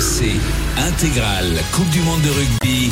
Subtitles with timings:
[0.00, 0.40] RMC
[0.78, 2.90] intégrale Coupe du Monde de rugby.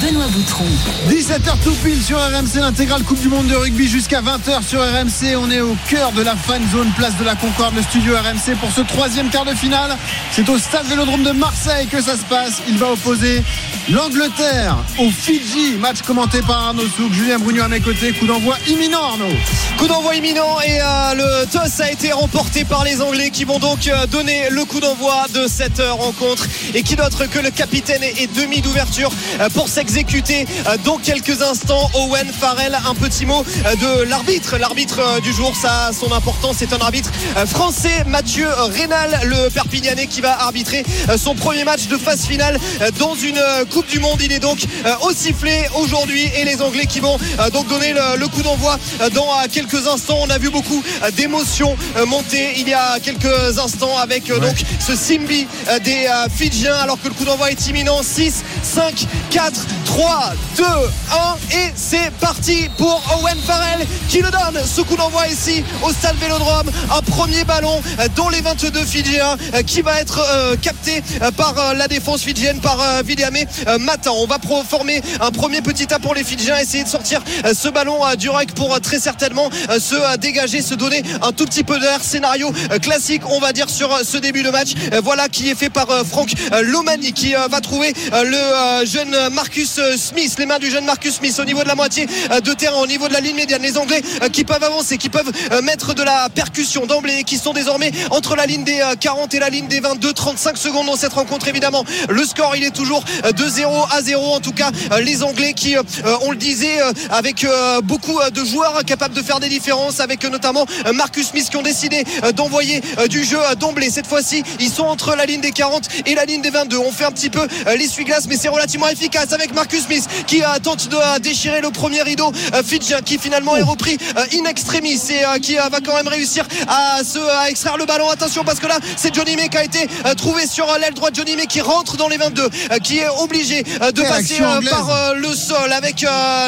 [0.00, 0.64] Benoît Boutron.
[1.08, 5.36] 17h tout pile sur RMC, l'intégrale Coupe du Monde de rugby jusqu'à 20h sur RMC.
[5.36, 8.56] On est au cœur de la fan zone, place de la Concorde, le studio RMC
[8.60, 9.96] pour ce troisième quart de finale.
[10.32, 12.62] C'est au stade Vélodrome de Marseille que ça se passe.
[12.68, 13.42] Il va opposer
[13.90, 15.76] l'Angleterre au Fidji.
[15.78, 18.12] Match commenté par Arnaud Souk, Julien Brugno à mes côtés.
[18.12, 19.34] Coup d'envoi imminent, Arnaud.
[19.78, 23.58] Coup d'envoi imminent et euh, le toss a été remporté par les Anglais qui vont
[23.58, 27.50] donc euh, donner le coup d'envoi de cette euh, rencontre et qui d'autre que le
[27.50, 31.90] capitaine et demi d'ouverture euh, pour s'exécuter euh, dans quelques instants.
[31.94, 36.56] Owen Farrell, un petit mot euh, de l'arbitre, l'arbitre du jour, ça a son importance.
[36.58, 37.10] C'est un arbitre
[37.46, 40.84] français, Mathieu Rénal, le Perpignanais qui va arbitrer
[41.16, 42.58] son premier match de phase finale
[42.98, 44.20] dans une Coupe du Monde.
[44.22, 44.58] Il est donc
[45.02, 47.18] au sifflet aujourd'hui et les Anglais qui vont
[47.52, 48.78] donc donner le, coup d'envoi
[49.14, 50.18] dans quelques instants.
[50.20, 50.82] On a vu beaucoup
[51.16, 55.46] d'émotions monter il y a quelques instants avec donc ce Simbi
[55.84, 58.02] des euh, Fidjiens alors que le coup d'envoi est imminent.
[58.02, 64.62] 6, 5, 4, 3, 2, 1 et c'est parti pour Owen Farrell qui le donne
[64.64, 66.70] ce coup d'envoi ici au stade Vélodrome.
[66.90, 67.80] Un premier ballon
[68.16, 71.02] dans les 22 Fidjiens euh, qui va être euh, capté
[71.36, 74.14] par la défense fidjienne par euh, Matan.
[74.16, 77.22] On va former un premier petit tas pour les Fidjiens, essayer de sortir
[77.52, 81.78] ce ballon du rack pour très certainement se dégager, se donner un tout petit peu
[81.78, 82.02] d'air.
[82.02, 84.72] Scénario classique, on va dire, sur ce début de match.
[85.02, 88.86] Voilà qui est fait par Franck euh, Lomani qui euh, va trouver euh, le euh,
[88.86, 92.06] jeune Marcus euh, Smith, les mains du jeune Marcus Smith au niveau de la moitié
[92.30, 93.62] euh, de terrain, au niveau de la ligne médiane.
[93.62, 97.24] Les Anglais euh, qui peuvent avancer, qui peuvent euh, mettre de la percussion d'emblée et
[97.24, 100.56] qui sont désormais entre la ligne des euh, 40 et la ligne des 22, 35
[100.56, 101.84] secondes dans cette rencontre évidemment.
[102.08, 105.22] Le score il est toujours euh, de 0 à 0 en tout cas euh, les
[105.22, 109.14] Anglais qui euh, euh, on le disait euh, avec euh, beaucoup euh, de joueurs capables
[109.14, 112.82] de faire des différences avec euh, notamment euh, Marcus Smith qui ont décidé euh, d'envoyer
[112.98, 116.14] euh, du jeu euh, d'emblée cette fois-ci ils sont entre la ligne des 40 et
[116.14, 119.32] la ligne des 22 on fait un petit peu euh, l'essuie-glace mais c'est relativement efficace
[119.32, 123.56] avec Marcus Smith qui tente de euh, déchirer le premier rideau euh, fidjien qui finalement
[123.56, 127.76] est repris euh, in extremis et qui va quand même réussir à se à extraire
[127.76, 128.08] le ballon.
[128.10, 131.14] Attention parce que là c'est Johnny May qui a été trouvé sur l'aile droite.
[131.14, 134.38] Johnny May qui rentre dans les 22 euh, qui est obligé de passer
[134.70, 136.04] par le sol avec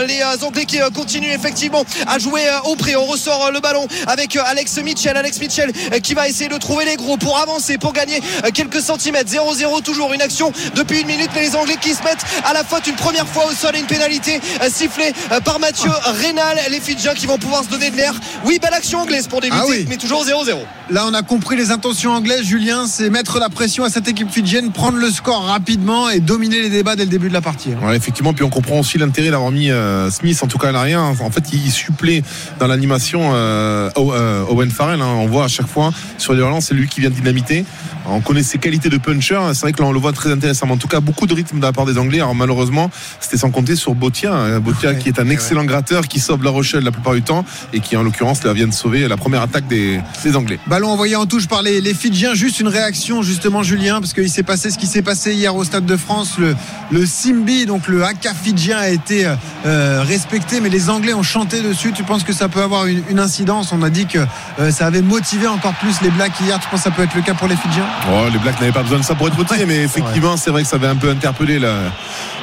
[0.06, 2.96] les Anglais qui continuent effectivement à jouer au pré.
[2.96, 5.16] On ressort le ballon avec Alex Mitchell.
[5.16, 8.20] Alex Mitchell qui va essayer de trouver les gros pour avancer pour gagner
[8.52, 12.24] quelques centimètres 0-0 toujours une action depuis une minute mais les Anglais qui se mettent
[12.44, 15.58] à la faute une première fois au sol et une pénalité euh, sifflée euh, par
[15.58, 15.90] Mathieu
[16.20, 18.14] Rénal les Fidjiens qui vont pouvoir se donner de l'air
[18.44, 19.86] oui belle action anglaise pour débuter Ah oui.
[19.88, 20.56] mais toujours 0-0
[20.90, 22.86] Là, on a compris les intentions anglaises, Julien.
[22.86, 26.68] C'est mettre la pression à cette équipe fidjienne, prendre le score rapidement et dominer les
[26.68, 27.70] débats dès le début de la partie.
[27.72, 27.86] hein.
[27.88, 30.72] Ouais, effectivement, puis on comprend aussi l'intérêt d'avoir mis euh, Smith, en tout cas à
[30.72, 31.00] l'arrière.
[31.00, 32.22] En fait, il supplée
[32.60, 35.00] dans l'animation euh, Owen Farrell.
[35.00, 35.06] hein.
[35.20, 37.64] On voit à chaque fois sur les relances, c'est lui qui vient dynamiter.
[38.06, 39.38] On connaît ses qualités de puncher.
[39.54, 40.68] C'est vrai que là, on le voit très intéressant.
[40.68, 42.18] En tout cas, beaucoup de rythme de la part des Anglais.
[42.18, 44.32] Alors malheureusement, c'était sans compter sur Botia.
[44.32, 44.60] hein.
[44.60, 47.22] Botia Ouais, qui est un ouais, excellent gratteur, qui sauve la Rochelle la plupart du
[47.22, 50.58] temps et qui, en l'occurrence, là, vient de sauver la première attaque des, des Anglais.
[50.66, 52.34] Ballon envoyé en touche par les, les Fidjiens.
[52.34, 55.64] Juste une réaction, justement, Julien, parce qu'il s'est passé ce qui s'est passé hier au
[55.64, 56.34] Stade de France.
[56.38, 56.54] Le,
[56.90, 59.34] le Simbi, donc le haka fidjien, a été euh,
[59.66, 61.92] euh, respecté, mais les Anglais ont chanté dessus.
[61.92, 63.72] Tu penses que ça peut avoir une, une incidence?
[63.72, 64.18] On a dit que
[64.58, 66.58] euh, ça avait motivé encore plus les Blacks hier.
[66.60, 67.86] Tu penses que ça peut être le cas pour les Fidjiens?
[68.12, 70.62] Oh, les Blacks n'avaient pas besoin de ça pour être motivés, mais effectivement, c'est vrai
[70.62, 71.92] que ça avait un peu interpellé la-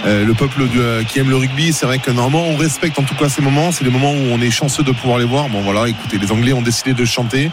[0.06, 1.74] euh, le peuple du- euh, qui aime le rugby.
[1.74, 3.72] C'est vrai que normalement, on respecte en tout cas ces moments.
[3.72, 5.50] C'est des moments où on est chanceux de pouvoir les voir.
[5.50, 7.52] Bon, voilà, écoutez, les Anglais ont décidé de chanter.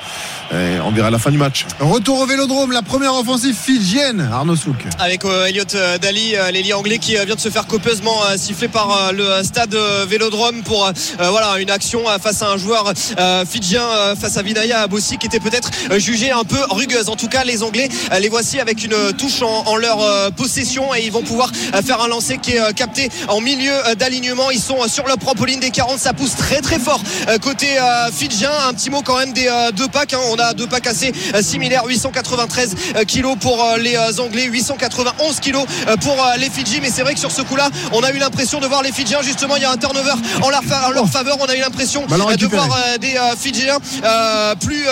[0.53, 1.67] Euh, on verra la fin du match.
[1.81, 4.29] Retour au Vélodrome, la première offensive fidjienne.
[4.33, 4.77] Arnaud Souk.
[4.99, 5.65] avec euh, Elliot
[6.01, 9.13] Daly, euh, l'ailier anglais qui euh, vient de se faire copieusement euh, siffler par euh,
[9.13, 13.45] le stade euh, Vélodrome pour euh, voilà une action euh, face à un joueur euh,
[13.45, 17.09] fidjien euh, face à Vinaya Abossi qui était peut-être euh, jugé un peu rugueuse.
[17.11, 20.00] En tout cas, les Anglais euh, les voici avec une euh, touche en, en leur
[20.03, 23.41] euh, possession et ils vont pouvoir euh, faire un lancer qui est euh, capté en
[23.41, 24.50] milieu d'alignement.
[24.50, 27.00] Ils sont sur leur propre ligne des 40, ça pousse très très fort
[27.43, 27.66] côté
[28.12, 28.50] fidjien.
[28.69, 30.15] Un petit mot quand même des deux packs.
[30.15, 30.21] hein.
[30.31, 31.12] On a deux packs assez
[31.43, 35.65] similaires, 893 euh, kilos pour les Anglais, 891 kilos
[36.03, 36.80] pour les Fidji.
[36.80, 39.22] Mais c'est vrai que sur ce coup-là, on a eu l'impression de voir les Fidjiens.
[39.22, 41.36] Justement, il y a un turnover en leur, fa- en leur faveur.
[41.41, 42.04] On a eu l'impression
[42.36, 43.78] de voir des Fidjiens
[44.60, 44.86] plus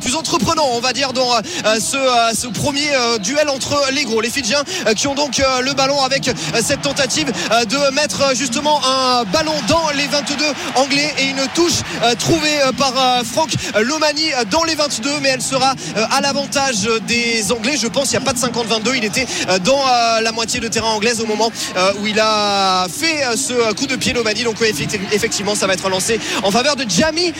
[0.00, 1.30] plus entreprenants, on va dire, dans
[1.78, 1.96] ce,
[2.34, 2.88] ce premier
[3.18, 4.20] duel entre les gros.
[4.20, 6.32] Les Fidjiens euh, qui ont donc euh, le ballon avec euh,
[6.62, 10.44] cette tentative euh, de mettre euh, justement un ballon dans les 22
[10.76, 13.50] anglais et une touche euh, trouvée euh, par euh, Franck
[13.80, 17.76] Lomani euh, dans les 22, mais elle sera euh, à l'avantage des Anglais.
[17.80, 20.60] Je pense il n'y a pas de 50-22, il était euh, dans euh, la moitié
[20.60, 21.50] de terrain anglaise au moment
[22.00, 24.44] où il a fait ce coup de pied Lomani.
[24.44, 24.56] Donc
[25.12, 27.32] effectivement, ça va être lancé en faveur de Jamie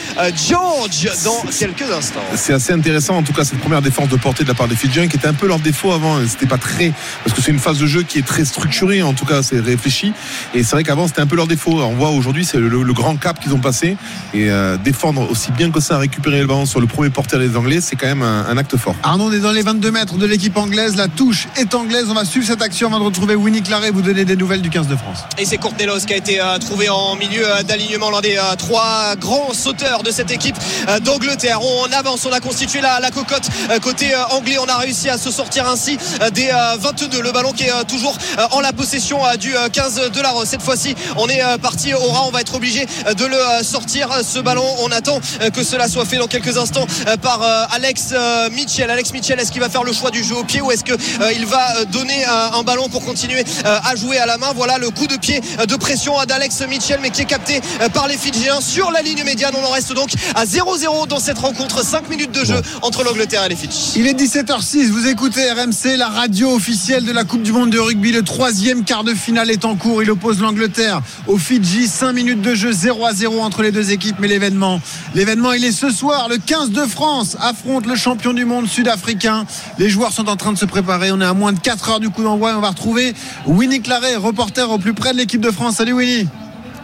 [0.47, 2.21] George dans quelques instants.
[2.35, 4.75] C'est assez intéressant en tout cas cette première défense de portée de la part des
[4.75, 6.17] Fidjiens qui était un peu leur défaut avant.
[6.27, 6.91] C'était pas très
[7.23, 9.01] parce que c'est une phase de jeu qui est très structurée.
[9.01, 10.13] En tout cas, c'est réfléchi.
[10.53, 11.81] Et c'est vrai qu'avant c'était un peu leur défaut.
[11.81, 13.97] On voit aujourd'hui c'est le, grand cap qu'ils ont passé
[14.33, 14.49] et
[14.83, 17.95] défendre aussi bien que ça, récupérer le ballon sur le premier porteur des Anglais, c'est
[17.95, 18.95] quand même un, acte fort.
[19.03, 20.95] Arnaud, on est dans les 22 mètres de l'équipe anglaise.
[20.95, 22.05] La touche est anglaise.
[22.09, 24.69] On va suivre cette action avant de retrouver Winnie Claret vous donner des nouvelles du
[24.69, 25.19] 15 de France.
[25.37, 28.55] Et c'est Courtelos qui a été euh, trouvé en milieu euh, d'alignement, l'un des euh,
[28.57, 30.55] trois grands sauteurs de cette équipe
[31.03, 31.59] d'Angleterre.
[31.61, 33.49] On avance, on a constitué la, la cocotte
[33.81, 34.57] côté anglais.
[34.59, 35.97] On a réussi à se sortir ainsi
[36.33, 36.49] des
[36.79, 37.21] 22.
[37.21, 38.17] Le ballon qui est toujours
[38.51, 40.47] en la possession du 15 de la Rose.
[40.49, 42.23] Cette fois-ci, on est parti au ras.
[42.25, 44.65] On va être obligé de le sortir ce ballon.
[44.79, 45.19] On attend
[45.53, 46.85] que cela soit fait dans quelques instants
[47.21, 47.41] par
[47.73, 48.13] Alex
[48.51, 48.89] Mitchell.
[48.89, 51.45] Alex Mitchell, est-ce qu'il va faire le choix du jeu au pied ou est-ce qu'il
[51.45, 54.53] va donner un ballon pour continuer à jouer à la main?
[54.55, 57.61] Voilà le coup de pied de pression d'Alex Mitchell, mais qui est capté
[57.93, 59.53] par les Fidjiens sur la ligne médiane.
[59.61, 61.83] On en reste donc à 0-0 dans cette rencontre.
[61.83, 63.93] 5 minutes de jeu entre l'Angleterre et les Fidji.
[63.95, 64.89] Il est 17h06.
[64.89, 68.11] Vous écoutez RMC, la radio officielle de la Coupe du Monde de rugby.
[68.11, 70.03] Le troisième quart de finale est en cours.
[70.03, 71.87] Il oppose l'Angleterre aux Fidji.
[71.87, 74.17] 5 minutes de jeu 0 à 0 entre les deux équipes.
[74.19, 74.79] Mais l'événement,
[75.15, 76.27] l'événement, il est ce soir.
[76.29, 79.45] Le 15 de France affronte le champion du monde sud-africain.
[79.79, 81.11] Les joueurs sont en train de se préparer.
[81.11, 82.53] On est à moins de 4 heures du coup d'envoi.
[82.55, 83.13] On va retrouver
[83.47, 85.77] Winnie Claret, reporter au plus près de l'équipe de France.
[85.77, 86.27] Salut Winnie.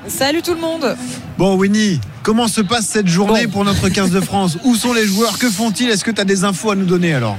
[0.08, 0.98] Salut tout le monde.
[1.38, 4.58] Bon Winnie, comment se passe cette journée pour notre 15 de France?
[4.64, 5.38] Où sont les joueurs?
[5.38, 5.90] Que font-ils?
[5.90, 7.38] Est-ce que tu as des infos à nous donner alors?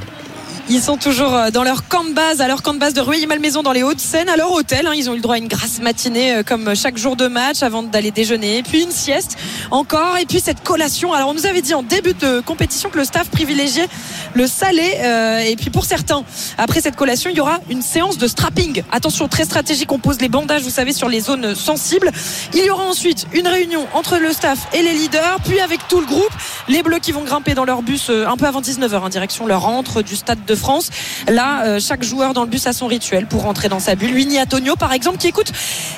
[0.69, 3.01] Ils sont toujours euh, dans leur camp de base, à leur camp de base de
[3.01, 4.87] Rueil-Malmaison dans les Hauts-de-Seine, à leur hôtel.
[4.87, 4.93] Hein.
[4.95, 7.63] Ils ont eu le droit à une grasse matinée euh, comme chaque jour de match
[7.63, 9.37] avant d'aller déjeuner, puis une sieste
[9.71, 11.13] encore, et puis cette collation.
[11.13, 13.89] Alors on nous avait dit en début de compétition que le staff privilégiait
[14.35, 16.25] le salé, euh, et puis pour certains,
[16.59, 18.83] après cette collation, il y aura une séance de strapping.
[18.93, 22.11] Attention, très stratégique, on pose les bandages, vous savez, sur les zones sensibles.
[22.55, 26.01] Il y aura ensuite une réunion entre le staff et les leaders, puis avec tout
[26.01, 26.33] le groupe,
[26.69, 29.63] les Bleus qui vont grimper dans leur bus un peu avant 19h, en direction leur
[29.63, 30.91] rentre du stade de France.
[31.29, 34.15] Là, euh, chaque joueur dans le bus a son rituel pour rentrer dans sa bulle.
[34.15, 35.53] Winnie Antonio, par exemple, qui écoute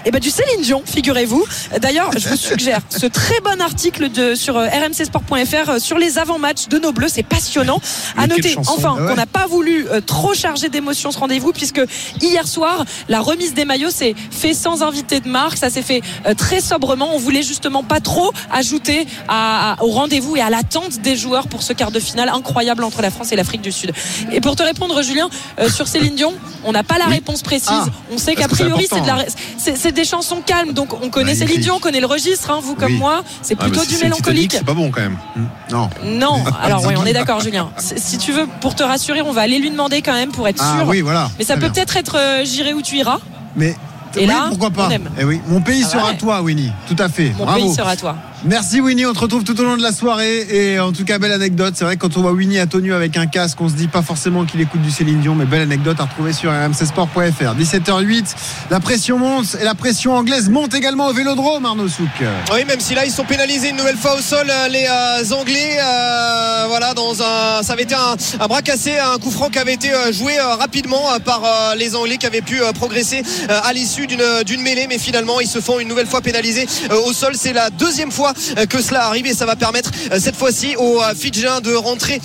[0.04, 1.44] eh ben, du Céline Dion, figurez-vous.
[1.80, 6.18] D'ailleurs, je vous suggère ce très bon article de, sur euh, rmcsport.fr euh, sur les
[6.18, 7.08] avant-matchs de nos Bleus.
[7.08, 7.80] C'est passionnant.
[8.16, 11.80] À noter, enfin, ah qu'on n'a pas voulu trop charger d'émotions ce rendez-vous, puisque
[12.20, 15.58] hier soir, la remise des maillots s'est fait sans invité de marque.
[15.58, 16.02] Ça s'est fait
[16.36, 17.14] très sobrement.
[17.14, 19.06] On voulait justement pas trop ajouter
[19.80, 23.10] au rendez-vous et à l'attente des joueurs pour ce quart de finale incroyable entre la
[23.10, 23.92] France et l'Afrique du Sud.
[24.30, 25.28] Et pour te répondre, Julien,
[25.58, 26.34] euh, sur Céline Dion
[26.64, 27.70] On n'a pas la réponse précise.
[27.70, 27.86] Ah.
[28.12, 28.86] on sait qu'a priori,
[29.56, 30.72] c'est des chansons calmes.
[30.72, 33.24] Donc, on connaît Céline Dion, on connaît le registre, hein, vous comme moi.
[33.42, 34.52] C'est plutôt du mélancolique.
[34.52, 35.16] C'est pas bon quand même.
[35.70, 35.88] Non.
[36.04, 36.44] Non.
[36.62, 37.70] Alors, oui, on est d'accord, Julien.
[37.78, 40.62] Si tu veux, pour te rassurer, on va aller lui demander quand même pour être
[40.62, 40.88] ah sûr.
[40.88, 41.30] oui, voilà.
[41.38, 43.18] Mais ça peut peut-être être, euh, J'irai où tu iras.
[43.56, 43.76] Mais
[44.16, 45.40] et là, pourquoi pas eh oui.
[45.48, 46.72] Mon pays ah sera toi, Winnie.
[46.88, 47.32] Tout à fait.
[47.38, 48.16] Mon pays sera toi.
[48.44, 51.20] Merci Winnie, on te retrouve tout au long de la soirée et en tout cas
[51.20, 51.74] belle anecdote.
[51.76, 53.86] C'est vrai que quand on voit Winnie à tenue avec un casque, on se dit
[53.86, 57.20] pas forcément qu'il écoute du Céline Dion, mais belle anecdote à retrouver sur rmcsport.fr.
[57.20, 58.24] 17h08,
[58.68, 62.08] la pression monte et la pression anglaise monte également au Vélodrome, Arnaud Souk.
[62.52, 65.34] Oui, même si là ils sont pénalisés une nouvelle fois au sol, euh, les euh,
[65.36, 65.78] Anglais.
[65.80, 69.74] Euh, voilà, dans un, ça avait été un, bras cassé, un coup franc qui avait
[69.74, 74.98] été joué rapidement par les Anglais qui avaient pu progresser à l'issue d'une mêlée, mais
[74.98, 76.66] finalement ils se font une nouvelle fois pénaliser
[77.06, 77.34] au sol.
[77.36, 80.76] C'est la deuxième fois euh, que cela arrive et ça va permettre euh, cette fois-ci
[80.76, 82.20] aux euh, Fidjiens de rentrer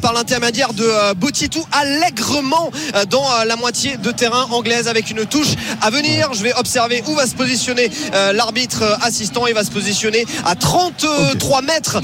[0.00, 2.70] par l'intermédiaire de Botitou allègrement
[3.10, 6.30] dans la moitié de terrain anglaise avec une touche à venir.
[6.34, 7.90] Je vais observer où va se positionner
[8.32, 9.46] l'arbitre assistant.
[9.46, 12.00] Il va se positionner à 33 mètres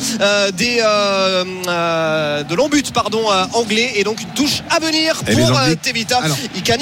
[0.56, 6.20] des, de l'embut pardon, anglais et donc une touche à venir pour Tevita.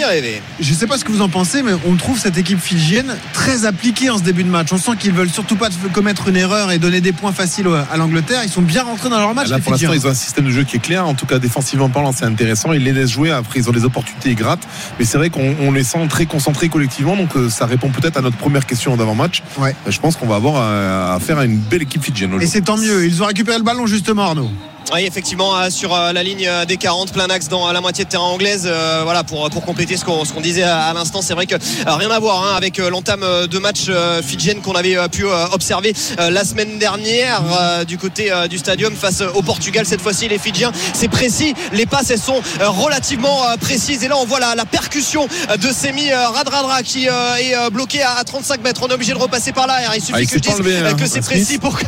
[0.06, 0.42] Rêver.
[0.60, 3.16] Je ne sais pas ce que vous en pensez, mais on trouve cette équipe fidjienne
[3.32, 4.68] très appliquée en ce début de match.
[4.72, 7.96] On sent qu'ils veulent surtout pas commettre une erreur et donner des points faciles à
[7.96, 8.42] l'Angleterre.
[8.44, 9.48] Ils sont bien rentrés dans leur match.
[9.48, 11.06] Là, pour l'instant, ils ont un système de jeu qui est clair.
[11.06, 12.72] En tout cas, défensivement parlant, c'est intéressant.
[12.72, 13.30] Ils les laissent jouer.
[13.30, 14.66] Après, ils ont des opportunités, ils grattent.
[14.98, 17.16] Mais c'est vrai qu'on les sent très concentrés collectivement.
[17.16, 19.42] Donc, euh, ça répond peut-être à notre première question d'avant-match.
[19.58, 19.74] Ouais.
[19.88, 22.40] Je pense qu'on va avoir affaire à une belle équipe fidjienne.
[22.40, 23.06] Et c'est tant mieux.
[23.06, 24.50] Ils ont récupéré le ballon justement, Arnaud.
[24.92, 28.10] Oui, effectivement, euh, sur euh, la ligne des 40, plein axe dans la moitié de
[28.10, 28.68] terrain anglaise.
[29.02, 31.54] voilà, pour, pour compléter ce qu'on disait à, l'instant, c'est vrai que
[31.86, 33.90] rien à voir hein, avec l'entame de match
[34.22, 37.42] fidjienne qu'on avait pu observer la semaine dernière
[37.86, 39.86] du côté du stadium face au Portugal.
[39.86, 41.54] Cette fois-ci, les Fidjiens, c'est précis.
[41.72, 44.04] Les passes, elles sont relativement précises.
[44.04, 48.80] Et là, on voit la, percussion de Semi Radradra qui est bloqué à, 35 mètres.
[48.84, 49.78] On est obligé de repasser par là.
[49.94, 51.78] Il suffit ah, que je dise que c'est précis pour.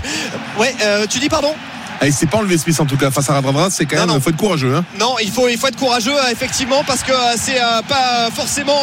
[0.59, 0.75] Ouais,
[1.09, 1.55] tu dis pardon?
[2.01, 4.07] Ah, il s'est pas enlevé Smith en tout cas face à Radradra, c'est quand Non,
[4.07, 4.21] même, non.
[4.21, 4.75] faut être courageux.
[4.75, 4.85] Hein.
[4.99, 8.29] Non, il faut, il faut être courageux euh, effectivement parce que euh, c'est euh, pas
[8.35, 8.75] forcément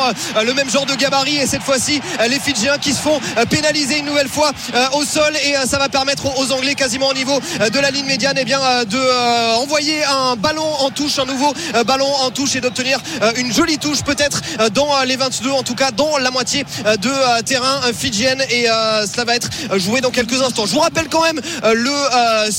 [0.43, 4.05] le même genre de gabarit et cette fois-ci les Fidjiens qui se font pénaliser une
[4.05, 4.51] nouvelle fois
[4.93, 8.35] au sol et ça va permettre aux Anglais quasiment au niveau de la ligne médiane
[8.39, 11.53] eh bien de envoyer un ballon en touche, un nouveau
[11.85, 12.99] ballon en touche et d'obtenir
[13.37, 14.41] une jolie touche peut-être
[14.73, 18.65] dans les 22 en tout cas dans la moitié de terrain fidjienne et
[19.11, 20.65] cela va être joué dans quelques instants.
[20.65, 22.51] Je vous rappelle quand même le euh,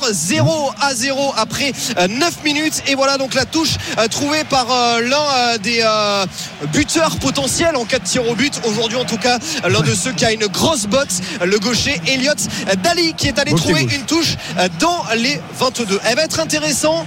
[0.00, 2.82] score 0 à 0 après euh, 9 minutes.
[2.86, 6.26] Et voilà donc la touche euh, trouvée par euh, l'un euh, des euh,
[6.72, 8.60] buteurs potentiels en cas de tir au but.
[8.64, 9.38] Aujourd'hui en tout cas
[9.68, 11.08] l'un de ceux qui a une grosse botte
[11.44, 12.32] le gaucher Elliot
[12.82, 13.94] Dali qui est allé trouver gauche.
[13.94, 17.06] une touche euh, dans les 22 elle va être intéressante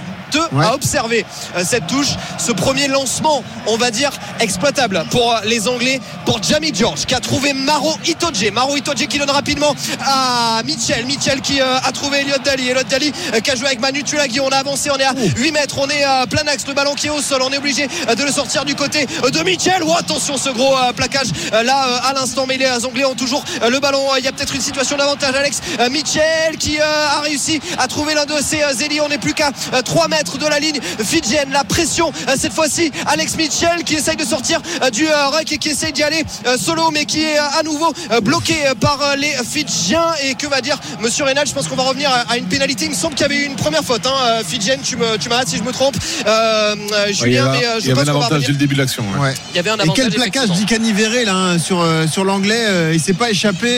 [0.52, 0.64] Ouais.
[0.64, 1.24] à observer
[1.56, 4.10] euh, cette touche ce premier lancement on va dire
[4.40, 9.06] exploitable pour euh, les Anglais pour Jamie George qui a trouvé Maro Itoje Maro Itoje
[9.06, 9.74] qui donne rapidement
[10.04, 11.06] à Mitchell.
[11.06, 12.70] Mitchell qui euh, a trouvé Elliot Daly.
[12.70, 15.14] Elliot Daly euh, qui a joué avec Manu Tulagi on a avancé on est à
[15.36, 15.76] 8 mètres.
[15.78, 16.66] On est à plein axe.
[16.66, 17.42] Le ballon qui est au sol.
[17.42, 19.82] On est obligé de le sortir du côté de Mitchell.
[19.86, 22.46] Oh, attention ce gros plaquage là à l'instant.
[22.46, 24.02] Mais les Anglais ont toujours le ballon.
[24.18, 25.60] Il y a peut-être une situation d'avantage Alex
[25.90, 29.00] Mitchell qui a réussi à trouver l'un de ses ailiers.
[29.00, 29.50] On n'est plus qu'à
[29.84, 34.16] 3 mètres de la ligne fidjienne la pression euh, cette fois-ci Alex Mitchell qui essaye
[34.16, 36.24] de sortir euh, du euh, ruck et qui essaye d'y aller
[36.58, 41.24] solo mais qui est à nouveau bloqué par les Fidjiens et que va dire Monsieur
[41.24, 43.36] Reynal je pense qu'on va revenir à, une pénalité il me semble qu'il y avait
[43.42, 46.74] eu une première faute hein, Fidjienne tu me tu m'arrêtes si je me trompe euh,
[46.74, 48.54] Ouais, il y Julien avait, mais euh, il je y avait un avantage dès le
[48.58, 49.04] début de l'action.
[49.14, 49.20] ouais.
[49.28, 49.34] Ouais.
[49.52, 50.56] il y avait un Et avantage quel plaquage effectivement.
[50.56, 53.68] d'Icaniveré là hein, sur, sur l'anglais Il s'est pas échappé.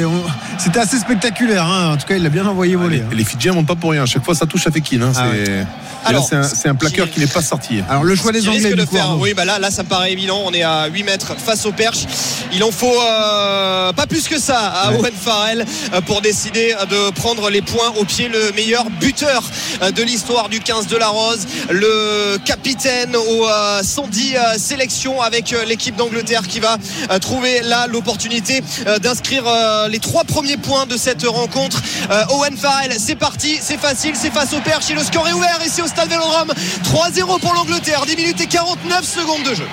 [0.00, 0.24] et on-
[0.58, 1.64] C'était assez spectaculaire.
[1.66, 1.92] hein.
[1.94, 2.98] En tout cas, il l'a bien envoyé voler.
[2.98, 3.08] Les, hein.
[3.12, 4.02] les Fidjiens montent pas pour rien.
[4.02, 5.02] À chaque fois, ça touche à Fekir.
[5.02, 5.12] Hein.
[5.16, 5.24] Ah
[6.04, 6.10] c'est...
[6.12, 7.80] et Alors, c'est un, c'est un plaqueur qui n'est pas sorti.
[7.88, 8.94] Alors le choix des Anglais de du coup.
[8.96, 9.04] faire.
[9.06, 9.22] Arnaud.
[9.22, 10.42] Oui, bah là, là, ça me paraît évident.
[10.44, 12.04] On est à 8 mètres face au perche.
[12.52, 14.98] Il en faut euh, pas plus que ça à Ouais.
[15.00, 18.28] Owen Farrell euh, pour décider de prendre les points au pied.
[18.28, 19.42] Le meilleur buteur
[19.82, 25.20] euh, de l'histoire du 15 de la Rose, le capitaine aux euh, 110 euh, sélections
[25.22, 26.76] avec euh, l'équipe d'Angleterre qui va
[27.10, 31.80] euh, trouver là l'opportunité euh, d'inscrire euh, les trois premiers points de cette rencontre.
[32.10, 35.32] Euh, Owen Farrell, c'est parti, c'est facile, c'est face au perche et le score est
[35.32, 36.52] ouvert ici au stade Vélodrome.
[36.82, 39.66] 3-0 pour l'Angleterre, 10 minutes et 49 secondes de jeu.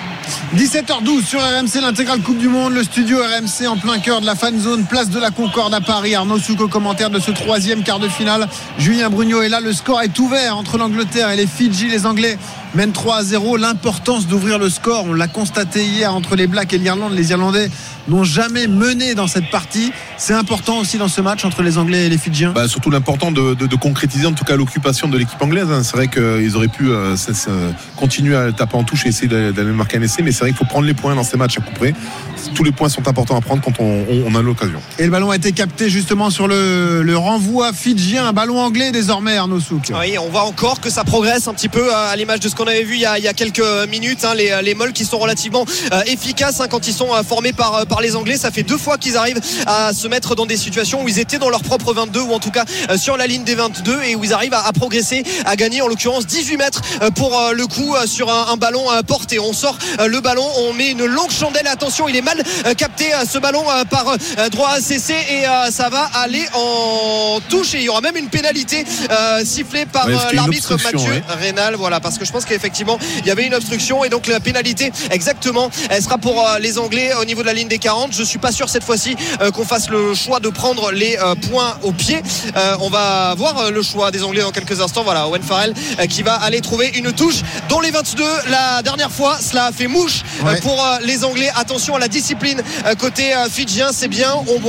[0.56, 4.36] 17h12 sur RMC, l'intégrale Coupe du Monde, le studio RMC en plein cœur de la
[4.36, 6.14] fan zone, place de la Concorde à Paris.
[6.14, 8.46] Arnaud Souko, commentaire de ce troisième quart de finale.
[8.78, 11.88] Julien Brugnot est là, le score est ouvert entre l'Angleterre et les Fidji.
[11.88, 12.38] Les Anglais
[12.74, 13.56] mènent 3 à 0.
[13.56, 17.14] L'importance d'ouvrir le score, on l'a constaté hier entre les Blacks et l'Irlande.
[17.14, 17.70] Les Irlandais
[18.08, 19.92] n'ont jamais mené dans cette partie.
[20.16, 22.52] C'est important aussi dans ce match entre les Anglais et les Fidjiens.
[22.52, 25.66] Bah, surtout l'important de, de- de concrétiser en tout cas l'occupation de l'équipe anglaise.
[25.70, 25.82] hein.
[25.82, 27.14] C'est vrai qu'ils auraient pu euh,
[27.96, 30.58] continuer à taper en touche et essayer d'aller marquer un essai, mais c'est vrai qu'il
[30.58, 31.94] faut prendre les points dans ces matchs à coup près.
[32.54, 34.80] Tous les points sont importants à prendre quand on, on- on a l'occasion.
[34.98, 38.90] Et le ballon a été capté justement sur le, le renvoi fidjien, un ballon anglais
[38.92, 39.92] désormais, Arnaud Souk.
[39.98, 42.54] Oui, on voit encore que ça progresse un petit peu euh, à l'image de ce
[42.54, 44.24] qu'on avait vu il y a, il y a quelques minutes.
[44.24, 47.52] hein, les, les molles qui sont relativement euh, efficaces hein, quand ils sont euh, formés
[47.52, 48.38] par, par les Anglais.
[48.38, 51.38] Ça fait deux fois qu'ils arrivent à se mettre dans des situations où ils étaient
[51.38, 54.14] dans leur propre 22 ou en tout cas euh, sur la ligne des 22 et
[54.16, 57.52] où ils arrivent à, à progresser, à gagner en l'occurrence 18 mètres euh, pour euh,
[57.52, 59.38] le coup sur un, un ballon porté.
[59.38, 61.66] On sort le ballon, on met une longue chandelle.
[61.66, 62.42] Attention, il est mal
[62.78, 64.16] capté ce ballon par
[64.50, 68.84] droit ACC et ça va aller en touche et il y aura même une pénalité
[69.44, 71.22] sifflée par Ouais, l'arbitre Mathieu ouais.
[71.28, 71.74] Rénal.
[71.76, 74.90] Voilà, parce que je pense qu'effectivement il y avait une obstruction et donc la pénalité
[75.10, 78.12] exactement elle sera pour les Anglais au niveau de la ligne des 40.
[78.12, 81.34] Je suis pas sûr cette fois-ci euh, qu'on fasse le choix de prendre les euh,
[81.34, 82.22] points au pied.
[82.56, 85.02] Euh, on va voir le choix des Anglais dans quelques instants.
[85.02, 85.74] Voilà, Owen Farrell
[86.08, 88.22] qui va aller trouver une touche dans les 22.
[88.50, 90.60] La dernière fois, cela a fait mouche Ouais.
[90.60, 91.50] pour les Anglais.
[91.56, 92.62] Attention à la discipline
[92.98, 94.32] côté fidjien, c'est bien.
[94.34, 94.60] On,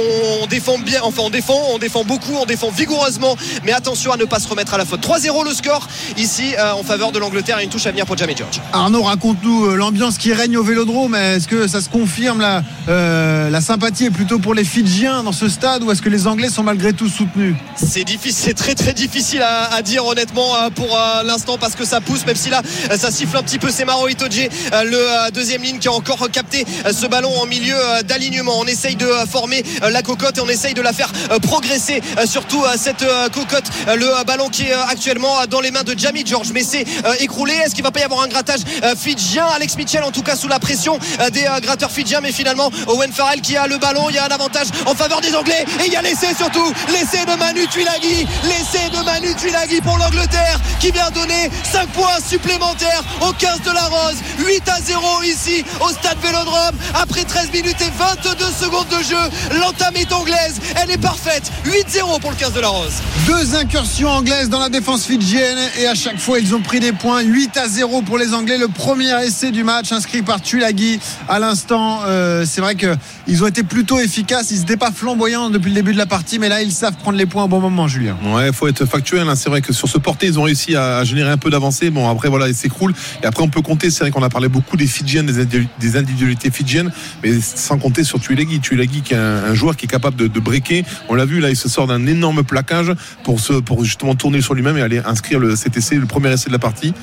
[0.42, 4.18] on défend bien, enfin on défend, on défend beaucoup, on défend vigoureusement, mais attention à
[4.18, 5.02] ne pas se remettre à la faute.
[5.06, 8.36] 3-0 le score ici en faveur de l'Angleterre et une touche à venir pour Jamie
[8.38, 8.62] George.
[8.72, 11.16] Arnaud, raconte-nous l'ambiance qui règne au Vélodrome.
[11.16, 12.64] Est-ce que ça se confirme la,
[13.04, 16.26] euh, la sympathie est plutôt pour les Fidjiens dans ce stade ou est-ce que les
[16.26, 17.56] Anglais sont malgré tout soutenus?
[17.76, 21.86] C'est difficile, c'est très très difficile à, dire honnêtement euh, pour euh, l'instant parce que
[21.86, 22.62] ça pousse, même si là
[22.98, 23.70] ça siffle un petit peu.
[23.70, 27.76] C'est Maro Itoje, le deuxième ligne qui a encore capté ce ballon en milieu
[28.08, 28.54] d'alignement.
[28.60, 32.02] On essaye de former la cocotte et on essaye de la faire progresser.
[32.26, 36.64] Surtout cette cocotte, le ballon qui est actuellement dans les mains de Jamie George, mais
[36.64, 36.86] c'est
[37.20, 37.54] écroulé.
[37.54, 38.62] Est-ce qu'il va pas y avoir un grattage
[38.98, 39.46] fidjien?
[39.56, 40.98] Alex Mitchell en tout cas sous la pression
[41.32, 44.10] des gratteurs fidjiens, mais finalement Owen Farrell qui a le ballon.
[44.10, 45.66] Il y a un avantage en faveur des Anglais.
[45.82, 46.72] Et il y a l'essai surtout.
[46.90, 48.28] L'essai de Manu Tuilagi.
[48.44, 53.72] L'essai de Manu Tuilagi pour l'Angleterre qui vient donner 5 points supplémentaires au 15 de
[53.72, 54.18] la Rose.
[54.40, 56.76] 8 à 0 ici au stade Vélodrome.
[56.94, 60.60] Après 13 minutes et 22 secondes de jeu, l'entame est anglaise.
[60.76, 61.52] Elle est parfaite.
[61.66, 62.94] 8-0 pour le 15 de la Rose.
[63.26, 66.92] Deux incursions anglaises dans la défense fidjienne et à chaque fois ils ont pris des
[66.92, 71.00] points 8 à 0 pour les Anglais le premier essai du match inscrit par Tulagi
[71.30, 75.70] à l'instant euh, c'est vrai qu'ils ont été plutôt efficaces ils n'étaient pas flamboyants depuis
[75.70, 77.88] le début de la partie mais là ils savent prendre les points au bon moment
[77.88, 79.28] Julien Ouais, faut être factuel.
[79.28, 79.36] hein.
[79.36, 81.90] C'est vrai que sur ce porté, ils ont réussi à, générer un peu d'avancée.
[81.90, 82.94] Bon, après, voilà, ils s'écroulent.
[83.22, 83.90] Et après, on peut compter.
[83.92, 86.92] C'est vrai qu'on a parlé beaucoup des Fidjiennes, des, indi- des individualités fidjiennes,
[87.24, 88.60] mais sans compter sur Tuilagi.
[88.60, 90.84] Tuilagi, qui est un, joueur qui est capable de, de breaker.
[91.10, 92.92] On l'a vu, là, il se sort d'un énorme plaquage
[93.24, 96.60] pour justement tourner sur lui-même et aller inscrire le CTC, le premier essai de la
[96.60, 96.94] partie.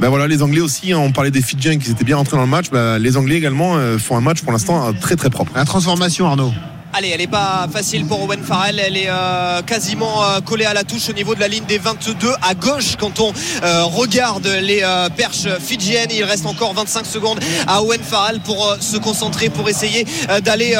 [0.00, 2.42] Ben voilà, les Anglais aussi, hein, on parlait des Fidjiens qui étaient bien rentrés dans
[2.44, 2.66] le match.
[2.70, 5.16] Ben, les Anglais également euh, font un match pour l'instant euh, très
[5.54, 6.52] la transformation Arnaud
[6.94, 8.78] Allez, elle est pas facile pour Owen Farrell.
[8.78, 11.78] Elle est euh, quasiment euh, collée à la touche au niveau de la ligne des
[11.78, 13.32] 22 à gauche quand on
[13.62, 14.84] euh, regarde les
[15.16, 16.10] perches fidjiennes.
[16.12, 20.06] Il reste encore 25 secondes à Owen Farrell pour se concentrer, pour essayer
[20.44, 20.76] d'aller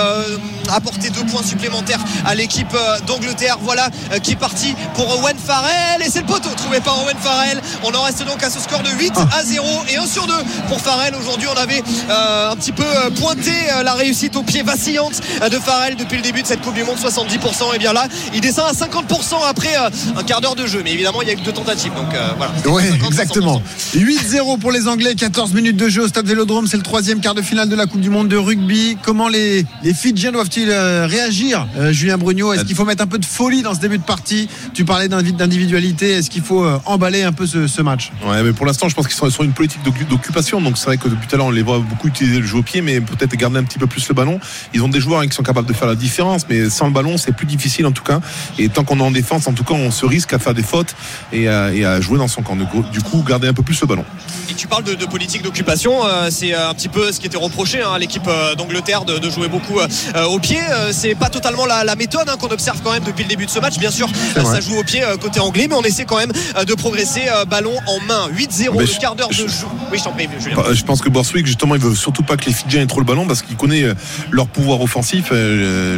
[0.68, 2.76] apporter deux points supplémentaires à l'équipe
[3.06, 3.56] d'Angleterre.
[3.62, 3.88] Voilà
[4.22, 7.60] qui est parti pour Owen Farrell et c'est le poteau trouvé par Owen Farrell.
[7.84, 10.34] On en reste donc à ce score de 8 à 0 et 1 sur 2
[10.68, 11.14] pour Farrell.
[11.14, 12.84] Aujourd'hui, on avait un petit peu
[13.18, 13.52] pointé
[13.82, 16.96] la réussite au pied vacillante de Farrell depuis le début de cette Coupe du Monde,
[16.96, 17.74] 70%.
[17.74, 20.80] Et bien là, il descend à 50% après euh, un quart d'heure de jeu.
[20.84, 21.92] Mais évidemment, il y a eu que deux tentatives.
[21.94, 22.52] Donc euh, voilà.
[22.66, 23.62] Oui, 50, exactement.
[23.94, 26.66] 8-0 pour les Anglais, 14 minutes de jeu au stade Vélodrome.
[26.66, 28.96] C'est le troisième quart de finale de la Coupe du Monde de rugby.
[29.02, 32.52] Comment les, les Fidjiens doivent-ils euh, réagir, euh, Julien Brugnot?
[32.52, 34.48] Est-ce qu'il faut mettre un peu de folie dans ce début de partie?
[34.74, 36.12] Tu parlais d'indi- d'individualité.
[36.12, 38.10] Est-ce qu'il faut euh, emballer un peu ce, ce match?
[38.26, 40.60] Ouais, mais pour l'instant, je pense qu'ils sont sur une politique d'occu- d'occupation.
[40.60, 42.56] Donc c'est vrai que depuis tout à l'heure, on les voit beaucoup utiliser le jeu
[42.58, 44.40] au pied, mais peut-être garder un petit peu plus le ballon.
[44.74, 46.92] Ils ont des joueurs hein, qui sont capables de faire la différence, mais sans le
[46.92, 48.20] ballon, c'est plus difficile en tout cas.
[48.58, 50.62] Et tant qu'on est en défense, en tout cas, on se risque à faire des
[50.62, 50.94] fautes
[51.32, 52.56] et à, et à jouer dans son camp.
[52.56, 54.04] Du coup- garder un peu plus le ballon.
[54.50, 57.26] Et tu parles de, de politique d'occupation, euh, c'est euh, un petit peu ce qui
[57.26, 60.58] était reproché hein, à l'équipe euh, d'Angleterre de, de jouer beaucoup au pied.
[60.92, 63.50] C'est pas totalement la, la méthode hein, qu'on observe quand même depuis le début de
[63.50, 63.78] ce match.
[63.78, 66.32] Bien sûr, ça joue au pied côté anglais, mais on essaie quand même
[66.66, 68.28] de progresser ballon en main.
[68.34, 69.66] 8-0, Mais le quart d'heure de je- jeu.
[69.90, 70.56] Oui, je t'en prie, Julien.
[70.56, 73.00] Bah, Je pense que Borswick, justement, il veut surtout pas que les Fidjiens aient trop
[73.00, 73.84] le ballon parce qu'il connaît
[74.30, 75.30] leur pouvoir offensif.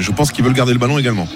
[0.00, 1.28] Je pense qu'ils veulent garder le ballon également.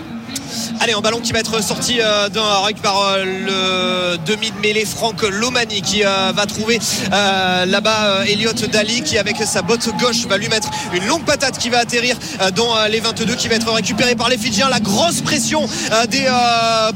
[0.80, 4.59] Allez, un ballon qui va être sorti euh, d'un rug par euh, le demi de
[4.61, 6.78] mêlée Franck Lomani qui euh, va trouver
[7.11, 11.68] là-bas Elliot Dali qui avec sa botte gauche va lui mettre une longue patate qui
[11.68, 12.16] va atterrir
[12.54, 14.69] dans les 22 qui va être récupéré par les Fidjiens.
[14.69, 15.67] La grosse pression
[16.10, 16.26] des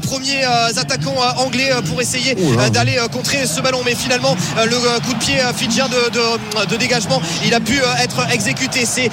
[0.01, 0.43] premiers
[0.77, 3.81] attaquants anglais pour essayer euh, d'aller contrer ce ballon.
[3.85, 8.27] Mais finalement, le coup de pied fidjien de, de- de dégagement, il a pu être
[8.31, 8.85] exécuté.
[8.85, 9.09] C'est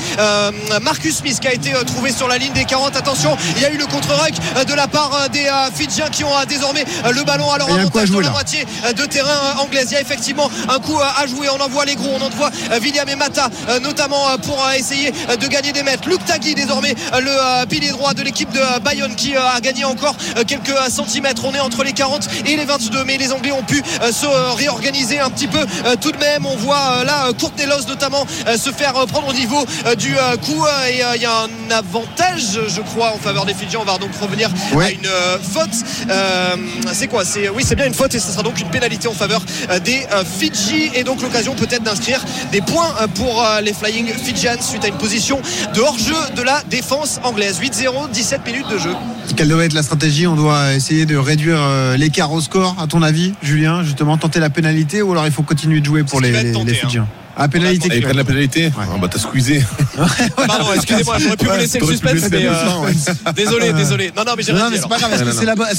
[0.82, 2.96] Marcus Smith qui a été trouvé sur la ligne des 40.
[2.96, 4.19] Attention, il y a eu le contre-ruck
[4.56, 7.70] euh, de la part euh, des euh, Fidjiens qui ont désormais le ballon à leur
[7.72, 8.30] avantage jouer, la là.
[8.30, 8.64] moitié
[8.96, 9.86] de terrain anglaise.
[9.90, 11.48] Il y a effectivement un coup à jouer.
[11.50, 13.48] On envoie les gros, on envoie William et Mata,
[13.82, 16.08] notamment pour essayer de gagner des mètres.
[16.08, 20.14] Luke Tagui, désormais, le pilier droit de l'équipe de Bayonne qui a gagné encore
[20.46, 21.44] quelques centimètres.
[21.44, 25.20] On est entre les 40 et les 22, mais les Anglais ont pu se réorganiser
[25.20, 25.64] un petit peu
[26.00, 26.46] tout de même.
[26.46, 29.64] On voit là Courtney Loss, notamment se faire prendre au niveau
[29.96, 33.80] du coup et il y a un avantage, je crois, en faveur des Fidjiens.
[33.80, 35.70] On va donc revenir à une euh, faute.
[36.08, 36.56] Euh,
[36.92, 37.24] c'est quoi?
[37.24, 39.78] C'est oui, c'est bien une faute et ce sera donc une pénalité en faveur euh,
[39.78, 40.00] des
[40.38, 44.96] Fidji et donc l'occasion peut-être d'inscrire des points pour les Flying Fijians suite à une
[44.96, 45.40] position
[45.74, 47.60] de hors-jeu de la défense anglaise.
[47.60, 48.90] 8-0, 17 minutes de jeu.
[49.36, 50.26] Quelle doit être la stratégie?
[50.26, 51.60] On doit essayer de réduire
[51.96, 55.42] l'écart au score, à ton avis, Julien Justement, tenter la pénalité ou alors il faut
[55.42, 57.06] continuer de jouer pour les, tenté, les Fidjiens?
[57.42, 57.88] Ah, pénalité.
[57.96, 59.64] Ils prennent la pénalité Ah bah t'as squeezé.
[60.36, 64.12] Pardon, excusez-moi, j'aurais pu vous laisser le suspense, laisser mais euh, désolé, désolé.
[64.16, 65.12] Non, non, mais j'ai rien c'est pas grave.
[65.14, 65.24] Est-ce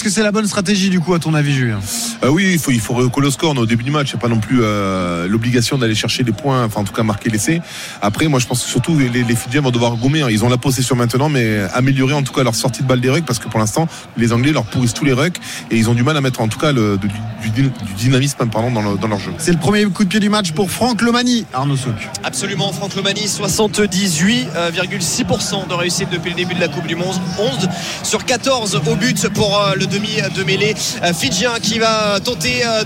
[0.03, 1.79] que c'est la, bonne- la stratégie du coup, à ton avis, Julien?
[2.23, 3.51] Euh, oui, il faut, il faut recoller le score.
[3.51, 4.09] On est au début du match.
[4.11, 6.93] Il n'y a pas non plus euh, l'obligation d'aller chercher les points, enfin en tout
[6.93, 7.61] cas marquer l'essai.
[8.01, 10.21] Après, moi je pense que surtout les, les Fidjiens vont devoir gommer.
[10.23, 10.27] hein.
[10.31, 13.09] Ils ont la possession maintenant, mais améliorer en tout cas leur sortie de balle des
[13.09, 15.37] rucks parce que pour l'instant, les Anglais leur pourrissent tous les rucks
[15.69, 17.07] et ils ont du mal à mettre en tout cas le, du,
[17.51, 19.31] du- du dynamisme pardon, dans, le- dans leur jeu.
[19.37, 22.09] C'est le premier coup de pied du match pour Franck Lomani, Arnaud Souk.
[22.23, 27.15] Absolument, Franck Lomani, 78,6% de réussite depuis le début de la Coupe du Monde.
[27.39, 27.69] 11
[28.03, 32.63] sur 14 au but pour euh, le demi de mêlée euh, fidjien qui va tenter
[32.65, 32.83] euh,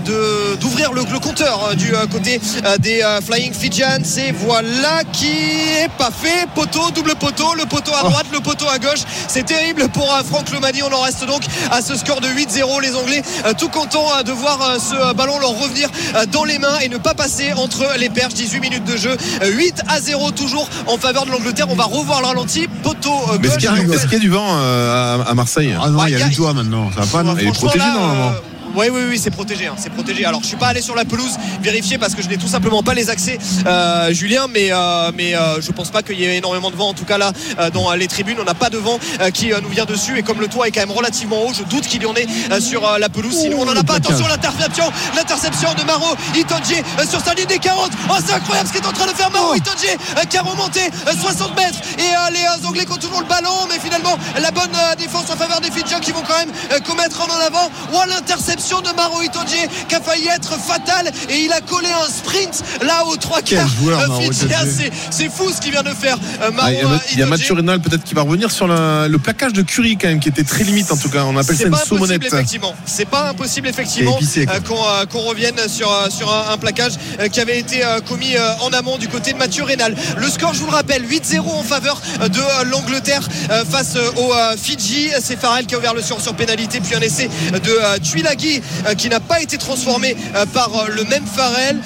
[0.60, 2.40] d'ouvrir le, le compteur du côté
[2.80, 4.02] des Flying Fijians.
[4.18, 6.46] Et voilà qui est pas fait.
[6.54, 9.00] Poteau, double poteau, le poteau à droite, le poteau à gauche.
[9.28, 10.82] C'est terrible pour Franck Lomani.
[10.82, 12.82] On en reste donc à ce score de 8-0.
[12.82, 13.22] Les Anglais
[13.58, 15.88] tout contents de voir ce ballon leur revenir
[16.32, 18.34] dans les mains et ne pas passer entre les perches.
[18.46, 19.16] 18 minutes de jeu.
[19.44, 21.66] 8 à 0 toujours en faveur de l'Angleterre.
[21.68, 22.68] On va revoir le ralenti.
[22.82, 25.74] Poteau Mais est-ce qu'il y, a- est-ce qu'il y a du vent euh, à, Marseille
[25.80, 26.90] Ah non, Ouais, il y a y a- du toit maintenant.
[26.94, 28.32] Ça va pas, non Il est protégé, normalement.
[28.76, 30.26] Oui, oui, oui, c'est protégé, hein, c'est protégé.
[30.26, 32.82] Alors, je suis pas allé sur la pelouse vérifier parce que je n'ai tout simplement
[32.82, 36.36] pas les accès, euh, Julien, mais euh, mais euh, je pense pas qu'il y ait
[36.36, 36.90] énormément de vent.
[36.90, 38.98] En tout cas, là, euh, dans les tribunes, on n'a pas de vent
[39.32, 40.18] qui nous vient dessus.
[40.18, 42.26] Et comme le toit est quand même relativement haut, je doute qu'il y en ait
[42.60, 43.34] sur la pelouse.
[43.34, 43.94] Sinon, on n'en a pas.
[43.94, 44.84] Attention, l'interception,
[45.16, 47.90] l'interception de Maro Itoje sur sa ligne des 40.
[48.10, 49.54] Oh, c'est incroyable ce qu'est en train de faire Maro Oh.
[49.54, 49.96] Itoje
[50.28, 51.78] qui a remonté euh, 60 mètres.
[51.98, 55.60] Et les Anglais qui ont toujours le ballon, mais finalement, la bonne défense en faveur
[55.60, 57.70] des Fidjiens qui vont quand même commettre en avant.
[57.94, 62.10] Oh, l'interception de Maro Itoje qui a failli être fatale et il a collé un
[62.10, 63.68] sprint là aux trois quarts.
[64.00, 64.66] euh.
[65.10, 66.18] C'est- fou ce qu'il vient de faire.
[66.42, 67.28] euh, Maro Ah, il y a, il y a Itoje.
[67.30, 70.28] Mathieu Rénal peut-être qui va revenir sur le, le plaquage de Curie quand même qui
[70.28, 71.24] était très limite en tout cas.
[71.24, 72.22] On appelle ça une saumonette.
[72.38, 72.74] effectivement.
[72.86, 74.74] C'est pas impossible effectivement euh, qu'on
[75.20, 78.98] euh, revienne sur sur un, un plaquage euh, qui avait été euh, commis en amont
[78.98, 79.94] du côté de Mathieu Rénal.
[80.16, 83.26] Le score, je vous le rappelle, 8-0 en faveur de l'Angleterre
[83.70, 85.10] face au euh, Fidji.
[85.22, 88.55] C'est Farrell qui a ouvert le score sur pénalité, puis un essai de Tuilagi
[88.86, 91.78] euh, qui n'a pas été transformé euh, par euh, le même Farrell.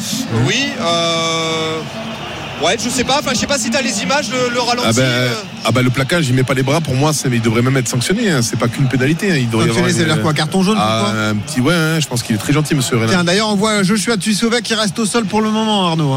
[0.47, 0.67] Oui.
[0.81, 1.79] euh,
[2.63, 3.21] Ouais, je sais pas.
[3.21, 4.87] Enfin, je sais pas si t'as les images, le, le ralenti.
[4.87, 5.29] Ah ben, euh,
[5.65, 6.83] ah ben, le plaquage, il met pas les bras.
[6.83, 8.31] Pour moi, c'est- il devrait même être sanctionné.
[8.31, 8.43] hein.
[8.43, 9.33] C'est pas qu'une pénalité.
[9.33, 9.37] hein.
[9.39, 11.73] Il devrait Sanctionné, dire quoi Carton jaune Ah, pourquoi un petit ouais.
[11.73, 13.09] hein, je pense qu'il est très gentil, Monsieur Rénal.
[13.11, 16.13] Tiens, d'ailleurs, on voit Joshua Tuisova qui reste au sol pour le moment, Arnaud.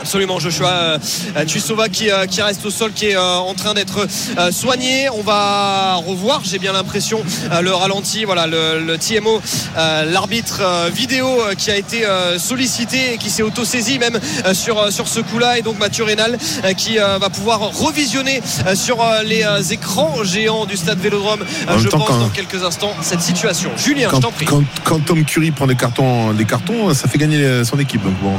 [0.00, 0.98] Absolument, Joshua
[1.36, 4.06] euh, Tuisova qui, euh, qui reste au sol, qui est euh, en train d'être
[4.38, 5.08] euh, soigné.
[5.10, 9.40] On va revoir, j'ai bien l'impression, euh, le ralenti, voilà, le, le TMO,
[9.76, 14.20] euh, l'arbitre euh, vidéo euh, qui a été euh, sollicité et qui s'est auto-saisi même
[14.44, 15.58] euh, sur, euh, sur ce coup-là.
[15.58, 19.60] Et donc Mathieu Rénal euh, qui euh, va pouvoir revisionner euh, sur euh, les euh,
[19.62, 23.70] écrans géants du stade Vélodrome, euh, En je pense, quand- dans quelques instants, cette situation.
[23.76, 24.44] Julien, Quand, je t'en prie.
[24.46, 28.02] quand, quand Tom Curry prend des cartons, des cartons, ça fait gagner euh, son équipe.
[28.04, 28.34] Donc bon.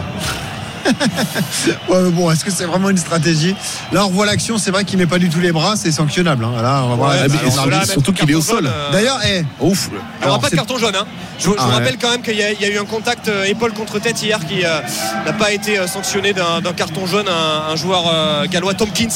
[1.90, 3.56] Ouais, mais bon, est-ce que c'est vraiment une stratégie?
[3.92, 6.46] Là, on revoit l'action, c'est vrai qu'il met pas du tout les bras, c'est sanctionnable.
[6.46, 6.62] hein.
[6.62, 8.36] Là, on va voir Ouais, la- Ah, mais alors surtout- là, surtout mettre qu'il est
[8.36, 8.66] au sol.
[8.68, 9.90] euh, D'ailleurs, eh, Ouf.
[9.92, 10.96] Il n'y Alors, aura pas de carton jaune.
[10.96, 11.06] hein.
[11.40, 11.74] Je, je Ah vous ouais.
[11.76, 14.00] rappelle quand même qu'il y, a- il y a eu un contact euh, épaule contre
[14.00, 14.80] tête hier qui euh,
[15.26, 17.28] n'a pas été euh, sanctionné d'un carton jaune.
[17.28, 19.08] Un, un joueur euh, gallois, Tompkins,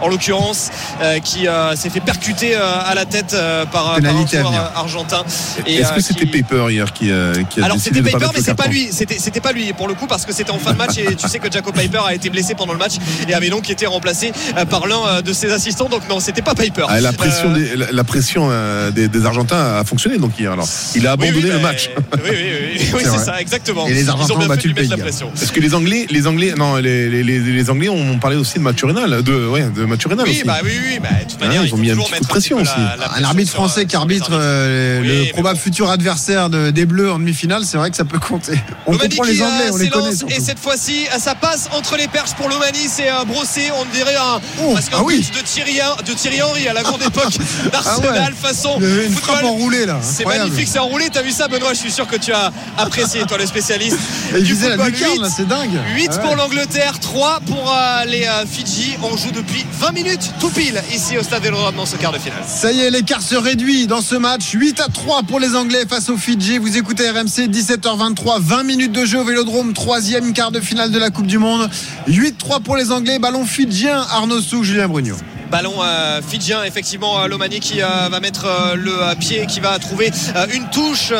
[0.00, 0.70] en l'occurrence,
[1.02, 4.52] euh, qui euh, s'est fait percuter euh, à la tête euh, par, par un joueur
[4.52, 5.22] euh, argentin.
[5.66, 8.40] Est-ce euh, que c'était qui- Paper hier qui, euh, qui a alors c'était mettre mais
[8.42, 10.72] c'est pas lui c'était c'était pas lui pour le coup parce que c'était en fin
[10.72, 12.94] de match et tu sais que Jacob Piper a été blessé pendant le match
[13.28, 16.42] et avait donc été remplacé euh, par l'un euh, de ses assistants donc non c'était
[16.42, 19.84] pas Piper Ah, la pression, Euh, des, la, la pression euh, des, des Argentins a
[19.84, 20.52] fonctionné donc hier.
[20.52, 21.90] Alors, il a abandonné oui, le bah, match.
[22.24, 24.88] oui oui oui, C'est ça exactement Et les Ils ont Argentins ont battu le pays.
[24.88, 28.54] Parce que les Anglais, les Anglais, non, les, les, les, les Anglais ont parlé aussi
[28.58, 30.44] de Maturinal, de, ouais, de Maturinal Oui, aussi.
[30.44, 32.28] bah oui, oui, bah, de toute Ah, ils il ont mis un petit coup de
[32.28, 32.72] pression aussi.
[32.76, 35.62] la- la un arbitre français qui arbitre euh, Oui, le probable bon.
[35.62, 38.52] futur adversaire de- des Bleus en demi-finale, c'est vrai que ça peut compter.
[38.86, 40.14] On Lomani comprend les Anglais, on les connaît.
[40.14, 40.32] surtout.
[40.34, 44.16] et cette fois-ci, ça passe entre les perches pour Lomani, c'est euh, brossé, on dirait
[44.16, 45.28] un, Oh, parce qu'un ah oui.
[45.34, 47.36] de Thierry, de Thierry Henry à la grande époque
[47.72, 48.32] d'Arsenal Ah ouais.
[48.34, 49.44] façon une football.
[49.44, 49.98] enroulée là.
[50.02, 51.08] C'est magnifique, c'est enroulé.
[51.12, 51.72] T'as vu ça, Benoît?
[51.74, 53.98] Je suis sûr que tu as apprécié, toi, le spécialiste.
[54.36, 54.86] Et du football.
[54.90, 55.70] lucarne, 8, là, c'est dingue.
[55.94, 56.22] 8 Ah ouais.
[56.26, 58.96] pour l'Angleterre, 3 pour euh, les euh, Fidji.
[59.02, 62.18] On joue depuis 20 minutes, tout pile, ici au stade Vélodrome dans ce quart de
[62.18, 62.42] finale.
[62.46, 64.50] Ça y est, l'écart se réduit dans ce match.
[64.52, 66.58] 8 à 3 pour les Anglais face aux Fidji.
[66.58, 70.98] Vous écoutez RMC, 17h23, 20 minutes de jeu au Vélodrome, troisième quart de finale de
[70.98, 71.68] la Coupe du Monde.
[72.08, 75.16] 8-3 pour les Anglais, ballon fidjien, Arnaud Souk, Julien Brugno.
[75.50, 80.10] Ballon euh, fidjien, effectivement, euh, Lomani qui euh, va mettre le pied, qui va trouver
[80.52, 81.12] une touche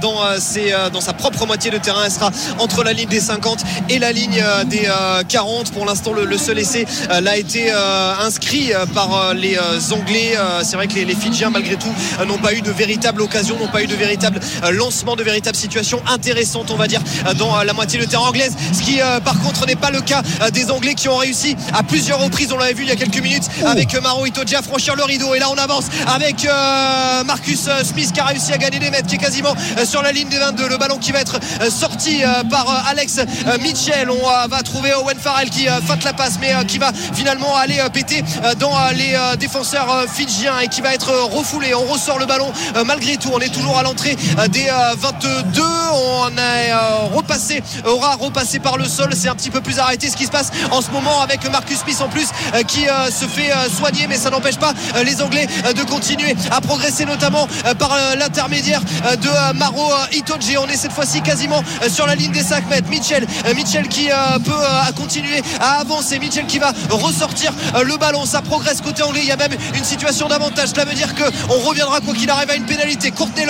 [0.00, 2.02] dans, ses, dans sa propre moitié de terrain.
[2.04, 5.72] Elle sera entre la ligne des 50 et la ligne des euh, 40.
[5.72, 9.58] Pour l'instant, le, seul essai l'a été inscrit par les
[9.92, 10.36] Anglais.
[10.62, 11.92] C'est vrai que les, Fidjiens, malgré tout,
[12.26, 14.40] n'ont pas eu de véritable occasion, n'ont pas eu de véritable
[14.72, 17.02] lancement, de véritable situation intéressante, on va dire,
[17.38, 18.54] dans la moitié de terrain anglaise.
[18.72, 22.20] Ce qui, par contre, n'est pas le cas des Anglais qui ont réussi à plusieurs
[22.20, 24.96] reprises, on l'avait vu il y a quelques minutes, avec euh, Maro Itoje à franchir
[24.96, 25.34] le rideau.
[25.34, 28.90] Et là, on avance avec euh, Marcus euh, Smith qui a réussi à gagner des
[28.90, 29.54] mètres, qui est quasiment
[29.84, 30.68] sur la ligne des 22.
[30.68, 31.38] Le ballon qui va être
[31.70, 33.20] sorti par Alex
[33.60, 34.10] Mitchell.
[34.10, 38.22] On va trouver Owen Farrell qui feinte la passe, mais qui va finalement aller péter
[38.58, 41.74] dans les défenseurs fidjiens et qui va être refoulé.
[41.74, 42.52] On ressort le ballon
[42.86, 43.30] malgré tout.
[43.32, 44.16] On est toujours à l'entrée
[44.50, 45.62] des euh, 22.
[45.62, 49.10] On euh, repassé, aura repassé par le sol.
[49.14, 51.78] C'est un petit peu plus arrêté ce qui se passe en ce moment avec Marcus
[51.78, 52.28] Smith en plus
[52.66, 54.72] qui se fait soigné, mais ça n'empêche pas
[55.04, 57.46] les Anglais de continuer à progresser, notamment
[57.78, 58.80] par l'intermédiaire
[59.20, 60.56] de Maro Itoji.
[60.58, 62.88] On est cette fois-ci quasiment sur la ligne des 5 mètres.
[62.88, 64.08] Mitchell, Mitchell qui
[64.44, 64.52] peut
[64.96, 66.18] continuer à avancer.
[66.18, 68.24] Mitchell qui va ressortir le ballon.
[68.26, 69.20] Ça progresse côté anglais.
[69.22, 70.70] Il y a même une situation d'avantage.
[70.70, 73.10] Cela veut dire qu'on reviendra quoi qu'il arrive à une pénalité.
[73.10, 73.46] Courtney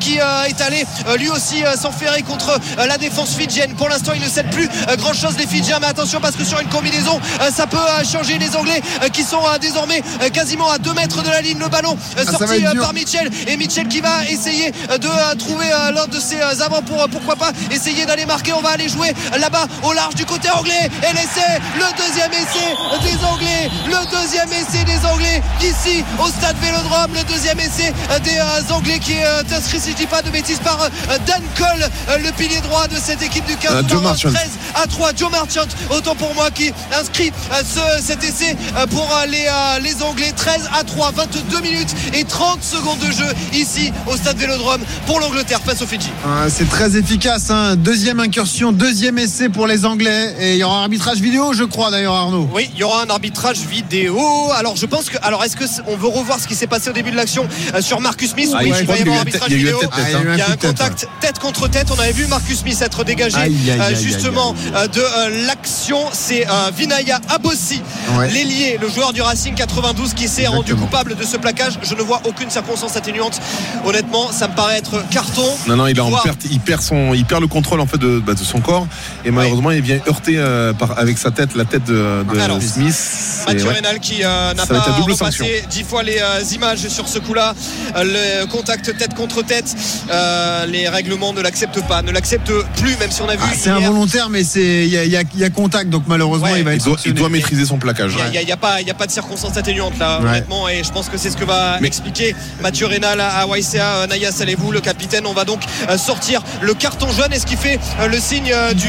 [0.00, 0.84] qui est allé
[1.18, 3.74] lui aussi s'enferrer contre la défense fidjienne.
[3.74, 5.78] Pour l'instant, il ne cède plus grand chose les Fidjiens.
[5.80, 7.20] Mais attention parce que sur une combinaison,
[7.54, 7.78] ça peut
[8.10, 11.58] changer les Anglais qui sont désormais quasiment à 2 mètres de la ligne.
[11.58, 16.18] Le ballon Ah, sorti par Mitchell et Mitchell qui va essayer de trouver l'un de
[16.20, 18.52] ses avants pour pourquoi pas essayer d'aller marquer.
[18.52, 22.74] On va aller jouer là-bas au large du côté anglais et l'essai, le deuxième essai
[23.02, 28.72] des Anglais, le deuxième essai des Anglais ici au stade Vélodrome, le deuxième essai des
[28.72, 30.78] Anglais qui est inscrit si je dis pas de bêtises par
[31.26, 31.88] Dan Cole,
[32.22, 34.30] le pilier droit de cette équipe du 15 Euh, Joe par Marchant.
[34.32, 38.86] 13 à 3 Joe Marchant autant pour moi qui inscrit euh, ce- cet essai euh,
[38.86, 39.46] pour euh, les,
[39.82, 44.36] les Anglais 13 à 3 22 minutes et 30 secondes de jeu ici au stade
[44.38, 47.50] Vélodrome pour l'Angleterre face aux Fidji Ah, C'est très efficace.
[47.50, 47.76] hein.
[47.76, 50.34] Deuxième incursion, deuxième essai pour les Anglais.
[50.40, 52.48] Et il y aura un arbitrage vidéo, je crois d'ailleurs, Arnaud.
[52.54, 54.18] Oui, il y aura un arbitrage vidéo.
[54.56, 55.16] Alors, je pense que.
[55.22, 57.46] Alors, est-ce que on veut revoir ce qui s'est passé au début de l'action
[57.80, 58.50] sur Marcus Smith?
[58.54, 59.70] Ah, Oui, je il va y qu'il y a avoir un arbitrage il y a
[59.70, 59.90] eu tête-
[60.32, 61.88] il y a contact tête contre tête.
[61.94, 65.98] On avait vu Marcus Smith être dégagé Aïe, aïe, aïe, aïe, justement de euh, l'action.
[66.12, 67.80] C'est euh, Vinaya Abossi,
[68.16, 68.30] Ouais.
[68.30, 71.78] l'ailier, le joueur du Racing 92 qui s'est rendu coupable de ce plaquage.
[71.82, 73.40] Je ne vois aucune circonstance atténuante.
[73.84, 75.44] Honnêtement, ça me paraît être carton.
[75.66, 77.86] Non, non, il est en Voir- perte, il perd son, il perd le contrôle en
[77.86, 78.86] fait de, bah, de son corps
[79.24, 82.60] et malheureusement il vient heurter euh, par, avec sa tête la tête de, de Alors,
[82.62, 82.92] Smith.
[82.94, 83.74] C'est- Mathieu ouais.
[83.74, 85.46] Rénal qui euh, n'a pas repassé sanction.
[85.70, 87.54] dix fois les euh, images sur ce coup-là.
[87.96, 88.04] Euh,
[88.42, 89.74] le contact tête contre tête,
[90.10, 93.42] euh, les règlements ne l'acceptent pas, ne l'acceptent plus, même si on a vu.
[93.44, 96.64] Ah, c'est involontaire, mais c'est il y, a- y y contact, donc malheureusement Ouais, il
[96.64, 98.12] va Il être doit, il doit maîtriser son plaquage.
[98.26, 100.20] Il n'y a, il y a pas, il y a pas de circonstances atténuantes là,
[100.20, 100.28] Ouais.
[100.28, 103.96] honnêtement, et je pense que c'est ce que va Mais- expliquer Mathieu Rénal à, YCA,
[104.02, 105.26] euh, Naya Salevou, le capitaine.
[105.26, 107.32] On va donc euh, sortir le carton jaune.
[107.32, 108.88] Est-ce qu'il fait euh, le signe du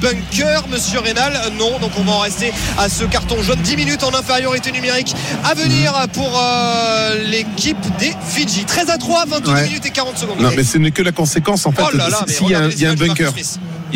[0.00, 3.58] bunker, Monsieur Rénal Non, donc on va en rester à ce carton jaune.
[3.62, 5.14] 10 minutes en infériorité numérique
[5.44, 8.64] à venir pour euh, l'équipe des Fidji.
[8.64, 9.62] 13 à 3, 22 Ouais.
[9.64, 10.40] minutes et 40 secondes.
[10.40, 11.82] Non, mais ce n'est que la conséquence en fait.
[11.86, 13.32] Oh là S'il y a, un- y a bunker.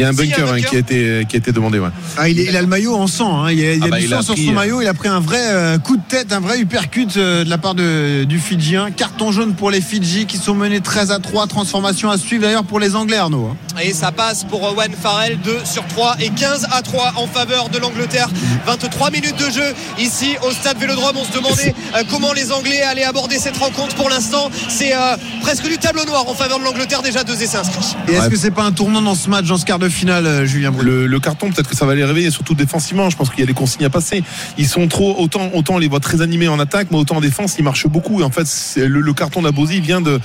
[0.01, 0.71] Il y a un S'il y a un bunker hein, bunker.
[0.71, 1.79] qui a été qui a été demandé.
[1.79, 1.89] Ouais.
[2.17, 3.51] Ah, il, est- il a le maillot en sang, hein.
[3.53, 4.53] il y a, il y a Ah bah, du il sang a sur pris, son
[4.53, 7.45] euh, maillot, il a pris un vrai euh, coup de tête, un vrai uppercut euh,
[7.45, 8.91] de la part de, du Fidjien.
[8.91, 12.65] Carton jaune pour les Fidji qui sont menés 13 à 3, transformation à suivre d'ailleurs
[12.65, 13.51] pour les Anglais Arnaud.
[13.53, 13.57] hein.
[13.83, 17.69] Et ça passe pour Owen Farrell 2 sur 3 et 15 à 3 en faveur
[17.69, 18.29] de l'Angleterre.
[18.67, 21.17] 23 minutes de jeu ici au stade Vélodrome.
[21.17, 23.95] On se demandait euh, comment les Anglais allaient aborder cette rencontre.
[23.97, 27.03] Pour l'instant, c'est euh, presque du tableau noir en faveur de l'Angleterre.
[27.03, 27.97] Déjà deux essais inscrits.
[28.09, 28.29] Et est-ce Ouais.
[28.31, 30.73] que c'est pas un tournant dans ce match, dans ce quart de finale, euh, Julien
[30.81, 33.11] Le, le carton, peut-être que ça va les réveiller, surtout défensivement.
[33.11, 34.23] Je pense qu'il y a des consignes à passer.
[34.59, 37.21] Ils sont trop autant, autant on les voit très animés en attaque, mais autant en
[37.21, 38.21] défense, ils marchent beaucoup.
[38.21, 40.21] Et en fait, le, le carton d'Abosi il vient de,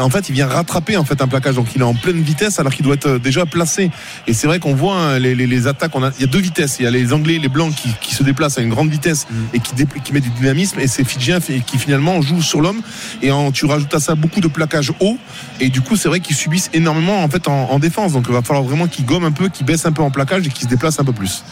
[0.00, 1.54] en fait, il vient rattraper en fait un plaquage.
[1.56, 3.90] Donc, il est en pleine vitesse alors qu'il doit être déjà placé.
[4.26, 5.94] Et c'est vrai qu'on voit hein, les, les- les attaques.
[5.94, 6.76] On a, il y a deux vitesses.
[6.80, 9.26] Il y a les Anglais, les Blancs qui, qui se déplacent à une grande vitesse
[9.52, 9.72] et qui,
[10.04, 10.78] qui mettent du dynamisme.
[10.80, 12.80] Et c'est Fidjiens fait- qui finalement jouent sur l'homme.
[13.22, 15.18] Et en, tu rajoutes à ça beaucoup de plaquages hauts.
[15.60, 18.12] Et du coup, c'est vrai qu'ils subissent énormément en fait en, en défense.
[18.12, 20.46] Donc, il va falloir vraiment qu'ils gomment un peu, qu'ils baissent un peu en plaquage
[20.46, 21.42] et qu'ils se déplacent un peu plus.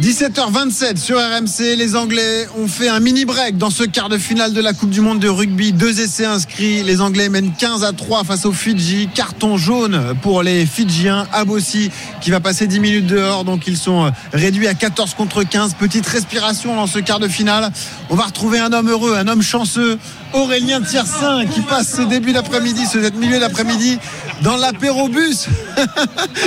[0.00, 4.52] 17h27 sur RMC, les Anglais ont fait un mini break dans ce quart de finale
[4.52, 5.72] de la Coupe du Monde de rugby.
[5.72, 9.08] Deux essais inscrits, les Anglais mènent 15 à 3 face aux Fidji.
[9.14, 11.28] Carton jaune pour les Fidjiens.
[11.32, 15.74] Abossi qui va passer 10 minutes dehors, donc ils sont réduits à 14 contre 15.
[15.74, 17.70] Petite respiration dans ce quart de finale.
[18.10, 19.98] On va retrouver un homme heureux, un homme chanceux.
[20.32, 23.98] Aurélien Tiersin qui passe ce début d'après-midi, ce milieu d'après-midi
[24.42, 25.46] dans l'apérobus.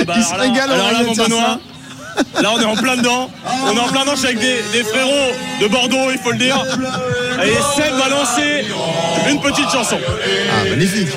[0.06, 1.30] bah qui se alors là- régale alors là, Aurélien mon Tiersin.
[1.34, 1.58] Benoît,
[2.40, 3.28] Là, on est en plein dedans.
[3.66, 4.12] On est en plein dedans.
[4.14, 6.56] Je suis avec des, des frérots de Bordeaux, il faut le dire.
[7.44, 8.64] Et Seb va lancer
[9.28, 9.98] une petite chanson.
[10.00, 11.10] Ah, magnifique.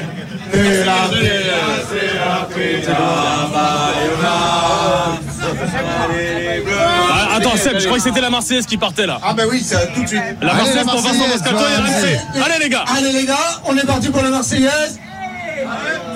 [7.12, 9.20] Ah, attends, Seb, je crois que c'était la Marseillaise qui partait là.
[9.24, 10.22] Ah bah oui, ça tout de suite.
[10.42, 12.44] La Allez, Marseillaise la pour Vincent Marseillaise, Moscato et RMC.
[12.46, 12.86] Allez les gars.
[12.98, 15.00] Allez les gars, on est parti pour la Marseillaise.
[15.00, 16.09] De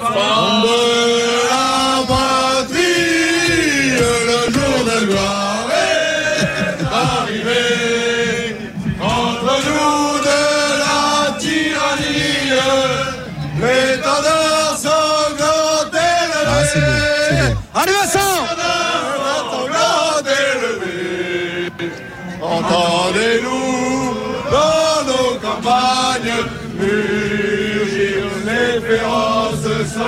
[0.00, 0.40] la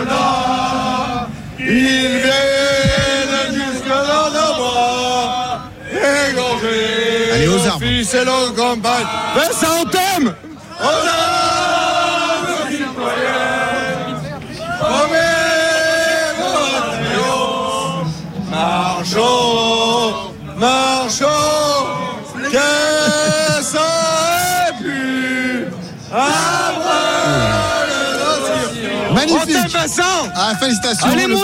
[0.03, 1.29] soldats.
[1.59, 9.07] Ils viennent jusque nos bras, égorger Allez, aux fils et nos campagnes.
[9.35, 10.35] Vincent, on t'aime
[10.81, 14.17] Aux armes, citoyens
[14.81, 17.03] Promets votre.
[18.51, 20.13] Marchons,
[20.59, 21.42] marchons,
[29.27, 29.55] Magnifique.
[29.55, 31.07] t'aime Vincent Ah, félicitations.
[31.07, 31.43] Allez mon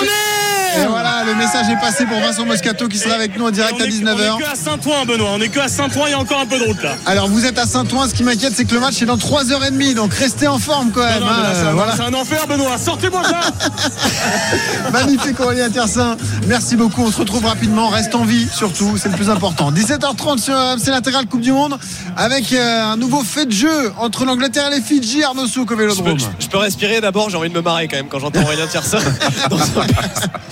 [0.77, 3.81] Et voilà, le message est passé pour Vincent Moscato qui sera avec nous en direct
[3.81, 4.35] à est- 19h.
[4.35, 5.31] On est que à Saint-Ouen, Benoît.
[5.35, 6.95] On est que à Saint-Ouen, il y a encore un peu de route là.
[7.07, 9.95] Alors vous êtes à Saint-Ouen, ce qui m'inquiète c'est que le match est dans 3h30,
[9.95, 11.21] donc restez en forme quand même.
[11.21, 11.93] Non, non, mais hein, là, c'est euh, un- voilà.
[11.97, 12.79] C'est un enfer, Benoît.
[12.79, 13.41] Sortez-moi là.
[14.93, 16.17] Magnifique Aurélien Tersin.
[16.47, 17.03] Merci beaucoup.
[17.03, 17.89] On se retrouve rapidement.
[17.89, 19.73] Reste en vie surtout, c'est le plus important.
[19.73, 21.77] 17h30 sur c'est l'intégrale Coupe du Monde
[22.17, 25.23] avec euh, un nouveau fait de jeu entre l'Angleterre et les Fidji.
[25.25, 26.19] Arnaud Souk au Je peux, Vélodrome.
[26.19, 28.67] je- je peux respirer d'abord, j'ai envie de me marrer quand même quand j'entends Aurélien
[28.67, 28.99] Tiersin.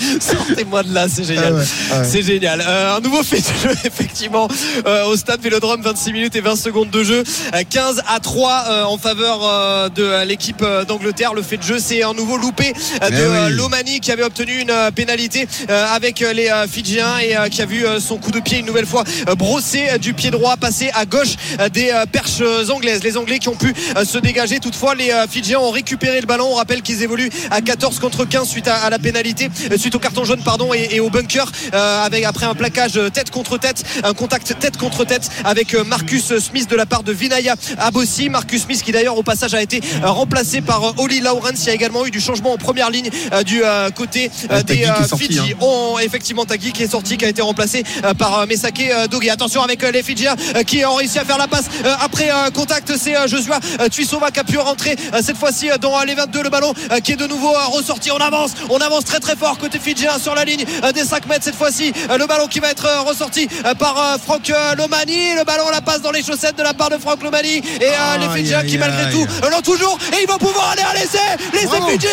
[0.20, 1.46] Sortez-moi de là, c'est génial.
[1.48, 2.04] Ah ouais, ah ouais.
[2.10, 2.62] C'est génial.
[2.66, 4.48] Euh, un nouveau fait de jeu, effectivement,
[4.86, 7.24] euh, au stade Vélodrome, 26 minutes et 20 secondes de jeu.
[7.54, 11.34] Euh, 15 à 3 euh, en faveur euh, de euh, l'équipe euh, d'Angleterre.
[11.34, 13.36] Le fait de jeu, c'est un nouveau loupé euh, de Eh oui.
[13.36, 17.36] euh, Lomani qui avait obtenu une euh, pénalité euh, avec euh, les euh, Fidjiens et
[17.36, 19.98] euh, qui a vu euh, son coup de pied une nouvelle fois euh, brossé euh,
[19.98, 23.02] du pied droit, passer à gauche euh, des euh, perches euh, anglaises.
[23.02, 24.60] Les Anglais qui ont pu euh, se dégager.
[24.60, 26.46] Toutefois, les euh, Fidjiens ont récupéré le ballon.
[26.50, 29.95] On rappelle qu'ils évoluent à 14 contre 15 suite à, à la pénalité, euh, suite
[29.96, 33.30] au carton jaune, pardon, et, et au bunker, euh, avec après un plaquage euh, tête
[33.30, 37.12] contre tête, un contact tête contre tête avec euh, Marcus Smith de la part de
[37.12, 38.28] Vinaya Abossi.
[38.28, 41.62] Marcus Smith qui d'ailleurs au passage a été remplacé par Oli Lawrence.
[41.64, 43.11] Il y a également eu du changement en première ligne
[43.44, 43.62] du
[43.94, 45.52] côté Ah, des sorti, Fidji.
[45.52, 45.56] hein.
[45.61, 47.82] On, effectivement Tagui qui est sorti, qui a été remplacé
[48.18, 49.30] par Mesake euh, Dogi.
[49.30, 51.66] Attention avec les Fidjiens qui ont réussi à faire la passe
[52.00, 52.92] après contact.
[52.96, 53.59] C'est Joshua
[53.90, 56.42] Tuisova qui a pu rentrer cette fois-ci dans les 22.
[56.42, 58.11] Le ballon qui est de nouveau ressorti.
[58.11, 61.27] On avance, on avance très très fort côté Fidjien sur la ligne euh, des 5
[61.29, 61.92] mètres cette fois-ci.
[62.11, 63.46] Euh, le ballon qui va être euh, ressorti
[63.79, 65.35] par Franck Lomani.
[65.37, 68.29] Le ballon la passe dans les chaussettes de la part de Franck Lomani et les
[68.35, 71.18] Fidjiens qui malgré tout l'ont toujours et ils vont pouvoir aller à l'essai.
[71.55, 71.88] Les Bravo.
[71.88, 72.11] Fidjiens,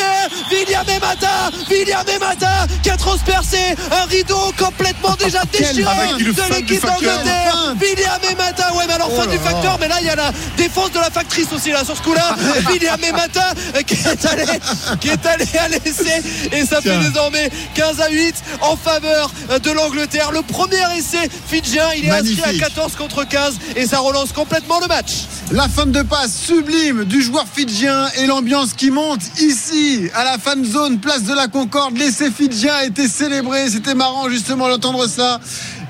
[0.52, 3.58] William Emata, William Emata qui a transpercé
[3.92, 7.76] un rideau complètement déjà Quel déchiré de l'équipe d'Angleterre.
[7.82, 10.32] William Emata, ouais, mais alors Oh fin du facteur, mais là il y a la
[10.58, 12.36] défense de la factrice aussi là sur ce coup-là.
[12.72, 13.54] William Emata
[13.88, 14.46] qui est allé,
[15.02, 17.02] qui est allé à l'essai et ça Tiens.
[17.02, 19.32] fait désormais 15 à 8 en faveur
[19.64, 20.32] de l'Angleterre.
[20.32, 22.64] Le premier essai fidjien, il est inscrit Magnifique.
[22.64, 25.12] à 14 contre 15 et ça relance complètement le match.
[25.52, 30.38] La fin de passe sublime du joueur fidjien et l'ambiance qui monte ici à la
[30.38, 31.98] fan zone place de la Concorde.
[31.98, 33.70] L'essai fidjien a été célébré.
[33.70, 35.40] C'était marrant justement d'entendre ça.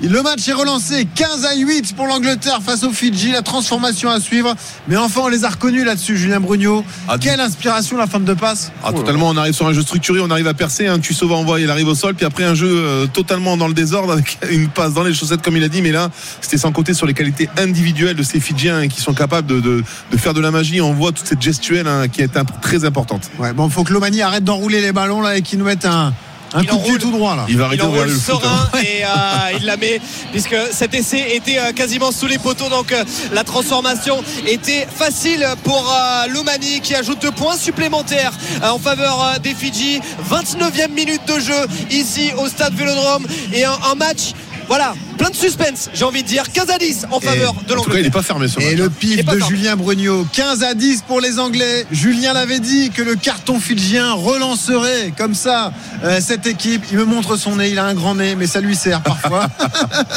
[0.06, 3.32] Le match est relancé 15 à 8 pour l'Angleterre face aux Fidji.
[3.32, 4.54] La transformation à suivre.
[4.90, 6.84] Mais enfin, on les a reconnus là-dessus, Julien Brugnot.
[7.08, 8.74] Ah, Quelle inspiration la fin de passe.
[8.84, 11.62] Ah, totalement, on arrive sur un jeu structuré, on arrive à percer, un Tussova envoie,
[11.62, 14.68] il arrive au sol, puis après un jeu euh, totalement dans le désordre avec une
[14.68, 16.10] passe dans les chaussettes comme il a dit, mais là
[16.42, 19.62] c'était sans compter sur les qualités individuelles de ces Fidjiens hein, qui sont capables de,
[19.62, 20.82] de- de faire de la magie.
[20.82, 23.32] On voit toute cette gestuelle hein, qui est imp- très importante.
[23.40, 26.14] Ouais, bon, faut que Lomani arrête d'enrouler les ballons là et qu'il nous mette un,
[26.54, 27.46] un Il coup de pied tout droit là.
[27.50, 28.70] Il va Il arrêter le hein.
[28.82, 30.00] et euh, il la met
[30.32, 35.46] puisque cet essai était euh, quasiment sous les poteaux donc euh, la transformation était facile
[35.64, 40.92] pour euh, Loumani qui ajoute deux points supplémentaires euh, en faveur euh, des Fidji 29e
[40.92, 44.34] minute de jeu ici au stade Vélodrome et un, un match
[44.68, 47.82] voilà plein de suspense j'ai envie de dire 15 à 10 en faveur de En
[47.82, 48.74] tout cas, il l'Angleterre n'est pas fermé ce Et match.
[48.76, 49.46] le Il est pif de fermé.
[49.48, 51.86] Julien Brugnot, 15 à 10 pour les Anglais.
[51.92, 55.72] Julien l'avait dit que le carton fidjien relancerait comme ça
[56.04, 56.84] euh, cette équipe.
[56.92, 59.48] Il me montre son nez, il a un grand nez, mais ça lui sert parfois.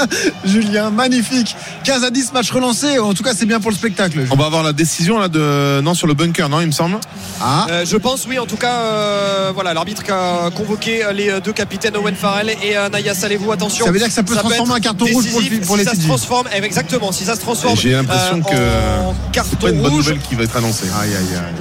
[0.45, 1.57] Julien, magnifique.
[1.85, 2.99] 15 à 10, match relancé.
[2.99, 4.21] En tout cas, c'est bien pour le spectacle.
[4.31, 6.97] On va avoir la décision là de non sur le bunker, non, il me semble.
[7.41, 11.41] Ah, Euh, je pense oui en tout cas euh, voilà l'arbitre qui a convoqué les
[11.41, 14.35] deux capitaines Owen Farrell et euh, Naya Salevou attention Ça veut dire que ça peut
[14.35, 17.13] se transformer être carton rouge pour le- pour les si ça se transforme eh, exactement
[17.13, 20.35] si ça se transforme J'ai l'impression euh, que c'est pas une bonne rouge nouvelle qui
[20.35, 20.87] va être annoncée.
[21.01, 21.55] aïe, aïe, aïe.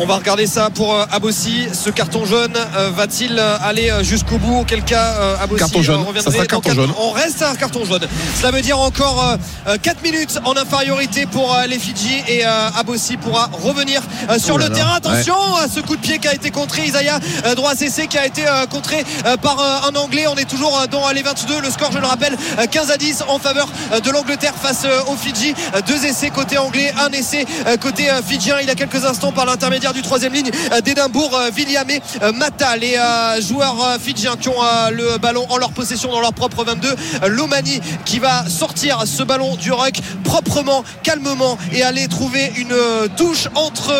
[0.00, 1.68] On va regarder ça pour euh, Abossi.
[1.72, 4.60] Ce carton jaune euh, va-t-il euh, aller jusqu'au bout?
[4.60, 6.04] Auquel cas Abossi Carton jaune.
[6.20, 6.92] Ça sera carton jaune.
[6.98, 8.06] on reste à un carton jaune.
[8.38, 9.36] Cela veut dire encore
[9.82, 14.02] 4 minutes en infériorité pour les Fidji et Abossi pourra revenir
[14.38, 14.76] sur Oh là le là.
[14.76, 14.94] terrain.
[14.96, 17.18] Attention à ce coup de pied qui a été contré Isaiah.
[17.54, 19.04] Droit CC qui a été contré
[19.42, 19.58] par
[19.88, 20.26] un anglais.
[20.26, 23.24] On est toujours dans les 22 le score je le rappelle euh, 15 à 10
[23.28, 23.68] en faveur
[24.02, 25.54] de l'Angleterre face aux Fidji.
[25.86, 27.44] Deux essais côté anglais un essai
[27.80, 28.56] côté fidjien.
[28.60, 30.50] Il y a quelques instants par l'intermédiaire du troisième ligne
[30.84, 32.00] d'Édimbourg, Villiamé,
[32.34, 32.96] Mata, les
[33.40, 34.60] joueurs fidjiens qui ont
[34.92, 36.88] le ballon en leur possession dans leur propre 22.
[37.28, 42.74] Lomani qui va sortir ce ballon du ruck proprement, calmement et aller trouver une
[43.16, 43.92] touche entre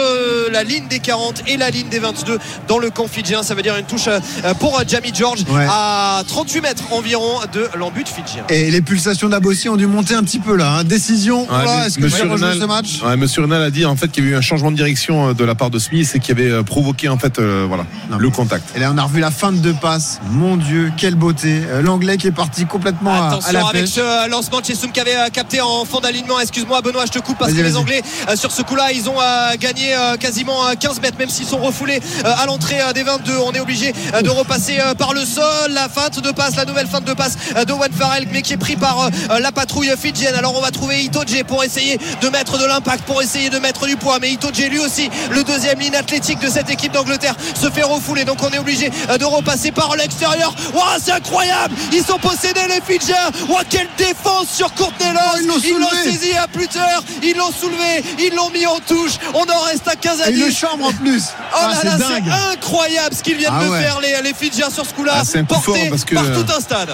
[0.51, 3.43] la ligne des 40 et la ligne des 22 dans le camp fidjien.
[3.43, 4.09] Ça veut dire une touche
[4.59, 8.45] pour Jamie George à 38 mètres environ de l'embut fidjien.
[8.49, 10.79] Et les pulsations d'Abossi ont dû monter un petit peu là.
[10.79, 10.85] hein.
[10.85, 11.47] Décision.
[11.49, 13.03] voilà, Est-ce que Monsieur Renal- ce match?
[13.05, 15.29] Ouais, Monsieur Renal a dit en fait qu'il y avait eu un changement de direction
[15.29, 17.85] euh, de la part de Smith et qui avait euh, provoqué en fait euh, voilà
[18.11, 18.77] Non, le contact.
[18.77, 20.21] Et là, on a revu la fin de deux passes.
[20.31, 21.63] Mon Dieu, quelle beauté.
[21.69, 23.91] Euh, L'anglais qui est parti complètement à, à Attention la avec pêche.
[23.95, 26.39] ce lancement de Chesum qui avait capté en fond d'alignement.
[26.41, 27.77] Excuse-moi Benoît, je te coupe parce que les.
[27.77, 28.03] Anglais
[28.35, 29.17] sur ce coup-là, ils ont
[29.59, 33.33] gagné quasiment euh, 15 mètres, même s'ils sont refoulés à l'entrée des 22.
[33.47, 35.71] On est obligé de repasser par le sol.
[35.73, 37.37] La feinte de passe, la nouvelle feinte de passe
[37.67, 40.35] d'Owen Farrell, mais qui est pris par la patrouille fidjienne.
[40.35, 43.87] Alors on va trouver Itoje pour essayer de mettre de l'impact, pour essayer de mettre
[43.87, 44.19] du poids.
[44.21, 48.25] Mais Itoje lui aussi, le deuxième ligne athlétique de cette équipe d'Angleterre, se fait refouler.
[48.25, 50.55] Donc on est obligé euh, de repasser par l'extérieur.
[50.75, 53.31] Waouh, c'est incroyable Ils sont possédés les Fidjiens.
[53.49, 55.07] Waouh, quelle défense sur Courtney.
[55.15, 57.03] Oh, ils l'ont saisi à plus tard.
[57.23, 58.03] Ils l'ont soulevé.
[58.19, 59.13] Ils l'ont mis en touche.
[59.35, 60.45] On en reste à 15 à Et 10.
[60.45, 61.25] le chambre en plus.
[61.29, 63.83] Oh Ah, là c'est là, c'est incroyable ce qu'ils viennent Ah de ouais.
[63.83, 66.91] faire les, les Fidjiens sur ce coup-là, Ah, fort parce que- par tout un stade.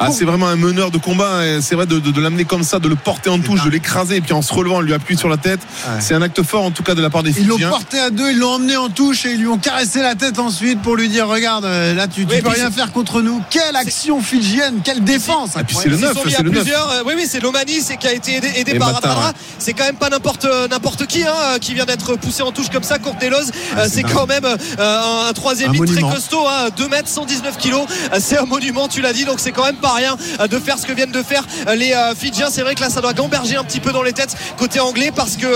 [0.00, 1.46] Ah, c'est vraiment un meneur de combat.
[1.46, 3.70] et C'est vrai de, de- de l'amener comme ça, de le porter en touche, de
[3.70, 5.60] l'écraser et puis en se relevant, lui appuie sur la tête.
[5.86, 6.00] Ouais.
[6.00, 7.68] C'est un acte fort en tout cas de la part des Ils l'ont Fidjiens.
[7.70, 10.38] porté à deux, ils l'ont emmené en touche et ils lui ont caressé la tête
[10.38, 13.42] ensuite pour lui dire regarde euh, là tu, tu Oui, peux rien faire contre nous.
[13.50, 15.50] Quelle action fidjienne, quelle défense.
[15.60, 16.60] Et puis c'est le Ils sont neuf, mis c'est à le neuf.
[16.62, 16.90] plusieurs.
[16.90, 19.32] euh, oui, oui, c'est Lomani, c'est qui a été aidé, par ouais.
[19.58, 22.70] C'est quand même pas n'importe n'importe qui hein, euh, qui vient d'être poussé en touche
[22.70, 22.98] comme ça.
[22.98, 23.36] Courtelos,
[23.76, 27.86] Ah, c'est quand même euh, un troisième ligne très costaud, hein, 2 mètres 119 kilos.
[28.12, 30.58] Euh, C'est un monument, tu l'as dit, donc c'est quand même pas rien euh, de
[30.58, 32.48] faire ce que viennent de faire euh, les euh, Fidjiens.
[32.50, 35.12] C'est vrai que là, ça doit gamberger un petit peu dans les têtes côté anglais
[35.14, 35.46] parce que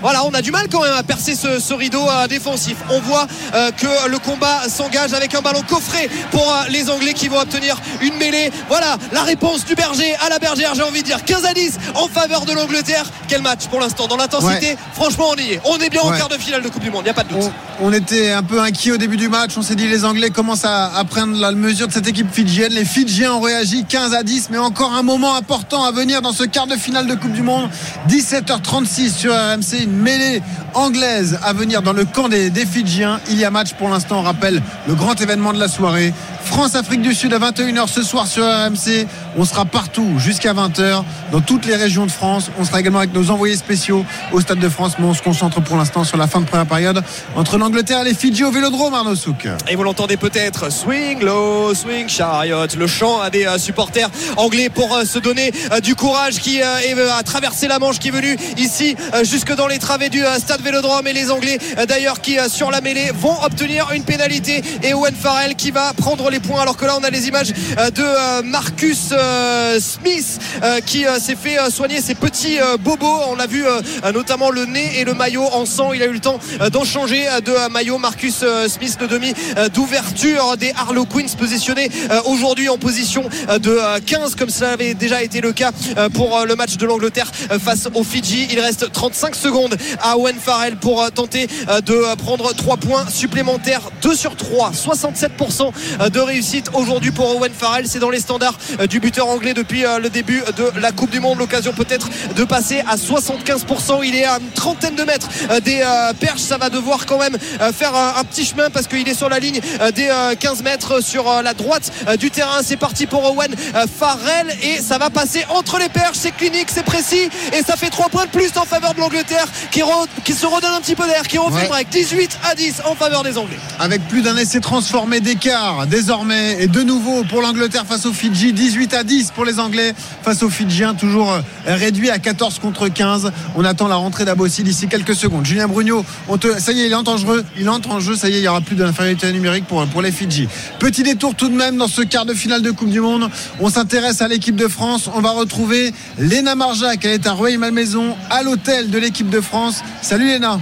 [0.00, 2.76] voilà, on a du mal quand même à percer ce, ce rideau défensif.
[2.90, 7.38] On voit que le combat s'engage avec un ballon coffré pour les Anglais qui vont
[7.38, 8.50] obtenir une mêlée.
[8.68, 11.78] Voilà la réponse du berger à la bergère, j'ai envie de dire 15 à 10
[11.94, 13.04] en faveur de l'Angleterre.
[13.28, 14.76] Quel match pour l'instant dans l'intensité.
[14.94, 15.60] Franchement, on y est.
[15.64, 16.18] On est bien en Ouais.
[16.18, 17.50] quart de finale de Coupe du Monde, il n'y a pas de doute.
[17.80, 19.52] On, on était un peu inquiet au début du match.
[19.56, 22.72] On s'est dit les Anglais commencent à, à prendre la mesure de cette équipe fidjienne.
[22.72, 26.32] Les Fidjiens ont réagi 15 à 10, mais encore un moment important à venir dans
[26.32, 27.70] ce quart de finale de Coupe du Monde.
[28.08, 30.42] 17h36 sur RMC, une mêlée
[30.74, 33.20] anglaise à venir dans le camp des, des Fidjiens.
[33.30, 34.18] Il y a match pour l'instant.
[34.18, 36.12] On rappelle le grand événement de la soirée.
[36.46, 39.06] France-Afrique du Sud à 21h ce soir sur RMC.
[39.36, 42.50] On sera partout jusqu'à 20h dans toutes les régions de France.
[42.58, 45.60] On sera également avec nos envoyés spéciaux au Stade de France, mais on se concentre
[45.60, 47.02] pour l'instant sur la fin de première période
[47.34, 49.48] entre l'Angleterre et les Fidji au Vélodrome, Arnaud Souk.
[49.68, 54.68] Et vous l'entendez peut-être, swing low, swing chariot, le chant à des euh, supporters anglais
[54.68, 58.36] pour euh, se donner euh, du courage qui a traversé la Manche, qui est venu
[58.56, 62.80] ici jusque dans les travées du stade Vélodrome et les Anglais d'ailleurs qui sur la
[62.80, 66.84] mêlée vont obtenir une pénalité et Owen Farrell qui va prendre les points alors que
[66.84, 70.40] là on a les images euh, de euh, Marcus euh, Smith
[70.84, 73.64] qui s'est fait soigner ses petits bobos, on l'a vu
[74.12, 76.38] notamment le nez et le maillot en sang, il a eu le temps
[76.72, 77.98] d'en changer de maillot.
[77.98, 79.34] Marcus Smith le demi
[79.74, 81.90] d'ouverture des Harlequins positionné
[82.26, 85.72] aujourd'hui en position de euh, 15 comme cela avait déjà été le cas
[86.14, 87.30] pour le match de l'Angleterre
[87.62, 88.48] face aux Fidji.
[88.50, 93.82] Il reste 35 secondes à Owen Farrell pour tenter de prendre 3 points supplémentaires.
[94.02, 97.86] 2 sur 3 67% euh, de réussite aujourd'hui pour Owen Farrell.
[97.88, 101.10] C'est dans les standards euh, du buteur anglais depuis euh, le début de la Coupe
[101.10, 101.38] du Monde.
[101.38, 105.82] L'occasion peut-être de passer à 75% il est à une trentaine de mètres euh, des
[106.20, 106.40] perches.
[106.42, 107.36] Ça va devoir quand même
[107.72, 109.60] faire un, petit chemin parce qu'il est sur la ligne
[109.94, 112.60] des euh, 15 mètres sur la droite du terrain.
[112.62, 113.54] C'est parti pour Owen
[113.98, 116.16] Farrell et ça va passer entre les perches.
[116.18, 119.46] C'est clinique c'est précis et ça fait 3 points de plus en faveur de l'Angleterre
[119.70, 121.62] qui, re- qui se redonne un petit peu d'air qui refait Ouais.
[121.62, 121.88] le break.
[121.90, 123.56] 18 à 10 en faveur des Anglais.
[123.78, 126.15] Avec plus d'un essai transformé d'écart désormais
[126.58, 130.42] et de nouveau pour l'Angleterre face aux Fidji 18 à 10 pour les Anglais face
[130.42, 134.88] aux Fidjiens toujours euh, réduit à 14 contre 15 on attend la rentrée d'Abossi d'ici
[134.88, 135.44] quelques secondes.
[135.44, 136.58] Julien Brugnot on te...
[136.58, 138.44] ça y est il entre en jeu il entre en jeu ça y est il
[138.44, 140.48] y aura plus d'infériorité numérique pour, pour les Fidji.
[140.78, 143.28] Petit détour tout de même dans ce quart de finale de Coupe du Monde.
[143.60, 145.10] On s'intéresse à l'équipe de France.
[145.14, 147.04] On va retrouver Léna Marjac.
[147.04, 149.82] Elle est à Rueil-Malmaison à l'hôtel de l'équipe de France.
[150.00, 150.60] Salut Léna.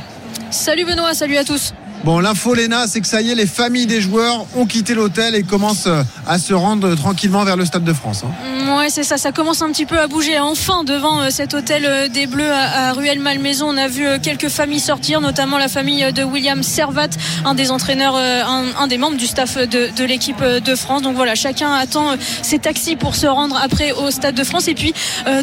[0.51, 1.75] Salut Benoît, salut à tous.
[2.05, 5.35] Bon, l'info, Léna, c'est que ça y est, les familles des joueurs ont quitté l'hôtel
[5.35, 8.25] et commencent euh, à se rendre tranquillement vers le Stade de France.
[8.27, 8.54] hein.
[8.67, 9.19] Ouais, c'est ça.
[9.19, 10.39] Ça commence un petit peu à bouger.
[10.39, 14.19] Enfin, devant euh, cet hôtel euh, des Bleus à, à Ruelle-Malmaison, on a vu euh,
[14.19, 17.09] quelques familles sortir, notamment la famille de William Servat,
[17.45, 21.03] un des entraîneurs, un, des membres du staff de, l'équipe de France.
[21.03, 24.69] Donc voilà, chacun attend ses taxis pour se rendre après au Stade de France.
[24.69, 24.95] Et puis,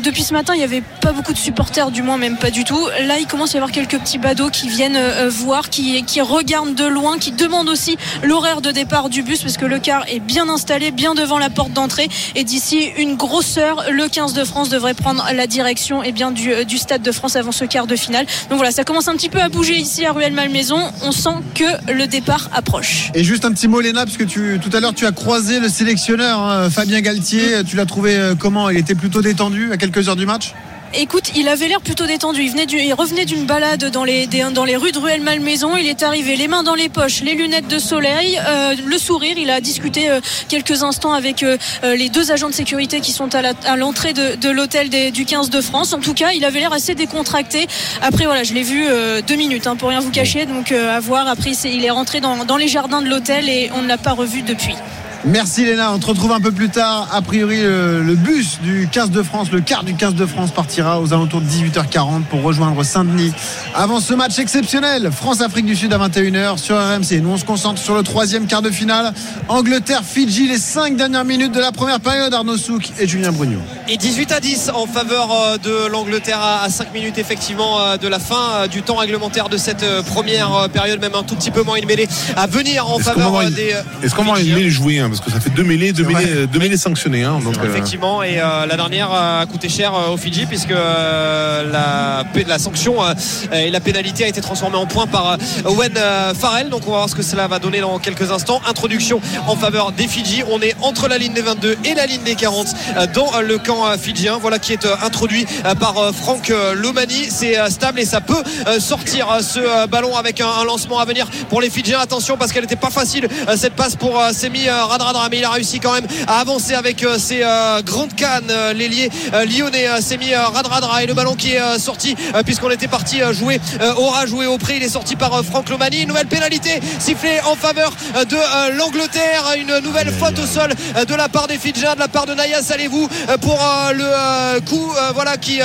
[0.03, 2.63] depuis ce matin, il n'y avait pas beaucoup de supporters, du moins même pas du
[2.63, 2.87] tout.
[3.05, 6.75] Là, il commence à y avoir quelques petits badauds qui viennent voir, qui, qui regardent
[6.75, 10.19] de loin, qui demandent aussi l'horaire de départ du bus, parce que le car est
[10.19, 12.09] bien installé, bien devant la porte d'entrée.
[12.35, 16.31] Et d'ici une grosse heure, le 15 de France devrait prendre la direction eh bien,
[16.31, 18.25] du, du Stade de France avant ce quart de finale.
[18.49, 20.79] Donc voilà, ça commence un petit peu à bouger ici à Ruelle-Malmaison.
[21.03, 23.11] On sent que le départ approche.
[23.13, 25.69] Et juste un petit mot, Léna, parce que tout à l'heure, tu as croisé le
[25.69, 27.63] sélectionneur, hein, Fabien Galtier.
[27.67, 28.69] Tu l'as trouvé euh, comment?
[28.69, 30.53] Il était plutôt détendu à quelques heures du match?
[30.93, 32.41] Écoute, il avait l'air plutôt détendu.
[32.43, 35.77] Il, venait du- il revenait d'une balade dans les, des- dans les rues de Ruelle-Malmaison.
[35.77, 39.35] Il est arrivé les mains dans les poches, les lunettes de soleil, euh, le sourire.
[39.37, 40.19] Il a discuté euh,
[40.49, 44.49] quelques instants avec euh, les deux agents de sécurité qui sont à l'entrée de, de
[44.49, 45.93] l'hôtel du 15 de France.
[45.93, 47.67] En tout cas, il avait l'air assez décontracté.
[48.01, 50.45] Après, voilà, je l'ai vu euh, deux minutes, hein, pour rien vous cacher.
[50.45, 51.27] Donc, euh, à voir.
[51.29, 54.11] Après, il est rentré dans, dans les jardins de l'hôtel et on ne l'a pas
[54.11, 54.75] revu depuis.
[55.23, 57.07] Merci Léna, on te retrouve un peu plus tard.
[57.13, 60.49] A priori, le, le bus du 15 de France, le quart du 15 de France
[60.49, 63.31] partira aux alentours de 18h40 pour rejoindre Saint-Denis.
[63.75, 67.21] Avant ce match exceptionnel, France-Afrique du Sud à 21h sur RMC.
[67.21, 69.13] Nous, on se concentre sur le troisième quart de finale.
[69.47, 72.33] Angleterre-Fidji, les cinq dernières minutes de la première période.
[72.33, 73.59] Arnaud Souk et Julien Brugnon.
[73.87, 78.07] Et 18 à 10 en faveur euh, de l'Angleterre à 5 minutes effectivement euh, de
[78.07, 81.61] la fin euh, du temps réglementaire de cette première période, même un tout petit peu
[81.61, 83.75] moins une mêlée à venir en Est-ce qu'on va faveur des.
[84.03, 85.10] est-ce qu'on va Fidjiens.
[85.11, 87.23] Parce que ça fait deux mêlées, deux mêlées, deux mêlées sanctionnées.
[87.23, 90.45] hein, donc, euh, Effectivement, et euh, la dernière euh, a coûté cher euh, aux Fidji
[90.45, 93.13] puisque euh, la, sanction euh,
[93.53, 95.93] et la pénalité a été transformée en point par euh, Owen
[96.39, 96.69] Farrell.
[96.69, 98.61] Donc on va voir ce que cela va donner dans quelques instants.
[98.69, 100.43] Introduction en faveur des Fidji.
[100.49, 103.57] On est entre la ligne des 22 et la ligne des 40 euh, dans le
[103.57, 104.37] camp euh, fidjien.
[104.39, 107.27] Voilà qui est euh, introduit euh, par euh, Franck euh, Lomani.
[107.29, 110.63] C'est euh, stable et ça peut euh, sortir euh, ce euh, ballon avec un, un
[110.63, 111.99] lancement à venir pour les Fidjiens.
[111.99, 115.39] Attention parce qu'elle n'était pas facile euh, cette passe pour euh, Semi euh, Radradra, mais
[115.39, 119.09] il a réussi quand même à avancer avec euh, ses euh, grandes cannes, euh, l'ailier
[119.47, 123.59] lyonnais Semi euh, Radradra et le ballon qui est sorti puisqu'on était parti jouer
[123.97, 124.75] aura joué au prix.
[124.77, 126.01] Il est sorti par Franck Lomani.
[126.01, 127.93] Une nouvelle pénalité sifflée en faveur
[128.29, 129.43] de l'Angleterre.
[129.57, 130.71] Une nouvelle faute au sol
[131.07, 133.07] de la part des Fidjiens, de la part de Naya Salez-vous
[133.41, 133.59] pour
[133.93, 135.59] le coup voilà qui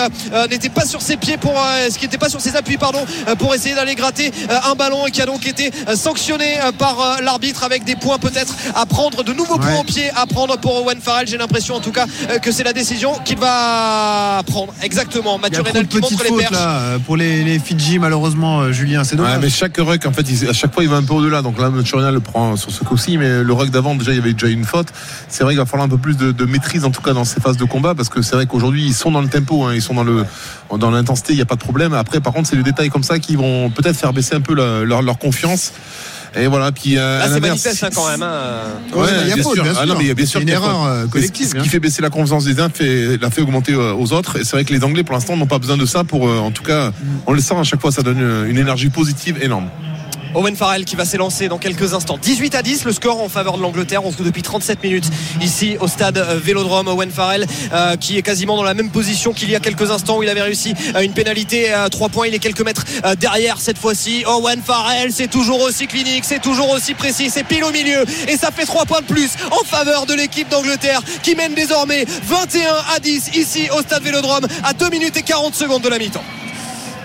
[0.51, 1.55] n'était pas sur ses pieds pour
[1.91, 3.05] ce qui n'était pas sur ses appuis pardon
[3.39, 4.33] pour essayer d'aller gratter
[4.65, 8.87] un ballon et qui a donc été sanctionné par l'arbitre avec des points peut-être à
[8.87, 9.81] prendre de nouveaux points Ouais.
[9.81, 12.07] au pied à prendre pour Owen Farrell j'ai l'impression en tout cas
[12.41, 16.99] que c'est la décision qu'il va prendre exactement Mathieu Reynal qui montre les perches là
[17.05, 19.03] pour les, les Fidji, malheureusement, euh, Julien.
[19.05, 19.39] C'est Ouais, dommage.
[19.43, 21.43] mais chaque ruck, en fait, il- à chaque fois, il va un peu au-delà.
[21.43, 24.21] Donc là, Chorian le prend sur ce coup-ci, mais le ruck d'avant, déjà, il y
[24.21, 24.89] avait déjà une faute.
[25.29, 27.25] C'est vrai qu'il va falloir un peu plus de, de maîtrise, en tout cas, dans
[27.25, 29.73] ces phases de combat, parce que c'est vrai qu'aujourd'hui, ils sont dans le tempo, hein,
[29.75, 30.25] ils sont dans le,
[30.79, 31.93] dans l'intensité, il n'y a pas de problème.
[31.95, 34.55] Après, par contre, c'est les détails comme ça qui vont peut-être faire baisser un peu
[34.55, 35.73] leur confiance.
[36.39, 38.61] Et voilà, puis euh, là à c'est l'inverse, manifeste hein, quand même hein.
[38.95, 39.63] Ouais, il y a faute, sûr.
[39.63, 40.03] bien Ah non, sûr.
[40.03, 41.47] mais bien sûr C'est une qu'il y a erreur euh, collective.
[41.49, 44.13] Ce bien qui fait baisser la confiance des uns fait, l'a fait augmenter euh, aux
[44.13, 44.39] autres.
[44.39, 46.39] Et c'est vrai que les Anglais, pour l'instant, n'ont pas besoin de ça pour, euh,
[46.39, 46.93] en tout cas,
[47.27, 49.69] on le sent à chaque fois, ça donne euh, une énergie positive énorme.
[50.35, 52.19] Owen Farrell qui va s'élancer dans quelques instants.
[52.19, 54.05] 18 à 10, le score en faveur de l'Angleterre.
[54.05, 55.09] On se trouve depuis 37 minutes
[55.41, 56.89] ici au stade euh, Vélodrome.
[56.89, 60.19] Owen Farrell euh, qui est quasiment dans la même position qu'il y a quelques instants
[60.19, 62.27] où il avait réussi euh, une pénalité à 3 points.
[62.27, 62.85] Il est quelques mètres
[63.19, 64.25] derrière cette fois-ci.
[64.27, 68.05] Owen Farrell, c'est toujours aussi clinique, c'est toujours aussi précis, c'est pile au milieu.
[68.29, 72.05] Et ça fait 3 points de plus en faveur de l'équipe d'Angleterre qui mène désormais
[72.25, 75.99] 21 à 10 ici au stade Vélodrome à 2 minutes et 40 secondes de la
[75.99, 76.25] mi-temps.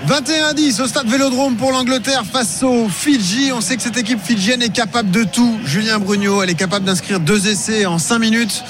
[0.05, 3.51] 21 à 10 au stade Vélodrome pour l'Angleterre face aux Fidji.
[3.53, 5.59] On sait que cette équipe fidjienne est capable de tout.
[5.63, 8.63] Julien Brugnot, elle est capable d'inscrire deux essais en 5 minutes.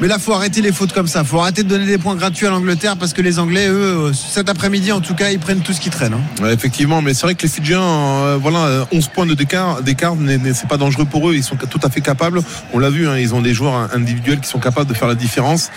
[0.00, 1.22] Mais là, faut arrêter les fautes comme ça.
[1.22, 4.12] Faut arrêter de donner des points gratuits à l'Angleterre parce que les Anglais, eux, euh,
[4.12, 6.14] cet après-midi, en tout cas, ils prennent tout ce qui traîne.
[6.14, 6.42] hein.
[6.42, 9.80] Ouais, effectivement, mais c'est vrai que les Fidjiens, euh, voilà, euh, 11 points de d'écart,
[9.82, 10.14] d'écart,
[10.54, 11.34] c'est pas dangereux pour eux.
[11.34, 12.40] Ils sont tout à fait capables.
[12.72, 15.14] On l'a vu, hein, ils ont des joueurs individuels qui sont capables de faire la
[15.14, 15.70] différence.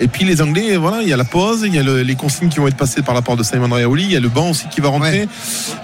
[0.00, 2.14] Et puis les Anglais, voilà, il y a la pause, il y a le- les
[2.14, 4.28] consignes qui vont être passées par la part de Simon Raouli, il y a le
[4.28, 5.22] banc aussi qui va rentrer.
[5.22, 5.28] Ouais.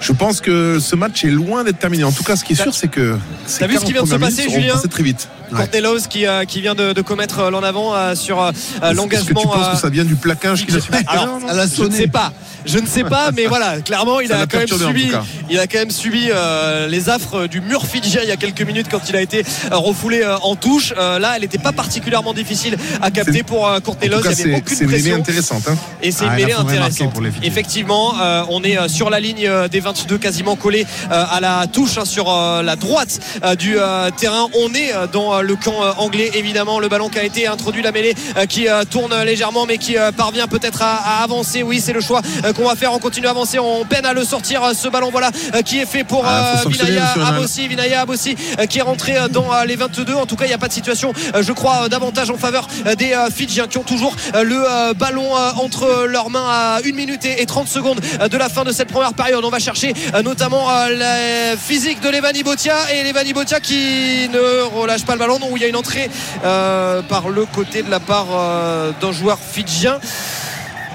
[0.00, 2.04] Je pense que ce match est loin d'être terminé.
[2.04, 3.16] En tout cas, ce qui est sûr, c'est que.
[3.58, 5.28] T'as vu ce qui vient de se 40 premières passer, Julien passées très vite.
[5.50, 5.66] Ouais.
[6.10, 8.90] Qui, euh, qui vient de, de commettre euh, l'en avant évidemment euh, sur euh, Est-ce
[8.90, 9.26] que l'engagement.
[9.26, 12.06] tu penses euh, que ça vient du plaquage qu'il a subi alors, je ne sais
[12.08, 12.32] pas.
[12.66, 15.22] Je ne sais pas, mais voilà, clairement, il Ça a quand même subi, tout cas.
[15.48, 18.60] il a quand même subi euh, les affres du mur fidjien il y a quelques
[18.62, 20.92] minutes quand il a été refoulé euh, en touche.
[20.98, 24.20] Euh, là, elle n'était pas particulièrement difficile à capter pour euh, Courtney Love.
[24.20, 25.62] Il y avait c'est intéressante.
[25.68, 25.76] hein.
[26.02, 27.12] Et c'est Ah, une il a mêlée intéressante.
[27.12, 27.30] pour les.
[27.42, 31.96] Effectivement, euh, on est sur la ligne des 22 quasiment collé euh, à la touche
[31.96, 34.46] hein, sur euh, la droite euh, du euh, terrain.
[34.60, 36.80] On est dans euh, le camp euh, anglais évidemment.
[36.80, 39.96] Le ballon qui a été introduit, la mêlée euh, qui euh, tourne légèrement mais qui
[39.96, 41.62] euh, parvient peut-être à, à avancer.
[41.62, 42.22] Oui, c'est le choix
[42.56, 42.92] qu'on va faire.
[42.92, 43.58] On continue à avancer.
[43.58, 45.30] On peine à le sortir ce ballon voilà
[45.64, 47.14] qui est fait pour Ah, Vinaya.
[47.26, 47.68] Abossi.
[47.68, 48.36] Vinaya Abossi
[48.68, 50.14] qui est rentré dans les 22.
[50.14, 52.66] En tout cas, il n'y a pas de situation, je crois, davantage en faveur
[52.96, 57.46] des Fidjiens qui ont toujours le ballon entre leurs mains à 1 minute et et
[57.46, 59.44] 30 secondes de la fin de cette première période.
[59.44, 59.92] On va chercher
[60.24, 65.38] notamment la physique de Levani Botia et Levani Botia qui ne relâche pas le ballon.
[65.38, 66.10] Non, où il y a une entrée
[66.42, 69.98] par le côté de la part euh, d'un joueur fidjien.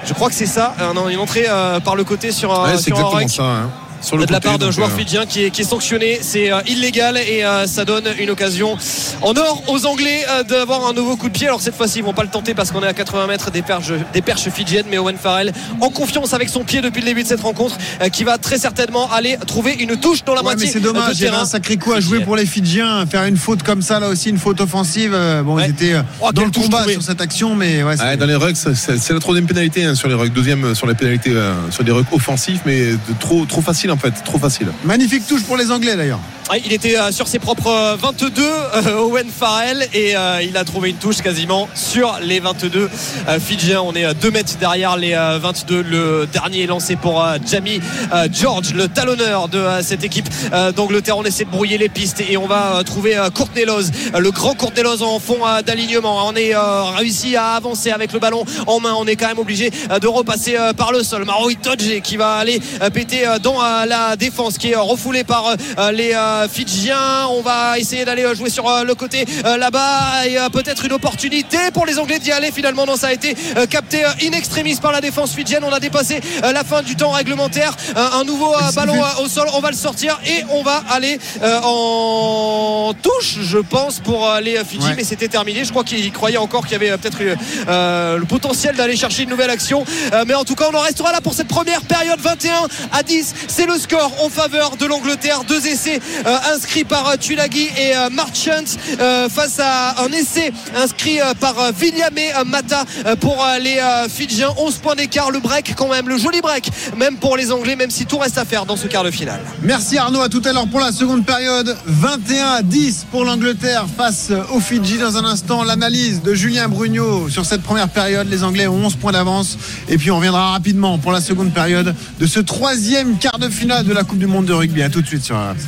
[0.06, 0.74] Je crois que c'est ça.
[0.96, 3.44] Non, une entrée euh, par le côté sur, euh, Ouais, c'est sur un rec ça.
[3.44, 3.70] hein.
[4.04, 6.20] Sur le de la côté, part d'un joueur euh, fidjien qui est, qui est sanctionné.
[6.22, 8.78] C'est euh, illégal et euh, ça donne une occasion
[9.22, 11.48] en or aux Anglais euh, d'avoir un nouveau coup de pied.
[11.48, 13.62] Alors cette fois-ci, ils vont pas le tenter parce qu'on est à 80 mètres des
[13.62, 14.86] perches, des perches fidjiennes.
[14.92, 18.10] Mais Owen Farrell, en confiance avec son pied depuis le début de cette rencontre, euh,
[18.10, 20.84] qui va très certainement aller trouver une touche dans la Ouais, mais moitié c'est de
[20.86, 23.06] dommage, il y avait un sacré coup à jouer pour les Fidjiens.
[23.06, 25.12] Faire une faute comme ça, là aussi, une faute offensive.
[25.14, 25.68] euh, Bon, Ouais.
[25.68, 26.94] ils étaient euh, Oh, dans le combat trouvée.
[26.94, 29.96] sur cette action, mais ouais, c'est- Ouais, dans les rugs, c'est- la troisième pénalité hein,
[29.96, 30.34] sur les rugs.
[30.34, 33.98] Deuxième sur les pénalités euh, sur des rugs offensifs, mais de trop, trop facile en
[33.98, 34.14] fait.
[34.26, 34.68] Trop facile.
[34.84, 36.20] magnifique touche pour les Anglais d'ailleurs.
[36.50, 40.58] Ah, il était euh, sur ses propres euh, 22 euh, Owen Farrell et euh, il
[40.58, 42.90] a trouvé une touche quasiment sur les 22
[43.30, 47.24] euh, Fidjiens on est 2 mètres derrière les euh, 22 le dernier est lancé pour
[47.24, 47.80] euh, Jamie
[48.14, 51.88] euh, George le talonneur de euh, cette équipe euh, d'Angleterre on essaie de brouiller les
[51.88, 55.48] pistes et on va euh, trouver euh, Courtney euh, le grand Courtney Lawes en fond
[55.48, 59.16] euh, d'alignement on est euh, réussi à avancer avec le ballon en main on est
[59.16, 62.60] quand même obligé euh, de repasser euh, par le sol Maroui Todje qui va aller
[62.82, 67.28] euh, péter euh, dans la défense qui est refoulée par euh, les euh, Fidjiens.
[67.30, 70.28] On va essayer d'aller euh, jouer sur le côté là-bas.
[70.28, 72.86] Et peut-être une opportunité pour les Anglais d'y aller finalement.
[72.86, 73.36] Non ça a été
[73.70, 75.64] capté in extremis par la défense fidjienne.
[75.64, 77.76] On a dépassé la fin du temps réglementaire.
[77.96, 79.48] Un, nouveau ballon au sol.
[79.54, 81.20] On va le sortir et on va aller
[81.64, 84.88] en touche je pense pour les Fidji.
[84.88, 84.94] Ouais.
[84.96, 85.66] mais c'était terminé.
[85.66, 87.36] Je crois qu'il croyait encore qu'il y avait peut-être eu,
[87.68, 89.84] le potentiel d'aller chercher une nouvelle action.
[90.28, 92.20] Mais en tout cas on en restera là pour cette première période.
[92.20, 97.08] 21 à 10 c'est le score en faveur de l'Angleterre deux essais euh, inscrits par
[97.08, 98.64] euh, Tulagi et euh, Marchant
[99.00, 102.86] euh, face à un essai inscrit par Vigname euh, Mata
[103.20, 107.38] pour les Fidjiens 11 points d'écart le break quand même le joli break même pour
[107.38, 110.22] les Anglais même si tout reste à faire dans ce quart de finale Merci Arnaud,
[110.22, 111.76] à tout à l'heure pour la seconde période.
[111.86, 114.98] 21 à 10 pour l'Angleterre face aux Fidji.
[114.98, 118.30] Dans un instant, l'analyse de Julien Brugnot sur cette première période.
[118.30, 119.58] Les Anglais ont 11 points d'avance.
[119.88, 123.53] Et puis on reviendra rapidement pour la seconde période de ce troisième quart de finale
[123.62, 124.82] de la Coupe du Monde de rugby.
[124.82, 125.68] À tout de suite sur RMC.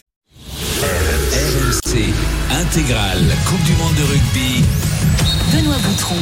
[0.81, 2.13] RMC
[2.59, 4.65] intégrale Coupe du Monde de rugby.
[5.53, 6.15] Benoît Boutron.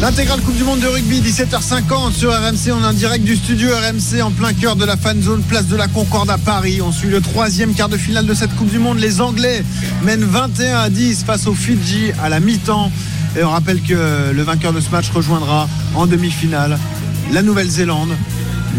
[0.00, 2.72] L'intégrale Coupe du Monde de rugby, 17h50 sur RMC.
[2.72, 5.66] On est en direct du studio RMC en plein cœur de la fan zone, place
[5.66, 6.80] de la Concorde à Paris.
[6.80, 8.98] On suit le troisième quart de finale de cette Coupe du Monde.
[8.98, 9.64] Les Anglais
[10.04, 12.90] mènent 21 à 10 face aux Fidji à la mi-temps.
[13.36, 16.78] Et on rappelle que le vainqueur de ce match rejoindra en demi-finale
[17.32, 18.16] la Nouvelle-Zélande,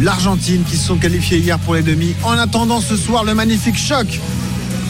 [0.02, 2.16] l'Argentine qui se sont qualifiés hier pour les demi.
[2.24, 4.20] En attendant ce soir, le magnifique choc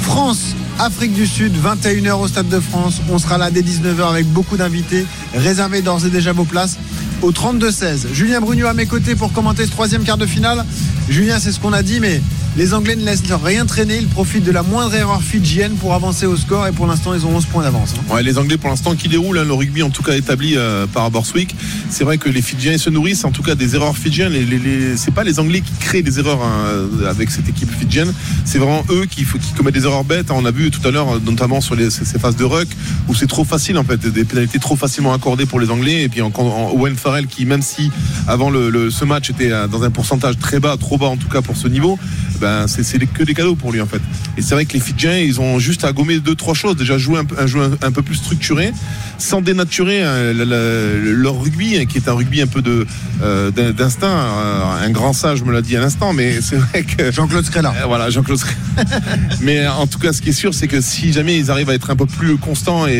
[0.01, 0.55] France.
[0.77, 3.01] Afrique du Sud, 21h au Stade de France.
[3.09, 5.05] On sera là dès 19h avec beaucoup d'invités.
[5.33, 6.77] Réservez d'ores et déjà vos places
[7.21, 8.13] au 32-16.
[8.13, 10.65] Julien Brugnot à mes côtés pour commenter ce troisième quart de finale.
[11.09, 12.21] Julien, c'est ce qu'on a dit, mais
[12.57, 13.97] les Anglais ne laissent rien traîner.
[13.97, 17.25] Ils profitent de la moindre erreur fidjienne pour avancer au score et pour l'instant, ils
[17.25, 17.93] ont 11 points d'avance.
[17.97, 18.13] hein.
[18.15, 20.87] Ouais, les Anglais pour l'instant qui déroulent hein, le rugby en tout cas établi euh,
[20.87, 21.55] par Borswick.
[21.89, 24.31] C'est vrai que les Fidjiens se nourrissent en tout cas des erreurs fidjiennes.
[24.31, 27.69] Les, les, les- c'est pas les Anglais qui créent des erreurs hein, avec cette équipe
[27.71, 28.13] fidjienne.
[28.45, 29.25] C'est vraiment eux qui,
[29.57, 30.31] commettent des erreurs bêtes.
[30.31, 32.67] On a vu tout à l'heure euh, notamment sur ces, phases de ruck
[33.09, 36.03] où c'est trop facile en fait, des pénalités trop facilement accordées pour les Anglais.
[36.03, 37.91] Et puis en, en Owen Farrell qui même si
[38.27, 41.41] avant ce match était euh, dans un pourcentage très bas, trop bas en tout cas
[41.41, 41.99] pour ce niveau,
[42.45, 42.83] ben c'est
[43.17, 44.01] que des cadeaux pour lui en fait.
[44.37, 46.75] Et c'est vrai que les Fidjiens ils ont juste à gommer deux trois choses.
[46.77, 48.71] Déjà jouer un, jeu un, un peu plus structuré,
[49.17, 52.85] sans dénaturer euh, le- leur rugby hein, qui est un rugby un peu de
[53.23, 54.07] euh, d'in- d'instinct.
[54.07, 57.73] Euh, Un grand sage me l'a dit à l'instant, mais c'est vrai que Jean-Claude Scrella.
[57.81, 58.39] euh, Voilà, Jean-Claude.
[59.41, 61.73] Mais en tout cas, ce qui est sûr, c'est que si jamais ils arrivent à
[61.73, 62.95] être un peu plus constants et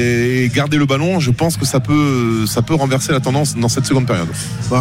[0.46, 3.70] et garder le ballon, je pense que ça peut, ça peut renverser la tendance dans
[3.70, 4.28] cette seconde période.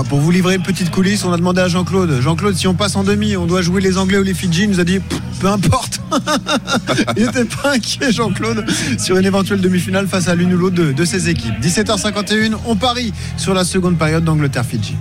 [0.09, 2.21] Pour vous livrer une petite coulisse, on a demandé à Jean-Claude.
[2.21, 4.54] Jean-Claude, si on passe en demi, on doit jouer les Anglais ou les Fidji.
[4.63, 5.01] Il nous a dit,
[5.41, 6.01] peu importe.
[7.17, 8.65] Il n'était pas inquiet, Jean-Claude,
[8.99, 11.55] sur une éventuelle demi-finale face à l'une ou l'autre de, deux équipes.
[11.61, 14.97] 17h51, on parie sur la seconde période d'Angleterre-Fidji.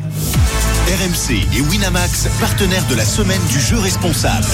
[0.88, 4.46] RMC et Winamax, partenaires de la semaine du jeu responsable.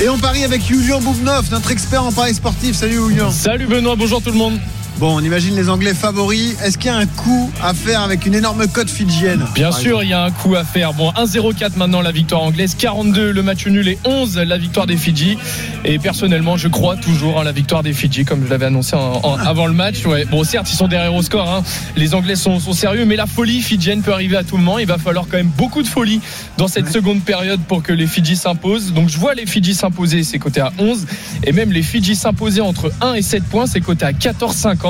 [0.00, 2.76] Et on parie avec Julien Boubnov, notre expert en paris sportif.
[2.76, 3.30] Salut Julien.
[3.30, 4.58] Salut Benoît, bonjour tout le monde.
[4.98, 6.56] Bon, on imagine les Anglais favoris.
[6.64, 10.02] Est-ce qu'il y a un coup à faire avec une énorme cote fidjienne Bien sûr,
[10.02, 10.94] il y a un coup à faire.
[10.94, 14.96] Bon, 1-0-4 maintenant la victoire anglaise, 42 le match nul et 11 la victoire des
[14.96, 15.36] Fidji.
[15.84, 19.20] Et personnellement, je crois toujours à la victoire des Fidji, comme je l'avais annoncé en-
[19.22, 20.06] en- avant le match.
[20.06, 20.24] Ouais.
[20.24, 21.46] Bon, certes, ils sont derrière au score.
[21.52, 21.62] hein.
[21.96, 24.78] Les Anglais sont, sont sérieux, mais la folie fidjienne peut arriver à tout moment.
[24.78, 26.22] Il va falloir quand même beaucoup de folie
[26.56, 28.94] dans cette seconde période pour que les Fidji s'imposent.
[28.94, 31.04] Donc, je vois les Fidji s'imposer, c'est coté à 11.
[31.44, 34.85] Et même les Fidji s'imposer entre 1 et 7 points, c'est coté à 14,50.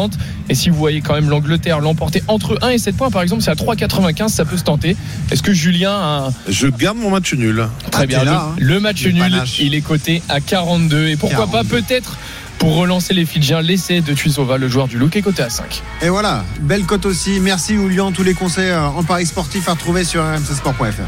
[0.48, 3.42] Et si vous voyez quand même l'Angleterre l'emporter entre 1 et 7 points, par exemple,
[3.42, 4.96] c'est à 3,95, ça peut se tenter.
[5.30, 7.66] Est-ce que Julien a Je garde mon match nul.
[7.90, 8.24] Très Ah, bien.
[8.24, 8.54] Le, hein.
[8.58, 9.58] le match Le nul, panache.
[9.60, 11.08] il est coté à 42.
[11.08, 11.52] Et pourquoi 42.
[11.68, 12.16] pas, peut-être,
[12.58, 15.82] pour relancer les Fidjiens, l'essai de Tuisova, le joueur du look, est coté à 5.
[16.02, 17.38] Et voilà, belle cote aussi.
[17.40, 18.12] Merci Julien.
[18.12, 21.02] Tous les conseils euh, en paris sportif à retrouver sur rmcsport.fr.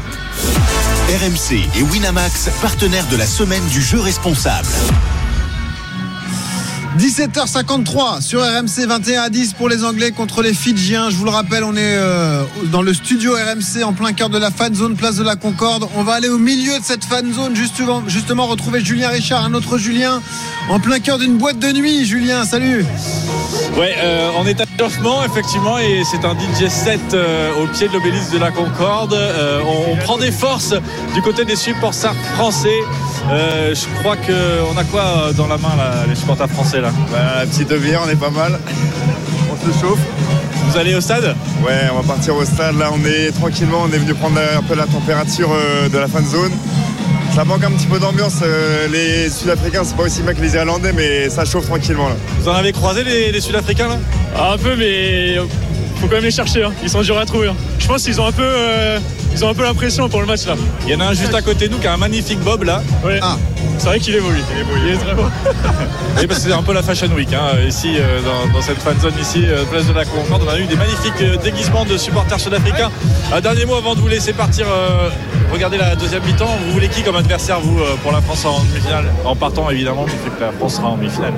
[1.09, 4.67] RMC et Winamax, partenaires de la semaine du jeu responsable.
[6.97, 11.11] 17h53 sur RMC 21 à 10 pour les Anglais contre les Fidjiens.
[11.11, 14.39] Je vous le rappelle, on est euh, dans le studio RMC en plein cœur de
[14.39, 15.87] la fan zone, place de la Concorde.
[15.95, 19.53] On va aller au milieu de cette fan zone, justement, justement retrouver Julien Richard, un
[19.53, 20.19] autre Julien,
[20.69, 22.05] en plein cœur d'une boîte de nuit.
[22.05, 22.83] Julien, salut.
[23.77, 27.93] Ouais, euh, en état d'échauffement, effectivement, et c'est un DJ set euh, au pied de
[27.93, 29.17] l'obélisque de la Concorde.
[29.63, 30.73] On, on prend des forces
[31.13, 32.79] du côté des supporters français.
[33.29, 37.65] Je crois qu'on a quoi dans la main, là, les supporters français là Bah, petit
[37.65, 38.59] demi-heure, on est pas mal.
[39.51, 39.99] On se chauffe.
[40.67, 41.35] Vous allez au stade?
[41.65, 42.77] Ouais, on va partir au stade.
[42.77, 43.83] Là, on est tranquillement.
[43.89, 46.51] On est venu prendre un peu la température euh, de la fan zone.
[47.35, 48.35] Ça manque un petit peu d'ambiance.
[48.43, 52.15] euh, Les Sud-Africains, c'est pas aussi bien que les Irlandais, mais ça chauffe tranquillement là.
[52.39, 53.97] Vous en avez croisé les, les Sud-Africains là?
[54.53, 55.35] Un peu, mais
[55.99, 56.63] faut quand même les chercher.
[56.63, 56.71] hein.
[56.83, 57.47] Ils sont durs à trouver.
[57.49, 57.55] hein.
[57.79, 58.99] Je pense qu'ils ont un peu, euh,
[59.31, 60.55] ils ont un peu la pression pour le match là.
[60.85, 62.63] Il y en a un juste à côté de nous qui a un magnifique bob
[62.63, 62.81] là.
[63.03, 63.19] Ouais.
[63.21, 63.37] Ah.
[63.77, 64.41] C'est vrai qu'il évolue.
[64.85, 65.23] Il est très beau.
[66.17, 68.79] Oui, parce que c'est un peu la Fashion Week hein, ici euh, dans, dans cette
[68.79, 70.41] fan zone ici, euh, place de la Concorde.
[70.45, 72.89] On a eu des magnifiques euh, déguisements de supporters sud-africains.
[73.33, 74.65] Un dernier mot avant de vous laisser partir.
[74.67, 75.07] euh,
[75.53, 76.49] regardez la deuxième mi-temps.
[76.65, 79.05] Vous voulez qui comme adversaire vous euh, pour la France en demi-finale?
[79.23, 81.31] En partant évidemment fait que la France sera en demi-finale.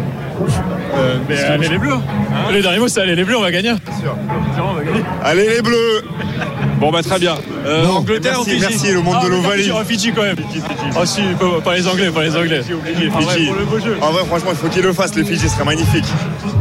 [0.95, 1.93] Euh, mais allez les bleus.
[1.93, 2.51] hein.
[2.51, 3.73] Le dernier mot c'est allez les bleus, on va gagner.
[4.01, 4.15] Sûr,
[4.63, 5.03] on va gagner.
[5.23, 6.03] Allez les bleus
[6.81, 7.35] Bon bah très bien.
[7.63, 9.63] Euh, Non, Angleterre merci, Fidji merci, le monde Ah, de l'Ovalie.
[9.65, 10.35] Fidji, Fidji quand même.
[10.99, 12.61] Oh si, pas, pas les Anglais, pas les Anglais.
[12.67, 12.73] Ah
[13.19, 13.45] ouais, Fidji.
[13.45, 13.97] pour le beau jeu.
[14.01, 15.13] En vrai, franchement, il faut qu'ils le fassent.
[15.15, 16.05] Les Fidji serait magnifique.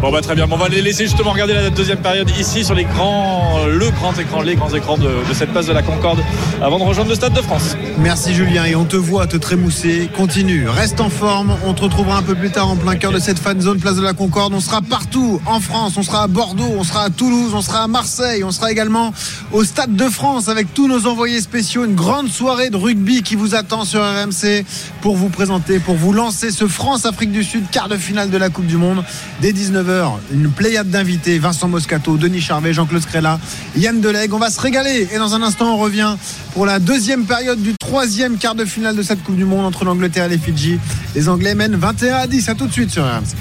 [0.02, 0.46] Bon bah très bien.
[0.46, 3.90] Bon, on va les laisser justement regarder la deuxième période ici sur les grands, le
[3.90, 6.20] grand écran, les grands écrans de, de cette place de la Concorde
[6.62, 7.76] avant de rejoindre le Stade de France.
[7.98, 10.10] Merci Julien et on te voit te trémousser.
[10.14, 11.56] Continue, reste en forme.
[11.64, 13.96] On te retrouvera un peu plus tard en plein cœur de cette fan zone place
[13.96, 14.52] de la Concorde.
[14.52, 15.94] On sera partout en France.
[15.96, 19.12] On sera à Bordeaux, on sera à Toulouse, on sera à Marseille, on sera également
[19.52, 21.84] au Stade de France avec tous nos envoyés spéciaux.
[21.84, 24.64] Une grande soirée de rugby qui vous attend sur RMC
[25.00, 28.50] pour vous présenter, pour vous lancer ce France-Afrique du Sud quart de finale de la
[28.50, 29.04] Coupe du Monde
[29.40, 30.12] dès 19h.
[30.32, 33.38] Une pléiade d'invités Vincent Moscato, Denis Charvet, Jean-Claude Scrella,
[33.76, 34.34] Yann Delegue.
[34.34, 36.16] On va se régaler et dans un instant on revient
[36.52, 39.84] pour la deuxième période du troisième quart de finale de cette Coupe du Monde entre
[39.84, 40.78] l'Angleterre et les Fidji.
[41.14, 42.48] Les Anglais mènent 21 à 10.
[42.48, 43.36] À tout de suite sur RMC.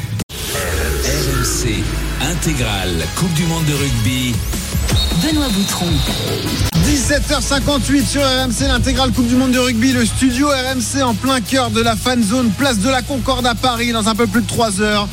[1.04, 1.84] RMC
[2.22, 4.36] intégrale Coupe du monde de rugby.
[5.24, 5.88] Benoît Boutron.
[6.86, 11.70] 17h58 sur RMC, l'intégrale Coupe du Monde de rugby, le studio RMC en plein cœur
[11.72, 14.48] de la fan zone, place de la Concorde à Paris dans un peu plus de
[14.48, 15.08] 3 heures.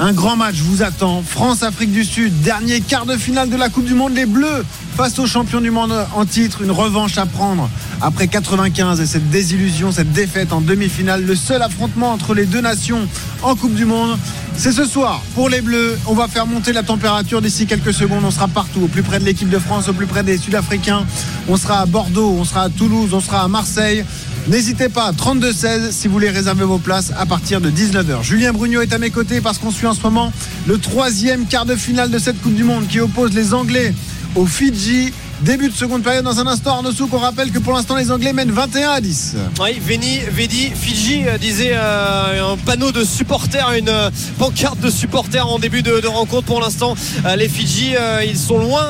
[0.00, 1.22] Un grand match vous attend.
[1.22, 4.14] France-Afrique du Sud, dernier quart de finale de la Coupe du Monde.
[4.14, 4.64] Les Bleus
[4.96, 6.62] face aux champions du monde en titre.
[6.62, 7.68] Une revanche à prendre
[8.00, 11.24] après 95 et cette désillusion, cette défaite en demi-finale.
[11.24, 13.06] Le seul affrontement entre les deux nations
[13.42, 14.18] en Coupe du Monde.
[14.56, 15.98] C'est ce soir pour les Bleus.
[16.06, 18.24] On va faire monter la température d'ici quelques secondes.
[18.24, 21.04] On sera partout, au plus près de l'équipe de France, au plus près des Sud-Africains.
[21.48, 24.04] On sera à Bordeaux, on sera à Toulouse, on sera à Marseille.
[24.48, 28.24] N'hésitez pas, 32-16 si vous voulez réserver vos places à partir de 19h.
[28.24, 30.32] Julien Brugnot est à mes côtés parce qu'on suit en ce moment
[30.66, 33.94] le troisième quart de finale de cette Coupe du Monde qui oppose les Anglais
[34.34, 35.12] aux Fidji.
[35.42, 36.76] Début de seconde période dans un instant.
[36.76, 39.34] Arnaud Souk, on rappelle que pour l'instant les Anglais mènent 21 à 10.
[39.60, 44.88] Oui, Veni, Vedi, Fidji euh, disait euh, un panneau de supporters, une euh, pancarte de
[44.88, 46.46] supporters en début de, rencontre.
[46.46, 46.94] Pour l'instant,
[47.36, 48.84] les Fidji, ils sont loin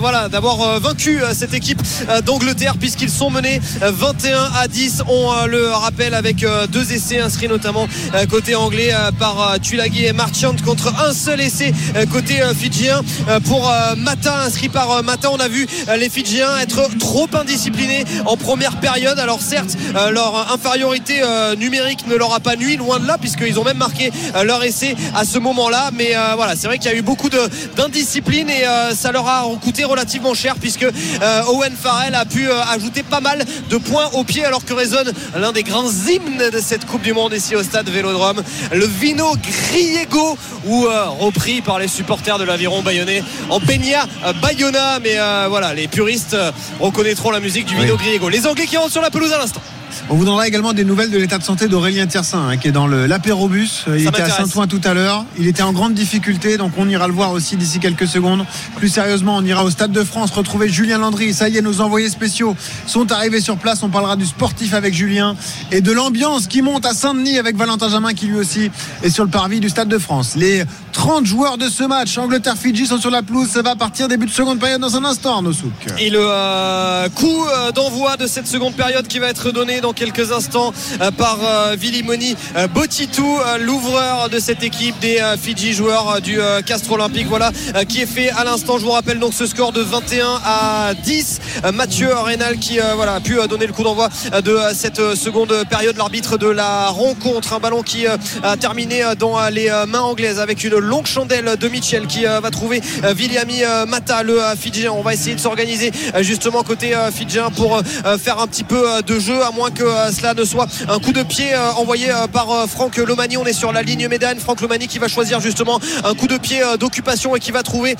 [0.00, 1.80] voilà, d'avoir vaincu cette équipe
[2.24, 5.04] d'Angleterre puisqu'ils sont menés euh, 21 à 10.
[5.08, 7.86] On le rappelle avec deux essais inscrits notamment
[8.30, 11.72] côté anglais par Tulagi et Marchand contre un seul essai
[12.10, 13.02] côté fidjien.
[13.46, 15.66] Pour Mata, inscrit par Mata, on a vu
[15.96, 19.18] les Fidjiens être trop indisciplinés en première période.
[19.18, 23.18] Alors certes, euh, leur infériorité euh, numérique ne leur a pas nuit, loin de là,
[23.18, 25.90] puisqu'ils ont même marqué euh, leur essai à ce moment-là.
[25.92, 27.28] Mais euh, voilà, c'est vrai qu'il y a eu beaucoup
[27.76, 32.48] d'indiscipline et euh, ça leur a coûté relativement cher, puisque euh, Owen Farrell a pu
[32.48, 36.50] euh, ajouter pas mal de points au pied, alors que résonne l'un des grands hymnes
[36.52, 38.42] de cette Coupe du Monde ici au stade Vélodrome,
[38.72, 44.32] le Vino Griego, ou euh, repris par les supporters de l'aviron bayonnais en Peña euh,
[44.34, 44.98] Bayona.
[45.00, 48.28] Mais euh, voilà, les puristes euh, reconnaîtront la musique du Vino Griego.
[48.30, 49.60] Les Anglais qui rentrent sur la pelouse à l'instant.
[50.08, 52.72] On vous donnera également des nouvelles de l'état de santé d'Aurélien Tiersin, hein, qui est
[52.72, 53.84] dans l'apérobus.
[53.88, 54.30] Il Ça était à.
[54.30, 55.24] Saint-Ouen tout à l'heure.
[55.38, 58.44] Il était en grande difficulté, donc on ira le voir aussi d'ici quelques secondes.
[58.76, 61.34] Plus sérieusement, on ira au Stade de France retrouver Julien Landry.
[61.34, 63.82] Ça y est, nos envoyés spéciaux sont arrivés sur place.
[63.82, 65.36] On parlera du sportif avec Julien
[65.70, 68.70] et de l'ambiance qui monte à Saint-Denis avec Valentin Jamin qui lui aussi
[69.02, 70.34] est sur le parvis du Stade de France.
[70.36, 73.48] Les 30 joueurs de ce match, Angleterre-Fidji, sont sur la pelouse.
[73.48, 75.72] Ça va partir début de seconde période dans un instant, Arnaud Souk.
[75.98, 79.92] Et le euh, coup euh, d'envoi de cette seconde période qui va être donné dans
[79.92, 85.36] quelques instants euh, par euh, Vilimoni euh, Botitou, euh, l'ouvreur de cette équipe des euh,
[85.36, 87.26] Fidji, joueur euh, du euh, Castre Olympique.
[87.28, 88.78] Voilà euh, qui est fait à l'instant.
[88.78, 91.40] Je vous rappelle donc ce score de 21 à 10.
[91.64, 94.52] Euh, Mathieu Reynal qui euh, voilà, a pu euh, donner le coup d'envoi euh, de
[94.52, 95.96] euh, cette euh, seconde période.
[95.96, 99.86] L'arbitre de la rencontre, un ballon qui euh, a terminé euh, dans euh, les euh,
[99.86, 103.86] mains anglaises avec une longue chandelle de Mitchell qui euh, va trouver euh, Viliami euh,
[103.86, 104.92] Mata, le euh, Fidjien.
[104.92, 108.64] On va essayer de s'organiser euh, justement côté euh, Fidjien pour euh, faire un petit
[108.64, 111.52] peu euh, de jeu, à moins que euh, cela ne soit un coup de pied
[111.52, 113.36] euh, envoyé euh, par Franck Lomani.
[113.36, 114.38] On est sur la ligne médane.
[114.38, 117.96] Franck Lomani qui va choisir justement un coup de pied d'occupation et qui va trouver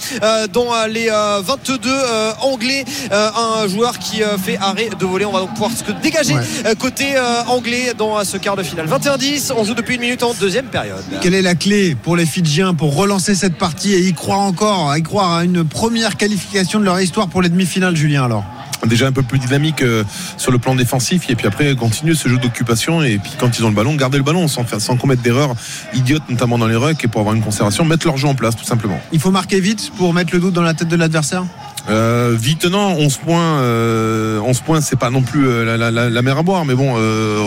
[0.52, 5.24] dans les euh, 22 euh, anglais un joueur qui fait arrêt de voler.
[5.24, 6.74] On va donc pouvoir se dégager Ouais.
[6.78, 7.06] côté
[7.48, 8.86] anglais dans ce quart de finale.
[8.86, 11.02] 21-10, on joue depuis une minute en deuxième période.
[11.20, 14.96] Quelle est la clé pour les Fidjiens pour relancer cette partie et y croire encore,
[14.96, 18.44] y croire à une première qualification de leur histoire pour les demi-finales, Julien alors?
[18.86, 20.04] Déjà un peu plus dynamique euh,
[20.36, 21.28] sur le plan défensif.
[21.28, 23.02] Et puis après continuer ce jeu d'occupation.
[23.02, 24.64] Et puis quand ils ont le ballon garder le ballon sans
[24.96, 25.54] commettre d'erreurs
[25.94, 28.56] idiotes notamment dans les rucks et pour avoir une conservation mettre leur jeu en place
[28.56, 29.00] tout simplement.
[29.12, 31.44] Il faut marquer vite pour mettre le doute dans la tête de l'adversaire?
[31.88, 36.38] Euh, vite non 11 points euh, 11 points c'est pas non plus euh, la, mer
[36.38, 36.94] à boire mais bon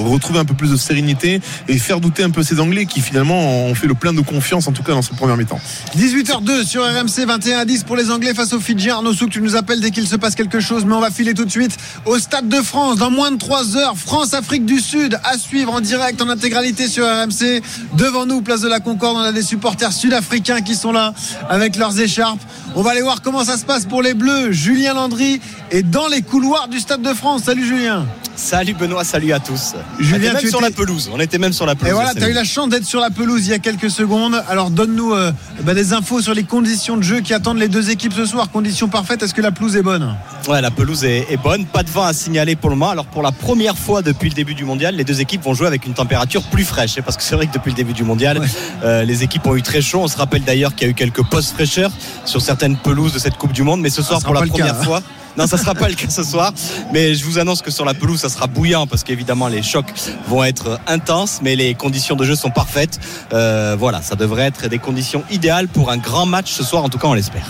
[0.03, 3.65] retrouver un peu plus de sérénité et faire douter un peu ces anglais qui finalement
[3.65, 5.59] ont fait le plein de confiance en tout cas dans ce premier mi-temps
[5.97, 8.95] 18h02 sur RMC 21 à 10 pour les Anglais face aux Fidjiens.
[8.95, 11.33] Arnaud Souk, tu nous appelles dès qu'il se passe quelque chose, mais on va filer
[11.33, 13.97] tout de suite au Stade de France dans moins de 3 heures.
[13.97, 17.61] France-Afrique du Sud à suivre en direct en intégralité sur RMC.
[17.97, 21.13] Devant nous, place de la Concorde, on a des supporters sud-africains qui sont là
[21.49, 22.41] avec leurs écharpes.
[22.75, 24.51] On va aller voir comment ça se passe pour les Bleus.
[24.51, 27.43] Julien Landry est dans les couloirs du Stade de France.
[27.43, 28.07] Salut Julien.
[28.35, 29.73] Salut Benoît, salut à tous.
[29.99, 31.09] Julien, on était même sur étais- la pelouse.
[31.13, 31.91] On était même sur la pelouse.
[31.91, 33.91] Et voilà, tu as eu la chance d'être sur la pelouse il y a quelques
[33.91, 34.43] secondes.
[34.49, 35.31] Alors donne-nous euh,
[35.61, 38.49] bah, des infos sur les conditions de jeu qui attendent les deux équipes ce soir.
[38.51, 40.15] Conditions parfaites, est-ce que la pelouse est bonne?
[40.47, 41.65] Ouais, la pelouse est, est bonne.
[41.65, 42.89] Pas de vent à signaler pour le moment.
[42.91, 45.67] Alors pour la première fois depuis le début du mondial, les deux équipes vont jouer
[45.67, 46.99] avec une température plus fraîche.
[47.01, 48.41] Parce que c'est vrai que depuis le début du mondial,
[48.83, 49.99] euh, les équipes ont eu très chaud.
[50.01, 51.91] On se rappelle d'ailleurs qu'il y a eu quelques postes fraîcheurs
[52.25, 53.81] sur certaines pelouses de cette Coupe du Monde.
[53.81, 55.03] Mais ce soir, sera pour la première cas, hein.
[55.37, 56.53] Non, ça sera pas le cas ce soir.
[56.91, 59.91] Mais je vous annonce que sur la pelouse, ça sera bouillant parce qu'évidemment les chocs
[60.27, 62.99] vont être intenses, mais les conditions de jeu sont parfaites.
[63.33, 66.83] Euh, voilà, ça devrait être des conditions idéales pour un grand match ce soir.
[66.83, 67.47] En tout cas, on l'espère.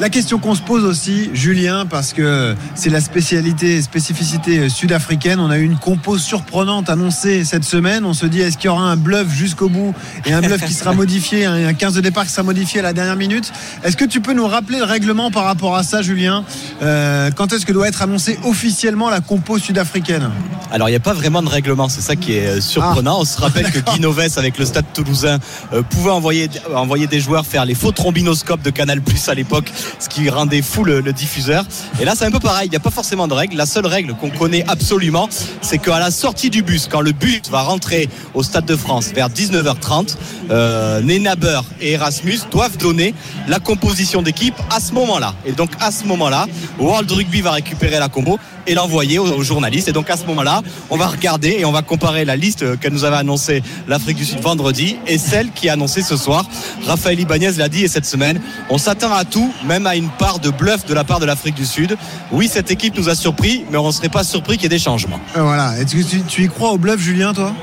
[0.00, 5.40] La question qu'on se pose aussi, Julien, parce que c'est la spécialité, spécificité sud-africaine.
[5.40, 8.04] On a eu une compo surprenante annoncée cette semaine.
[8.04, 10.72] On se dit, est-ce qu'il y aura un bluff jusqu'au bout et un bluff qui
[10.72, 13.52] sera modifié, un un 15 de départ qui sera modifié à la dernière minute?
[13.82, 16.44] Est-ce que tu peux nous rappeler le règlement par rapport à ça, Julien?
[16.80, 20.30] Euh, Quand est-ce que doit être annoncée officiellement la compo sud-africaine
[20.70, 23.16] Alors il n'y a pas vraiment de règlement, c'est ça qui est euh, surprenant.
[23.16, 23.20] Ah.
[23.20, 25.38] On se rappelle que Guy Noves avec le Stade Toulousain
[25.72, 29.72] euh, pouvait envoyer, envoyer des joueurs faire les faux trombinoscopes de Canal Plus à l'époque,
[29.98, 31.64] ce qui rendait fou le, le diffuseur.
[32.00, 33.56] Et là c'est un peu pareil, il n'y a pas forcément de règle.
[33.56, 35.28] La seule règle qu'on connaît absolument,
[35.62, 39.12] c'est qu'à la sortie du bus, quand le bus va rentrer au Stade de France
[39.14, 40.16] vers 19h30,
[40.50, 43.14] euh, Nenaber et Erasmus doivent donner
[43.48, 45.34] la composition d'équipe à ce moment-là.
[45.46, 46.46] Et donc à ce moment-là,
[46.78, 49.88] World Rugby va récupérer la combo et l'envoyer aux, journalistes.
[49.88, 52.88] Et donc à ce moment-là, on va regarder et on va comparer la liste que
[52.88, 56.44] nous avait annoncée l'Afrique du Sud vendredi et celle qui est annoncée ce soir.
[56.86, 58.40] Raphaël Ibanez l'a dit et cette semaine,
[58.70, 61.54] on s'attend à tout, même à une part de bluff de la part de l'Afrique
[61.54, 61.96] du Sud.
[62.32, 64.68] Oui, cette équipe nous a surpris, mais on ne serait pas surpris qu'il y ait
[64.70, 65.20] des changements.
[65.36, 65.78] Euh, Voilà.
[65.78, 67.54] Est-ce que tu y crois au bluff, Julien, toi?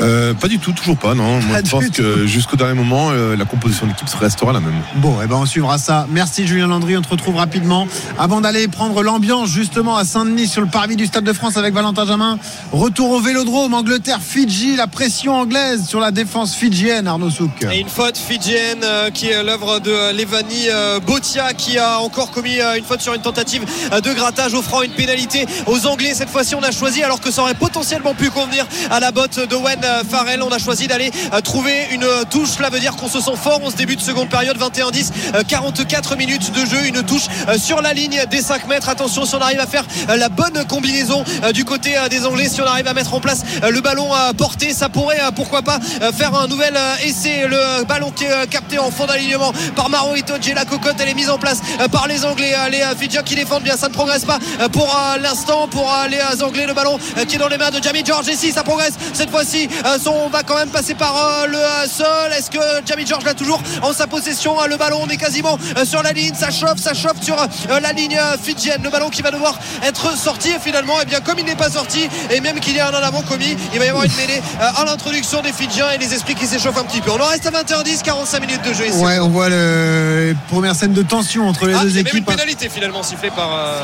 [0.00, 1.40] Euh, pas du tout, toujours pas, non.
[1.40, 4.60] Moi, Pas je pense que jusqu'au dernier moment, euh, la composition de l'équipe restera la
[4.60, 4.74] même.
[4.96, 6.06] Bon, eh ben on suivra ça.
[6.10, 7.86] Merci Julien Landry, on te retrouve rapidement.
[8.18, 11.74] Avant d'aller prendre l'ambiance justement à Saint-Denis sur le parvis du Stade de France avec
[11.74, 12.38] Valentin Jamin.
[12.72, 17.66] Retour au Vélodrome, Angleterre, Fidji, la pression anglaise sur la défense fidjienne, Arnaud Souk.
[17.72, 21.98] Et une faute fidjienne euh, qui est l'œuvre de euh, Levani euh, Botia qui a
[22.00, 26.12] encore commis euh, une faute sur une tentative de grattage offrant une pénalité aux Anglais.
[26.14, 29.40] Cette fois-ci on a choisi alors que ça aurait potentiellement pu convenir à la botte
[29.48, 30.42] d'Owen Farrell.
[30.42, 32.50] On a choisi d'aller euh, trouver une euh, touche.
[32.50, 33.60] Cela veut dire qu'on se sent fort.
[33.62, 36.86] On se débute seconde période 21-10, euh, 44 minutes de jeu.
[36.86, 38.88] Une touche euh, sur la ligne des 5 mètres.
[38.88, 42.24] Attention si on arrive à faire euh, la bonne combinaison euh, du côté euh, des
[42.26, 45.20] Anglais, si on arrive à mettre en place euh, le ballon à portée, ça pourrait
[45.20, 47.46] euh, pourquoi pas euh, faire un nouvel euh, essai.
[47.48, 50.52] Le ballon qui est euh, capté en fond d'alignement par Maro Itoje.
[50.54, 52.52] La cocotte elle est mise en place euh, par les Anglais.
[52.56, 53.76] Euh, Les euh, Fidjiens qui défendent bien.
[53.76, 56.66] Ça ne progresse pas euh, pour euh, l'instant pour euh, les euh, Anglais.
[56.66, 58.28] Le ballon euh, qui est dans les mains de Jamie George.
[58.28, 61.56] Et si ça progresse cette fois-ci, euh, on va quand même passer par euh, le
[61.58, 62.32] euh, sol.
[62.36, 65.58] Est-ce que Jamie George l'a toujours en sa possession Euh, Le ballon on est quasiment
[65.84, 66.34] sur la ligne.
[66.34, 67.36] Ça chauffe, ça chauffe sur
[67.68, 68.80] la ligne fidjienne.
[68.82, 70.50] Le ballon qui va devoir être sorti.
[70.50, 72.92] Et finalement, et bien comme il n'est pas sorti et même qu'il y a un
[72.92, 76.12] en avant commis, il va y avoir une mêlée à l'introduction des Fidjiens et les
[76.14, 77.10] esprits qui s'échauffent un petit peu.
[77.10, 78.98] On en reste à 21-10, 45 minutes de jeu ici.
[78.98, 82.06] Ouais, on voit le première scène de tension entre les Ah, deux a même une
[82.08, 82.26] équipes.
[82.26, 83.80] pénalité finalement sifflée par, euh,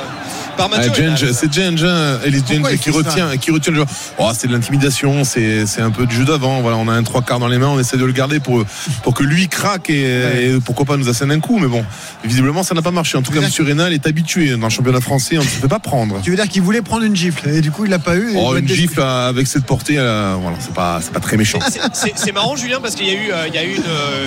[0.56, 1.14] par Ah, Mathieu.
[1.32, 2.18] C'est Jenge, hein,
[2.80, 3.88] qui retient, qui retient le joueur.
[4.18, 6.60] Oh, c'est de l'intimidation, c'est, un peu du jeu d'avant.
[6.60, 8.64] Voilà, on a un trois quarts dans les mains, on essaie de le garder pour,
[9.02, 11.58] pour que lui craque et, et pourquoi pas nous assène un coup.
[11.58, 11.84] Mais bon,
[12.24, 13.16] visiblement, ça n'a pas marché.
[13.16, 15.68] En tout cas, Monsieur Rénal est habitué dans le championnat français, on ne se fait
[15.68, 16.20] pas prendre.
[16.22, 18.32] Tu veux dire qu'il voulait prendre une gifle et du coup il l'a pas eu.
[18.36, 21.58] Oh, une gifle avec cette portée, euh, voilà, c'est pas, c'est pas très méchant.
[21.92, 24.26] C'est marrant Julien parce qu'il y a eu, euh, il y a eu une, euh,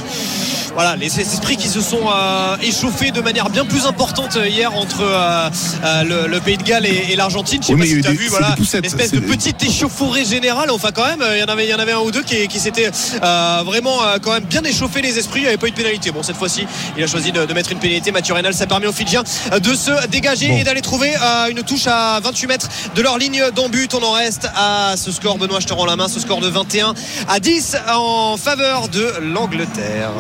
[0.78, 5.02] voilà, les esprits qui se sont euh, échauffés de manière bien plus importante hier entre
[5.02, 5.50] euh,
[5.84, 7.64] euh, le, le Pays de Galles et, et l'Argentine.
[7.64, 9.64] Je sais Oui, pas si tu as des- vu, c'est voilà, espèce de des- petite
[9.64, 10.70] échauffourée générale.
[10.70, 12.22] Enfin quand même, euh, il y en avait, il y en avait un ou deux
[12.22, 12.92] qui, qui s'étaient
[13.24, 15.40] euh, vraiment euh, quand même bien échauffé les esprits.
[15.40, 16.12] Il n'y avait pas eu de pénalité.
[16.12, 18.12] Bon, cette fois-ci, il a choisi de, de mettre une pénalité.
[18.12, 19.24] Mathieu Reynal, ça permet aux Fidjiens
[19.54, 20.58] euh, de se dégager Bon.
[20.60, 23.90] et d'aller trouver euh, une touche à 28 mètres de leur ligne d'embut.
[23.96, 25.40] On en reste à ce score.
[25.40, 26.08] Benoît, je te rends la main.
[26.08, 26.94] Ce score de 21
[27.28, 30.12] à 10 en faveur de l'Angleterre.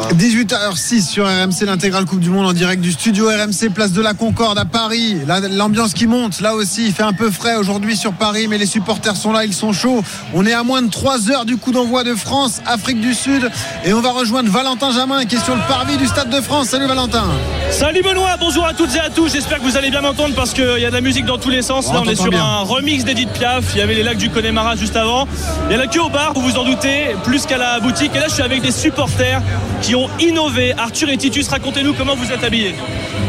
[0.48, 4.14] 18h06 sur RMC, l'intégrale Coupe du Monde en direct du studio RMC, place de la
[4.14, 5.18] Concorde à Paris.
[5.52, 8.66] L'ambiance qui monte, là aussi, il fait un peu frais aujourd'hui sur Paris, mais les
[8.66, 10.04] supporters sont là, ils sont chauds.
[10.34, 13.50] On est à moins de 3 heures du coup d'envoi de France, Afrique du Sud,
[13.84, 16.70] et on va rejoindre Valentin Jamin qui est sur le parvis du Stade de France.
[16.70, 17.26] Salut Valentin.
[17.70, 19.34] Salut Benoît, bonjour à toutes et à tous.
[19.34, 21.50] J'espère que vous allez bien m'entendre parce qu'il y a de la musique dans tous
[21.50, 21.92] les sens.
[21.92, 22.44] Là, on est sur bien.
[22.44, 23.66] un remix d'Edith Piaf.
[23.74, 25.28] Il y avait les lacs du Connemara juste avant.
[25.66, 28.16] Il y a la queue au bar, vous vous en doutez, plus qu'à la boutique.
[28.16, 29.42] Et là, je suis avec des supporters
[29.82, 30.74] qui ont innové.
[30.78, 32.76] Arthur et Titus, racontez-nous comment vous êtes habillés.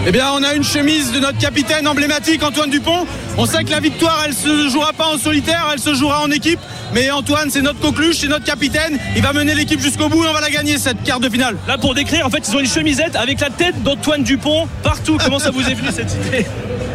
[0.07, 3.07] Eh bien, on a une chemise de notre capitaine emblématique, Antoine Dupont.
[3.37, 6.31] On sait que la victoire, elle se jouera pas en solitaire, elle se jouera en
[6.31, 6.61] équipe.
[6.95, 8.99] Mais Antoine, c'est notre coqueluche, c'est notre capitaine.
[9.17, 11.57] Il va mener l'équipe jusqu'au bout et on va la gagner cette quart de finale.
[11.67, 15.19] Là, pour décrire, en fait, ils ont une chemisette avec la tête d'Antoine Dupont partout.
[15.23, 16.47] Comment ça vous est venu cette idée?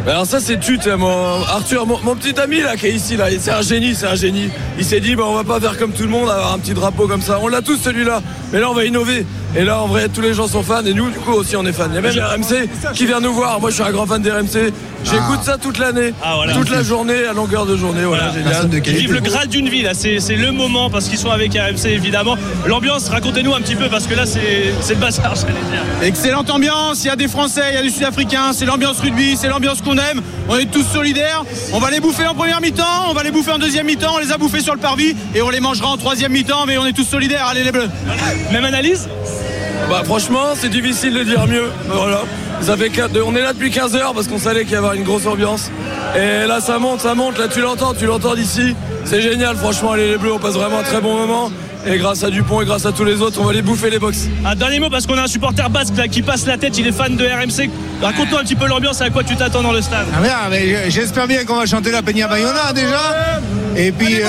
[0.04, 2.92] Mais Alors ça c'est tut, hein, mon Arthur, mon, mon petit ami là qui est
[2.92, 4.50] ici là, c'est un génie, c'est un génie.
[4.78, 6.74] Il s'est dit bah on va pas faire comme tout le monde, avoir un petit
[6.74, 7.38] drapeau comme ça.
[7.40, 8.20] On l'a tous celui-là,
[8.52, 9.24] mais là on va innover.
[9.56, 11.64] Et là en vrai tous les gens sont fans et nous du coup aussi on
[11.64, 11.84] est fans.
[11.90, 13.60] Il y a même RMC qui vient nous voir.
[13.60, 14.72] Moi je suis un grand fan des RMC.
[15.04, 16.54] J'écoute ça toute l'année, Ah, voilà.
[16.54, 18.04] toute la journée, à longueur de journée.
[18.04, 18.70] Voilà, génial.
[18.86, 19.92] Ils vivent le Graal d'une vie, là.
[19.92, 22.36] C'est c'est le moment parce qu'ils sont avec RMC, évidemment.
[22.66, 25.82] L'ambiance, racontez-nous un petit peu parce que là, c'est c'est le bazar, j'allais dire.
[26.02, 29.36] Excellente ambiance, il y a des Français, il y a des Sud-Africains, c'est l'ambiance rugby,
[29.36, 30.22] c'est l'ambiance qu'on aime.
[30.48, 31.44] On est tous solidaires.
[31.74, 34.18] On va les bouffer en première mi-temps, on va les bouffer en deuxième mi-temps, on
[34.20, 36.86] les a bouffés sur le parvis et on les mangera en troisième mi-temps, mais on
[36.86, 37.46] est tous solidaires.
[37.50, 37.90] Allez les bleus.
[38.52, 39.06] Même analyse?
[39.90, 41.70] Bah franchement c'est difficile de dire mieux.
[41.88, 42.22] Voilà.
[42.60, 44.96] Ça fait quatre- on est là depuis 15 heures parce qu'on savait qu'il y avait
[44.96, 45.70] une grosse ambiance.
[46.16, 48.74] Et là ça monte, ça monte, là tu l'entends, tu l'entends d'ici.
[49.04, 51.50] C'est génial, franchement, allez les bleus, on passe vraiment un très bon moment.
[51.86, 53.98] Et grâce à Dupont et grâce à tous les autres, on va les bouffer les
[53.98, 54.28] box.
[54.46, 56.86] Un dernier mot parce qu'on a un supporter basque là qui passe la tête, il
[56.86, 57.68] est fan de RMC.
[58.00, 60.06] Raconte-nous un petit peu l'ambiance, à quoi tu t'attends dans le stade.
[60.16, 63.30] Ah bien, mais j'espère bien qu'on va chanter la Peña Bayona déjà.
[63.76, 64.26] Et puis, euh,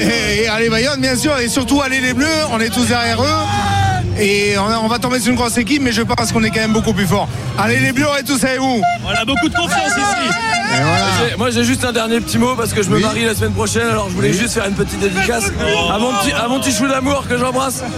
[0.00, 3.22] et, et allez Bayonne, bien sûr, et surtout allez les Bleus, on est tous derrière
[3.22, 3.81] eux.
[4.18, 6.72] Et on, va tomber sur une grosse équipe, mais je pense qu'on est quand même
[6.72, 7.28] beaucoup plus fort.
[7.58, 8.82] Allez les Bleus, est tous avec vous.
[9.04, 10.61] On a beaucoup de confiance ici.
[11.38, 13.88] Moi j'ai juste un dernier petit mot parce que je me marie la semaine prochaine
[13.88, 15.44] alors je voulais juste faire une petite dédicace
[15.92, 17.82] à mon petit, à mon petit chou d'amour que j'embrasse.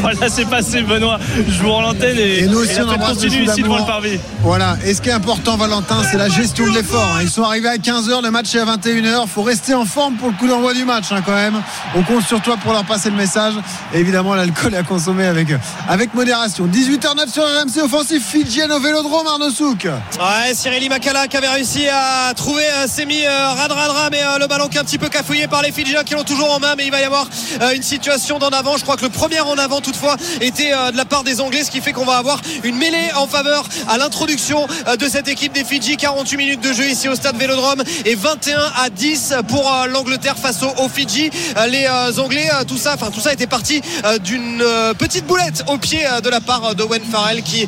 [0.00, 1.18] Voilà, c'est passé, Benoît.
[1.36, 3.84] Je vous rends l'antenne et, Et nous aussi, et on embrasse continue ici devant le
[3.86, 4.18] parvis.
[4.42, 4.76] Voilà.
[4.84, 7.04] Et ce qui est important, Valentin, c'est la gestion de l'effort.
[7.16, 7.20] hein.
[7.22, 9.22] Ils sont arrivés à 15h, le match est à 21h.
[9.24, 11.54] Il faut rester en forme pour le coup d'envoi du match, hein, quand même.
[11.96, 13.54] On compte sur toi pour leur passer le message.
[13.94, 15.48] Et évidemment, l'alcool est à consommer avec,
[15.88, 16.66] avec modération.
[16.66, 19.84] 18h09 sur RMC offensif Fidjienne au Vélodrome Arnaud Souk.
[19.84, 24.46] Ouais, Cyril Makala qui avait réussi à trouver euh, Semi euh, Radradra, mais euh, le
[24.46, 26.74] ballon qui est un petit peu cafouillé par les Fidjiens qui l'ont toujours en main,
[26.76, 27.28] mais il va y avoir
[27.74, 28.76] une situation d'en avant.
[28.76, 31.70] Je crois que le premier en avant, toutefois, était de la part des Anglais, ce
[31.70, 34.66] qui fait qu'on va avoir une mêlée en faveur à l'introduction
[34.98, 35.96] de cette équipe des Fidji.
[35.96, 40.62] 48 minutes de jeu ici au stade Vélodrome et 21 à 10 pour l'Angleterre face
[40.62, 41.30] aux, Fidji.
[41.68, 43.82] Les Anglais, tout ça, enfin tout ça était parti
[44.24, 44.64] d'une
[44.98, 47.66] petite boulette au pied de la part de Owen Farrell qui,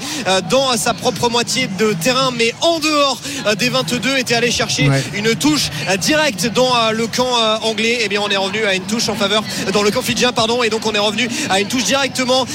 [0.49, 3.19] dans sa propre moitié de terrain, mais en dehors
[3.59, 5.03] des 22, était allé chercher Ouais.
[5.15, 7.99] une touche euh, directe dans euh, le camp euh, anglais.
[8.05, 9.43] Et bien on est revenu à une touche en faveur
[9.73, 12.47] dans le camp fidjien, pardon, et donc on est revenu à une touche directement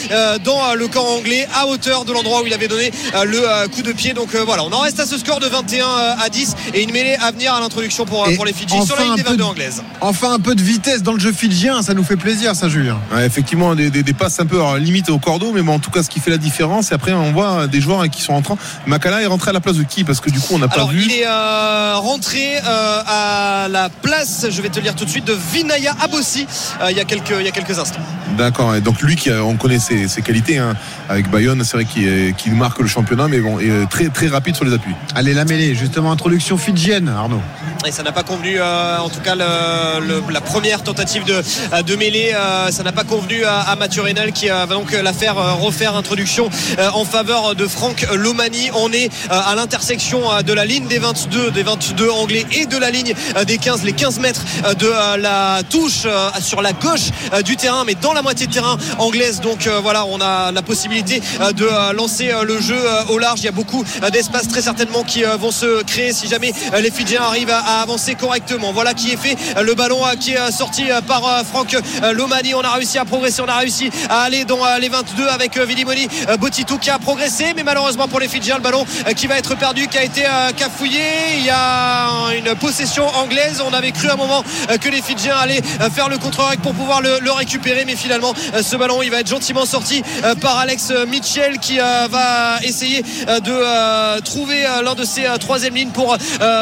[0.44, 2.92] dans le camp anglais à hauteur de l'endroit où il avait donné
[3.26, 4.14] le coup de pied.
[4.14, 6.92] Donc voilà, on en reste à ce score de 21 euh, à 10 et une
[6.92, 9.30] mêlée à venir à l'introduction pour, pour les Fidji sur la ligne un des peu
[9.32, 9.84] 22 de- anglaises.
[10.02, 12.98] Enfin un peu de vitesse dans le jeu fidjien, ça nous fait plaisir ça Julien.
[13.14, 15.80] Ouais, effectivement, des, des- des passes un peu alors, limite au cordeau, mais bon, en
[15.80, 16.92] tout cas, ce qui fait la différence.
[16.92, 18.58] Et après, on voit des joueurs hein, qui sont entrants.
[18.88, 20.04] Makala est rentré à la place de qui?
[20.04, 21.04] Parce que du coup, on n'a pas Alors vu.
[21.06, 25.10] il est euh, rentré euh, à la place, je vais te le dire tout de
[25.10, 26.48] suite, de Vinaya Abossi
[26.82, 28.00] euh, il, y a quelques, il y a quelques instants.
[28.38, 28.76] D'accord.
[28.76, 30.76] Et donc lui, qui, a- on connaît ses, ses qualités hein,
[31.10, 34.10] avec Bayonne, c'est vrai qu'il est- qu'il marque le championnat, mais bon, et, euh, très
[34.10, 34.94] très rapide sur les appuis.
[35.16, 37.42] Allez la mêlée, justement introduction fidjienne Arnaud.
[37.86, 41.44] Et ça n'a pas convenu, euh, en tout cas le- le- la première tentative de,
[41.84, 44.92] de mêlée, euh, ça n'a pas convenu à, à Mathieu Reynal qui euh, va donc
[44.92, 48.70] la faire euh, refaire introduction euh, en faveur de Franck Lomani.
[48.74, 52.66] On est euh, à l'intersection euh, de la ligne des 22, des 22 anglais et
[52.66, 56.06] de la ligne euh, des 15, les 15 mètres euh, de euh, la touche
[56.42, 57.10] sur la gauche
[57.44, 59.42] du terrain, mais dans la moitié de terrain anglaise.
[59.42, 61.22] Donc voilà, on a la possibilité
[61.56, 62.78] de lancer le jeu
[63.10, 63.40] au large.
[63.40, 66.92] Il y a beaucoup euh, d'espace très certainement qui vont se créer si jamais les
[66.92, 68.72] Fidjiens arrivent à, avancer correctement.
[68.74, 69.36] Voilà qui est fait.
[69.62, 71.76] Le ballon qui est sorti par Franck
[72.14, 72.54] Lomani.
[72.54, 76.08] On a réussi à progresser, on a réussi à aller dans les 22 avec Vilimoni
[76.30, 79.56] euh, Botitou qui a progressé, mais malheureusement pour les Fidjiens, le ballon qui va être
[79.56, 80.24] perdu, qui a été
[80.58, 81.05] cafouillé.
[81.38, 83.62] Il y a une possession anglaise.
[83.64, 86.60] On avait cru à un moment euh, que les Fidjiens allaient euh, faire le contre-rec
[86.62, 90.02] pour pouvoir le, récupérer, mais finalement euh, ce ballon il va être gentiment sorti
[90.42, 96.18] par Alex Mitchell qui va essayer de trouver l'un de ses troisième lignes pour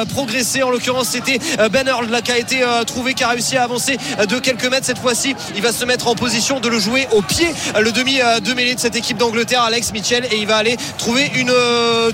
[0.09, 0.63] progresser.
[0.63, 1.39] En l'occurrence, c'était
[1.69, 4.85] Ben Earl qui a été trouvé, qui a réussi à avancer de quelques mètres.
[4.85, 7.47] Cette fois-ci, il va se mettre en position de le jouer au pied,
[7.79, 11.31] le demi de mêlée de cette équipe d'Angleterre, Alex Mitchell, et il va aller trouver
[11.35, 11.53] une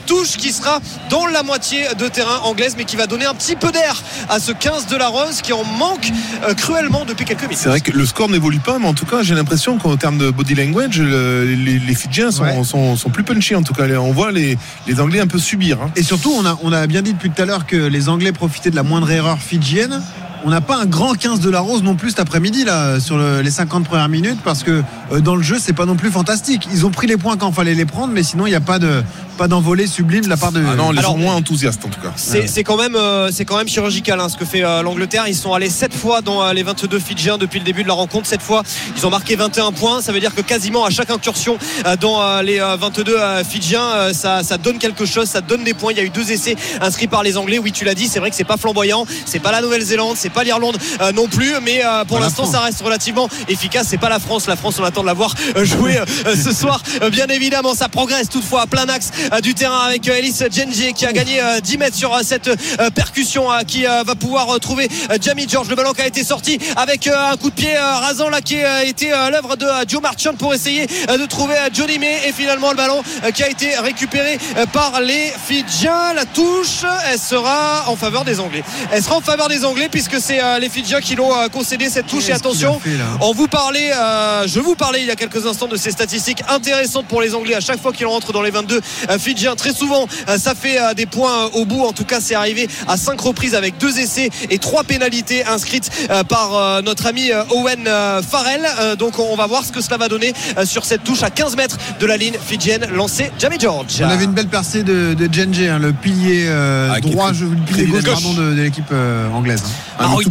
[0.05, 3.55] touche qui sera dans la moitié de terrain anglaise, mais qui va donner un petit
[3.55, 6.11] peu d'air à ce 15 de la Rose qui en manque
[6.47, 7.57] euh, cruellement depuis quelques minutes.
[7.57, 10.17] C'est vrai que le score n'évolue pas, mais en tout cas, j'ai l'impression qu'en termes
[10.17, 12.63] de body language, le- les, les Fidjiens sont, Ouais.
[12.63, 13.55] sont, sont plus punchy.
[13.55, 14.57] En tout cas, on voit les,
[14.87, 15.81] les Anglais un peu subir.
[15.81, 15.91] hein.
[15.95, 18.31] Et surtout, on a, on a bien dit depuis tout à l'heure que les Anglais
[18.31, 20.01] profitaient de la moindre erreur fidjienne.
[20.45, 23.17] On n'a pas un grand 15 de la Rose non plus cet après-midi là sur
[23.17, 26.11] le- les 50 premières minutes parce que euh, dans le jeu c'est pas non plus
[26.11, 26.65] fantastique.
[26.71, 28.79] Ils ont pris les points quand fallait les prendre, mais sinon il n'y a pas
[28.79, 29.03] de
[29.39, 30.61] pas d'envolée sublime de la part de.
[30.69, 32.11] Ah non, les Alors- gens moins enthousiastes en tout cas.
[32.17, 35.23] C'est c'est quand même euh, c'est quand même chirurgical hein, ce que fait euh, l'Angleterre.
[35.29, 37.93] Ils sont allés 7 fois dans euh, les 22 Fidjiens depuis le début de la
[37.93, 38.27] rencontre.
[38.27, 38.63] Cette fois,
[38.97, 40.01] ils ont marqué 21 points.
[40.01, 43.43] Ça veut dire que quasiment à chaque incursion euh, dans euh, les euh, 22 euh,
[43.45, 45.93] Fidjiens, euh, ça, ça donne quelque chose, ça donne des points.
[45.93, 47.59] Il y a eu deux essais inscrits par les Anglais.
[47.59, 50.29] Oui, tu l'as dit, c'est vrai que c'est pas flamboyant, c'est pas la Nouvelle-Zélande, c'est
[50.33, 53.87] pas l'Irlande euh, non plus, mais euh, pour l'instant ça reste relativement efficace.
[53.89, 54.47] C'est pas la France.
[54.47, 55.33] La France, on attend de la voir
[55.63, 56.81] jouer euh, ce soir.
[57.01, 60.93] Euh, Bien évidemment, ça progresse toutefois à plein axe du terrain avec euh, Ellis Genji
[60.93, 64.15] qui a gagné euh, 10 mètres sur euh, cette euh, percussion euh, qui euh, va
[64.15, 65.69] pouvoir euh, trouver euh, Jamie George.
[65.69, 68.41] Le ballon qui a été sorti avec euh, un coup de pied euh, rasant là
[68.41, 71.69] qui a été euh, l'œuvre de euh, Joe Marchand pour essayer euh, de trouver euh,
[71.73, 76.13] Johnny May et finalement le ballon euh, qui a été récupéré euh, par les Fidjiens.
[76.15, 78.63] La touche, elle sera en faveur des Anglais.
[78.91, 81.89] Elle sera en faveur des Anglais puisque c'est euh, les Fidjiens qui l'ont euh, concédé
[81.89, 82.79] cette touche et attention.
[82.79, 82.89] fait,
[83.21, 86.41] On vous parlait, euh, je vous parlais il y a quelques instants de ces statistiques
[86.49, 88.81] intéressantes pour les Anglais à chaque fois qu'ils rentrent dans les 22
[89.19, 89.55] Fidjiens.
[89.55, 91.83] Très souvent, euh, ça fait euh, des points euh, au bout.
[91.83, 95.89] En tout cas, c'est arrivé à cinq reprises avec deux essais et trois pénalités inscrites
[96.27, 97.83] par notre ami Owen
[98.29, 98.97] Farrell.
[98.97, 100.33] Donc, on va voir ce que cela va donner
[100.65, 104.01] sur cette touche à 15 mètres de la ligne fidjienne lancée Jamie George.
[104.01, 107.35] On avait une belle percée de, de Genji, hein, le pilier euh, Ah, droit, très-
[107.39, 109.61] je, le pilier très gauche, pardon, de, de l'équipe euh, anglaise.
[109.65, 109.69] hein.
[109.99, 110.25] Ah, Maroui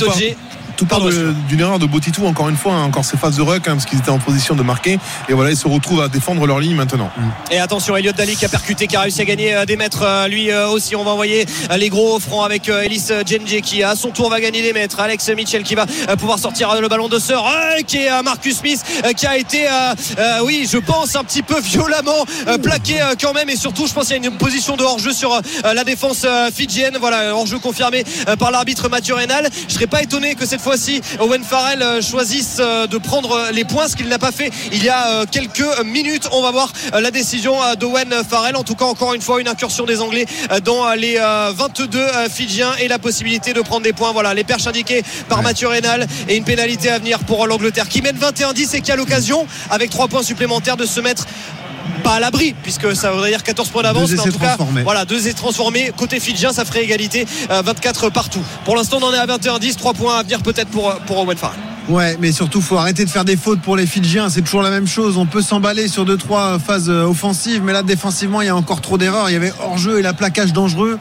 [0.78, 1.00] tout part-
[1.48, 3.84] d'une erreur de Botitou, encore une fois, hein, encore ces phases de ruck, hein, parce
[3.84, 4.98] qu'ils étaient en position de marquer.
[5.28, 7.10] Et voilà, ils se retrouvent à défendre leur ligne maintenant.
[7.50, 10.02] Et attention, Elliot Daly qui a percuté, qui a réussi à gagner euh, des mètres.
[10.02, 11.44] euh, Lui euh, aussi, on va envoyer
[11.76, 15.00] les gros francs avec Ellis euh, Genji qui à son tour va gagner des mètres.
[15.00, 15.84] Alex Mitchell qui va
[16.16, 17.44] pouvoir sortir le ballon de sœur,
[17.86, 18.80] qui est Marcus Smith
[19.16, 22.24] qui a été, euh, euh, oui, je pense un petit peu violemment
[22.62, 23.48] plaqué quand même.
[23.48, 26.24] Et surtout, je pense qu'il y a une position de hors-jeu sur la défense
[26.54, 26.96] fidjienne.
[27.00, 28.04] Voilà, hors-jeu confirmé
[28.38, 29.48] par l'arbitre Mathieu Reynal.
[29.68, 33.48] Je serais pas étonné que cette fois fois-ci Owen Farrell euh, choisisse euh, de prendre
[33.54, 36.28] les points, ce qu'il n'a pas fait il y a euh, quelques minutes.
[36.30, 38.54] On va voir euh, la décision euh, d'Owen Farrell.
[38.54, 41.52] En tout cas, encore une fois, une incursion des Anglais euh, dans euh, les euh,
[41.56, 44.12] 22 euh, Fidjiens et la possibilité de prendre des points.
[44.12, 48.02] Voilà, les perches indiquées par Mathieu Rénal et une pénalité à venir pour l'Angleterre qui
[48.02, 51.24] mène 21-10 et qui a l'occasion, avec 3 points supplémentaires, de se mettre
[52.04, 55.18] pas à l'abri puisque ça voudrait dire 14 points d'avance en tout cas voilà deux
[55.18, 59.18] essais transformés côté Fidjien ça ferait égalité euh, 24 partout pour l'instant on en est
[59.18, 61.58] à 21-10 3 points à venir peut-être pour, pour Owen Farrell
[61.88, 64.28] Ouais, mais surtout, faut arrêter de faire des fautes pour les Fidjiens.
[64.28, 65.16] C'est toujours la même chose.
[65.16, 68.54] On peut s'emballer sur deux, trois phases euh, offensives, mais là, défensivement, il y a
[68.56, 69.30] encore trop d'erreurs.
[69.30, 70.98] Il y avait hors-jeu et la plaquage dangereux.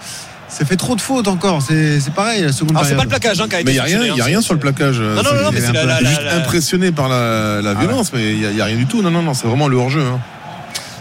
[0.47, 1.61] Ça fait trop de fautes encore.
[1.61, 3.71] C'est c'est pareil, la seconde alors c'est pas le plaquage hein, qui a été Mais
[3.71, 4.25] il n'y a rien, y a hein.
[4.27, 5.01] rien sur le plaquage.
[5.01, 7.73] Non, non, non, non, mais c'est la- la- juste la- la- impressionné par la, la
[7.73, 9.01] violence, mais il n'y a, rien du tout.
[9.01, 10.03] Non, non, non, c'est vraiment le hors-jeu.
[10.05, 10.21] hein.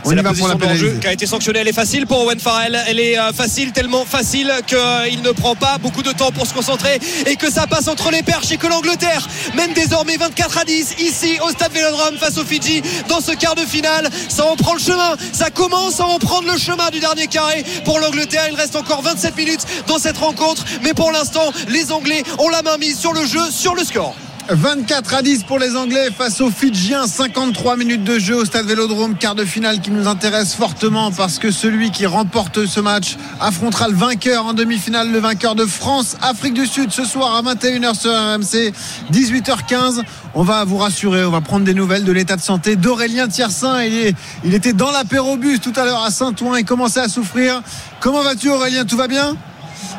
[0.08, 1.58] C'est la position la de jeu qui a été sanctionnée.
[1.60, 2.78] Elle est facile pour Owen Farrell.
[2.86, 6.54] Elle est euh, facile, tellement facile qu'il ne prend pas beaucoup de temps pour se
[6.54, 10.64] concentrer et que ça passe entre les perches et que l'Angleterre mène désormais 24 à
[10.64, 14.08] 10 ici au stade Vélodrome face aux Fidji dans ce quart de finale.
[14.28, 15.16] Ça en prend le chemin.
[15.32, 18.46] Ça commence à en prendre le chemin du dernier carré pour l'Angleterre.
[18.50, 20.64] Il reste encore 27 minutes dans cette rencontre.
[20.82, 24.14] Mais pour l'instant, les Anglais ont la main mise sur le jeu, sur le score.
[24.48, 27.06] 24 à 10 pour les Anglais face aux Fidjiens.
[27.06, 31.38] 53 minutes de jeu au stade Vélodrome, quart de finale qui nous intéresse fortement parce
[31.38, 36.16] que celui qui remporte ce match affrontera le vainqueur en demi-finale, le vainqueur de France,
[36.22, 38.72] Afrique du Sud ce soir à 21h sur RMC,
[39.12, 40.02] 18h15.
[40.34, 43.82] On va vous rassurer, on va prendre des nouvelles de l'état de santé d'Aurélien Tiersin.
[43.82, 47.62] Il, il était dans l'apérobus tout à l'heure à Saint-Ouen, il commençait à souffrir.
[47.98, 48.84] Comment vas-tu Aurélien?
[48.84, 49.36] Tout va bien?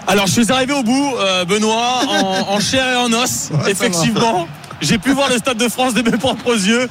[0.07, 3.71] Alors je suis arrivé au bout, euh, Benoît, en, en chair et en os, Ouais,
[3.71, 4.47] effectivement.
[4.79, 6.87] J'ai pu voir le Stade de France de mes propres yeux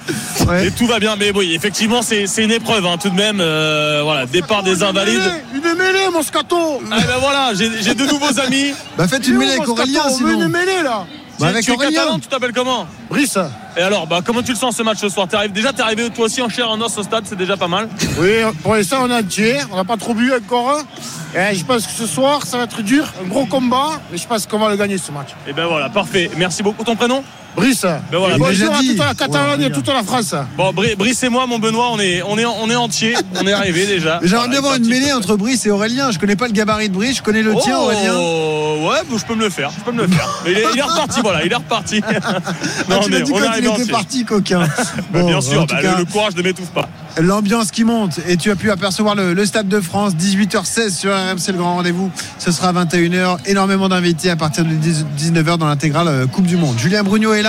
[0.65, 1.15] et tout va bien.
[1.15, 3.39] Mais oui, effectivement, c'est c'est une épreuve hein, tout de même.
[3.41, 5.23] euh, voilà, départ des invalides.
[5.55, 8.75] Une mêlée, mon scato Ah ben voilà, j'ai de nouveaux amis.
[8.99, 10.33] Bah faites une mêlée avec Aurélien sinon.
[10.43, 11.07] une mêlée là
[11.39, 11.93] Bah, Tu- avec tu es Aurélien.
[12.01, 12.89] catalan, tu t'appelles comment?
[13.09, 13.39] Brice.
[13.79, 15.29] Et alors, bah, comment tu le sens ce match ce soir?
[15.29, 17.57] T'es arrivé- Déjà, t'es arrivé toi aussi en chair en os au stade, c'est déjà
[17.59, 17.89] pas mal.
[18.19, 18.31] Oui,
[18.63, 20.81] pour l'instant on est entier, on n'a pas trop bu encore.
[21.35, 24.27] Et je pense que ce soir ça va être dur, un gros combat, mais je
[24.27, 25.29] pense qu'on va le gagner ce match.
[25.47, 26.31] Et ben voilà, parfait.
[26.39, 26.85] Merci beaucoup.
[26.85, 27.23] Ton prénom?
[27.57, 27.83] Brice.
[27.83, 28.37] Ben voilà.
[28.39, 28.89] Bonjour à dit.
[28.89, 30.35] toute la Catalogne Ouais, et toute la France.
[30.57, 33.15] Bon, Bri- Brice et moi, mon Benoît, on est, on est, on est entier.
[33.41, 34.19] On est arrivé déjà.
[34.21, 36.11] Mais J'aimerais Voilà, bien voir avec une mêlée entre Brice et Aurélien.
[36.11, 38.13] Je connais pas le gabarit de Brice, je connais le tien, Aurélien.
[38.15, 39.71] Oh, ouais, bon, je peux me le faire.
[39.79, 40.29] Je peux me le faire.
[40.45, 42.03] Mais il, est, il est reparti, voilà, il est reparti.
[42.07, 42.39] Ah,
[42.91, 44.61] Non, tu on est- dit on est quand il était parti, coquin.
[45.11, 46.89] Bah, Bon, bien en sûr, bah, cas, le, le courage ne m'étouffe pas.
[47.19, 51.11] L'ambiance qui monte et tu as pu apercevoir le, le Stade de France 18h16 sur
[51.13, 55.67] RMC le grand rendez-vous ce sera à 21h énormément d'invités à partir de 19h dans
[55.67, 57.46] l'intégrale euh, Coupe du Monde Julien Brugnot est là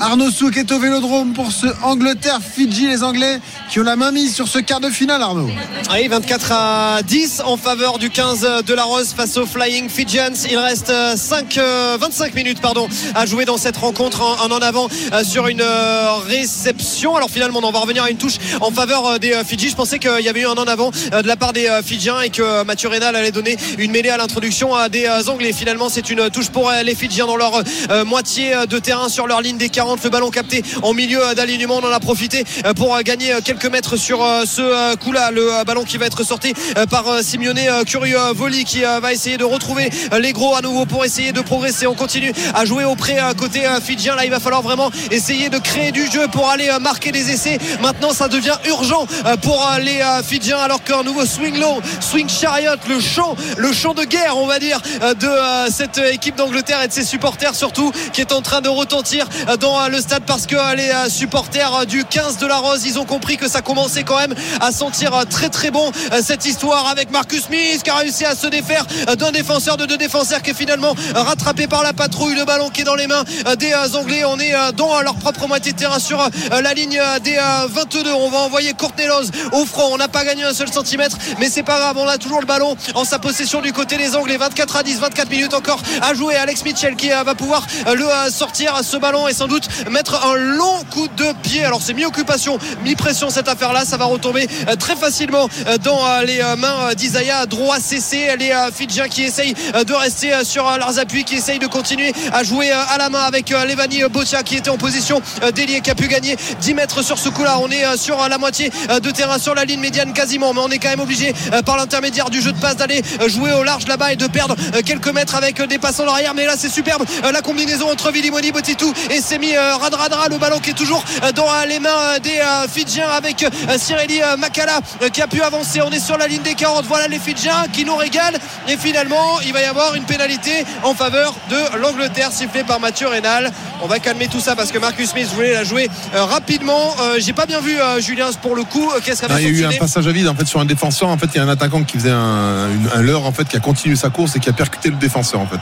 [0.00, 3.40] Arnaud Souk est au Vélodrome pour ce Angleterre-Fidji les Anglais
[3.70, 5.50] qui ont la main mise sur ce quart de finale Arnaud
[5.90, 10.32] Allez, 24 à 10 en faveur du 15 de la Rose face aux Flying Fijians.
[10.50, 14.58] Il reste euh, 5, euh, 25 minutes pardon, à jouer dans cette rencontre en en,
[14.60, 17.16] avant euh, sur une euh, réception.
[17.16, 19.68] Alors finalement, on va revenir à une touche en faveur euh, des euh, Fidji.
[19.70, 21.82] Je pensais qu'il y avait eu un en avant euh, de la part des euh,
[21.82, 25.22] Fidjiens et que euh, Mathieu Rénal allait donner une mêlée à l'introduction à des euh,
[25.28, 25.52] Anglais.
[25.52, 29.08] Finalement, c'est une touche pour euh, les Fidjiens dans leur euh, moitié euh, de terrain
[29.08, 30.02] sur ligne des 40.
[30.04, 31.80] Le ballon capté en milieu euh, d'alignement.
[31.82, 35.30] On en a profité euh, pour euh, gagner quelques mètres sur ce coup-là.
[35.30, 36.54] Le ballon qui va être sorti
[36.90, 41.32] par Simeone Curieux Voli qui va essayer de retrouver les gros à nouveau pour essayer
[41.32, 41.86] de progresser.
[41.86, 44.14] On continue à jouer auprès côté fidjien.
[44.14, 47.58] Là, il va falloir vraiment essayer de créer du jeu pour aller marquer des essais.
[47.80, 49.06] Maintenant, ça devient urgent
[49.42, 54.04] pour les Fidjiens alors qu'un nouveau swing long, swing chariot, le champ, le champ de
[54.04, 58.32] guerre, on va dire, de cette équipe d'Angleterre et de ses supporters surtout, qui est
[58.32, 62.04] en train de retentir euh, dans euh, le stade parce que euh, les supporters du
[62.04, 65.48] 15 de la Rose, ils ont compris que ça commençait quand même à sentir très
[65.48, 65.90] très bon
[66.22, 68.84] cette histoire avec Marcus Smith qui a réussi à se défaire
[69.18, 72.34] d'un défenseur de deux défenseurs qui est finalement rattrapé par la patrouille.
[72.34, 73.24] Le ballon qui est dans les mains
[73.58, 74.24] des Anglais.
[74.24, 78.30] On est dans leur propre moitié de terrain sur la ligne des euh, 22 on
[78.30, 79.92] va envoyer Courtney Lawes au front.
[79.92, 81.96] On n'a pas gagné un seul centimètre mais c'est pas grave.
[81.98, 84.36] On a toujours le ballon en sa possession du côté des Anglais.
[84.36, 86.36] 24 à 10 24 minutes encore à jouer.
[86.36, 90.84] Alex Mitchell qui va pouvoir le sortir ce ballon et sans doute mettre un long
[90.88, 94.94] coup de pied alors c'est mi-occupation mi-pression cette affaire là ça va retomber euh, très
[94.94, 100.44] facilement euh, dans euh, les mains d'Isaiah droit cessé les Fidjiens qui essayent de rester
[100.44, 104.44] sur leurs appuis qui essayent de continuer à jouer à la main avec Levani Botia
[104.44, 105.20] qui était en position
[105.54, 108.38] d'ailier qui a pu gagner 10 mètres sur ce coup là on est sur la
[108.38, 110.54] moitié de terrain sur la ligne médiane quasiment.
[110.54, 111.34] Mais on est quand même obligé
[111.66, 114.54] par l'intermédiaire du jeu de passe d'aller jouer au large là-bas et de perdre
[114.84, 116.34] quelques mètres avec des passants l'arrière.
[116.34, 120.28] Mais là c'est superbe la combinaison entre Vilimoni, Botitou et Semi Radradra.
[120.28, 121.04] Le ballon qui est toujours
[121.34, 123.44] dans les mains des Fidjiens avec
[123.76, 124.80] Cyrili Makala
[125.12, 125.80] qui a pu avancer.
[125.82, 126.84] On est sur la ligne des 40.
[126.86, 128.38] Voilà les Fidjiens qui nous régalent.
[128.68, 133.08] Et finalement, il va y avoir une pénalité en faveur de l'Angleterre sifflée par Mathieu
[133.08, 133.50] Rénal.
[133.82, 136.94] On va calmer tout ça parce que Marcus Smith voulait la jouer rapidement.
[137.18, 138.90] J'ai pas bien vu Julien pour le coup.
[139.04, 141.08] Qu'est-ce Il y a eu un passage à vide en fait sur un défenseur.
[141.08, 143.56] En fait, il y a un attaquant qui faisait un, un leurre en fait qui
[143.56, 145.60] a continué sa course et qui a percuté le défenseur en fait.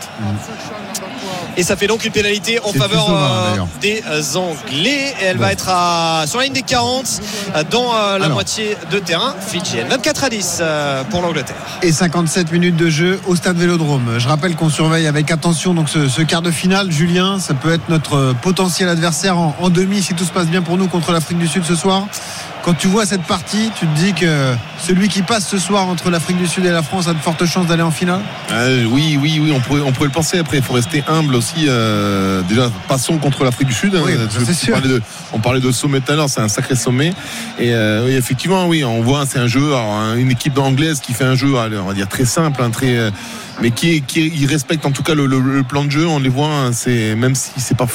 [1.57, 4.03] Et ça fait donc une pénalité en faveur euh, des
[4.37, 5.15] Anglais.
[5.21, 7.21] Et elle va être à, sur la ligne des 40
[7.71, 9.87] dans euh, la moitié de terrain fidjienne.
[9.89, 11.57] 24 à 10 euh, pour l'Angleterre.
[11.83, 14.19] Et 57 minutes de jeu au stade Vélodrome.
[14.19, 16.91] Je rappelle qu'on surveille avec attention donc ce, quart de finale.
[16.91, 20.63] Julien, ça peut être notre potentiel adversaire en, en demi si tout se passe bien
[20.63, 22.07] pour nous contre l'Afrique du Sud ce soir
[22.63, 26.11] quand tu vois cette partie, tu te dis que celui qui passe ce soir entre
[26.11, 28.21] l'Afrique du Sud et la France a de fortes chances d'aller en finale
[28.51, 30.39] euh, Oui, oui, oui, on pourrait, on pourrait le penser.
[30.39, 31.67] Après, il faut rester humble aussi.
[31.69, 33.95] Euh, déjà, passons contre l'Afrique du Sud.
[34.05, 34.81] Oui, hein, sûr.
[35.33, 37.13] on parlait de sommet tout à l'heure, c'est un sacré sommet.
[37.59, 41.13] Et euh, oui, effectivement, oui, on voit, c'est un jeu, alors, une équipe anglaise qui
[41.13, 43.11] fait un jeu, on va dire très simple, hein, très
[43.61, 46.07] mais qui, qui respecte en tout cas le, plan de jeu.
[46.07, 47.87] On les voit, hein, c'est même si c'est pas,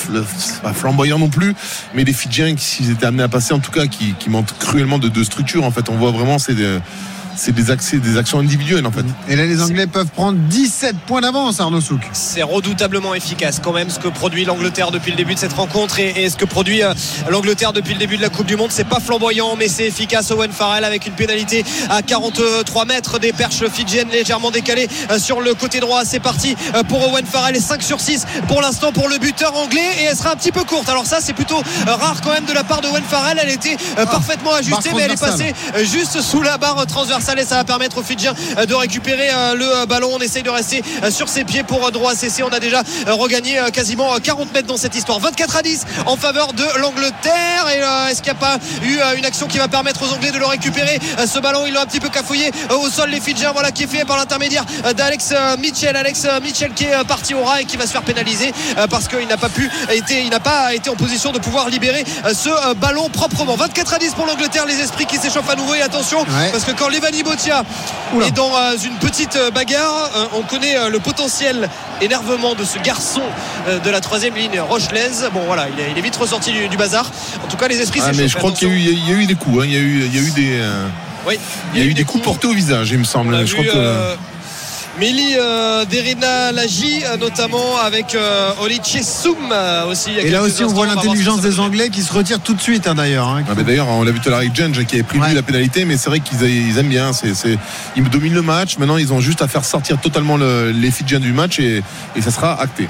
[0.61, 1.55] pas flamboyant non plus,
[1.93, 4.57] mais les Fidjiens qui s'ils étaient amenés à passer, en tout cas, qui, qui manquent
[4.59, 5.63] cruellement de, de, structure.
[5.63, 9.05] En fait, on voit vraiment c'est äh, c'est des, accès, des actions individuelles en fait.
[9.27, 12.01] Et là, les Anglais peuvent prendre 17 points d'avance, Arnaud Souk.
[12.13, 15.99] C'est redoutablement efficace quand même ce que produit l'Angleterre depuis le début de cette rencontre
[15.99, 16.93] et, ce que produit euh,
[17.29, 18.71] l'Angleterre depuis le début de la Coupe du Monde.
[18.71, 20.31] C'est pas flamboyant, mais c'est efficace.
[20.31, 25.41] Owen Farrell avec une pénalité à 43 mètres des perches fidjiennes légèrement décalées euh, sur
[25.41, 26.05] le côté droit.
[26.05, 29.55] C'est parti euh, pour Owen Farrell et 5 sur 6 pour l'instant pour le buteur
[29.55, 30.89] anglais et elle sera un petit peu courte.
[30.89, 33.39] Alors ça, c'est plutôt rare quand même de la part de Owen Farrell.
[33.41, 35.53] Elle était ah, parfaitement ajustée, mais elle est passée
[35.83, 38.33] juste sous la barre transversale ça va permettre aux Fidjiens
[38.67, 40.11] de récupérer euh, le euh, ballon.
[40.13, 42.43] On essaye de rester euh, sur ses pieds pour droit cesser.
[42.43, 45.19] On a déjà regagné quasiment 40 mètres dans cette histoire.
[45.19, 47.65] 24 à 10 en faveur de l'Angleterre.
[47.73, 50.37] Et est-ce qu'il n'y a pas eu une action qui va permettre aux Anglais de
[50.37, 53.09] le récupérer Ce ballon, ils l'ont un petit peu cafouillé au sol.
[53.09, 54.65] Les Fidjiens, voilà qui est fait par l'intermédiaire
[54.95, 55.95] d'Alex Mitchell.
[55.95, 58.53] Alex Mitchell qui est parti au ras et qui va se faire pénaliser
[58.89, 62.03] parce qu'il n'a pas pu été, il n'a pas été en position de pouvoir libérer
[62.33, 63.55] ce ballon proprement.
[63.55, 64.65] 24 à 10 pour l'Angleterre.
[64.65, 66.89] Les esprits qui s'échauffent à nouveau et attention parce que quand
[67.23, 67.63] Botia
[68.25, 70.11] et dans euh, une petite euh, bagarre.
[70.15, 71.69] Euh, on connaît le potentiel
[72.01, 73.21] énervement de ce garçon
[73.83, 75.29] de la troisième ligne rochelaise.
[75.33, 77.09] Bon voilà, il est, vite ressorti du, bazar.
[77.43, 79.63] En tout cas, les esprits ah, mais je crois qu'il y, a eu des coups.
[79.63, 79.65] Hein.
[79.65, 80.61] Il, y a eu, il y a eu des.
[81.27, 81.39] Oui,
[81.73, 83.45] il y a, eu, des, coups, portés au visage, il me semble.
[83.45, 84.15] Je crois que.
[84.99, 88.51] Mélie euh, Derina Laji euh, notamment avec euh,
[89.03, 90.11] Soum euh, aussi.
[90.11, 92.95] Et là aussi on voit l'intelligence des Anglais qui se retirent tout de suite hein,
[92.95, 93.27] d'ailleurs.
[93.27, 95.41] Hein, ah, d'ailleurs on l'a vu tout à l'heure avec Jenge qui avait prévu la
[95.41, 97.11] pénalité mais c'est vrai qu'ils aiment bien.
[97.97, 98.77] ils dominent le match.
[98.77, 101.83] Maintenant ils ont juste à faire sortir totalement les Fidjiens du match et,
[102.15, 102.87] et ça sera acté.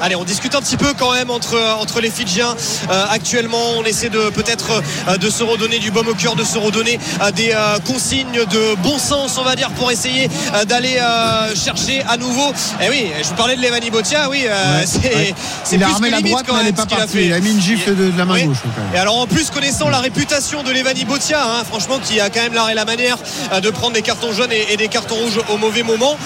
[0.00, 2.54] Allez, on discute un petit peu quand même entre, entre les Fidjiens.
[2.90, 6.44] Euh, actuellement, on essaie de peut-être euh, de se redonner du baume au cœur, de
[6.44, 7.54] se redonner euh, des
[7.86, 10.28] consignes de bon sens, on va dire, pour essayer
[10.68, 10.98] d'aller
[11.54, 12.50] chercher à nouveau.
[12.80, 14.46] Et eh oui, je vous parlais de Levani Botia, oui,
[14.84, 15.34] c'est
[15.72, 17.24] Il a armé la droite, mais elle n'est pas partie.
[17.26, 18.58] Il a mis une gifle de, la main gauche.
[18.94, 22.40] Et alors, en plus, connaissant la réputation de Levani Botia, hein, franchement, qui a quand
[22.40, 23.18] même l'art et la manière
[23.60, 26.16] de prendre des cartons jaunes et, des cartons rouges au mauvais moment.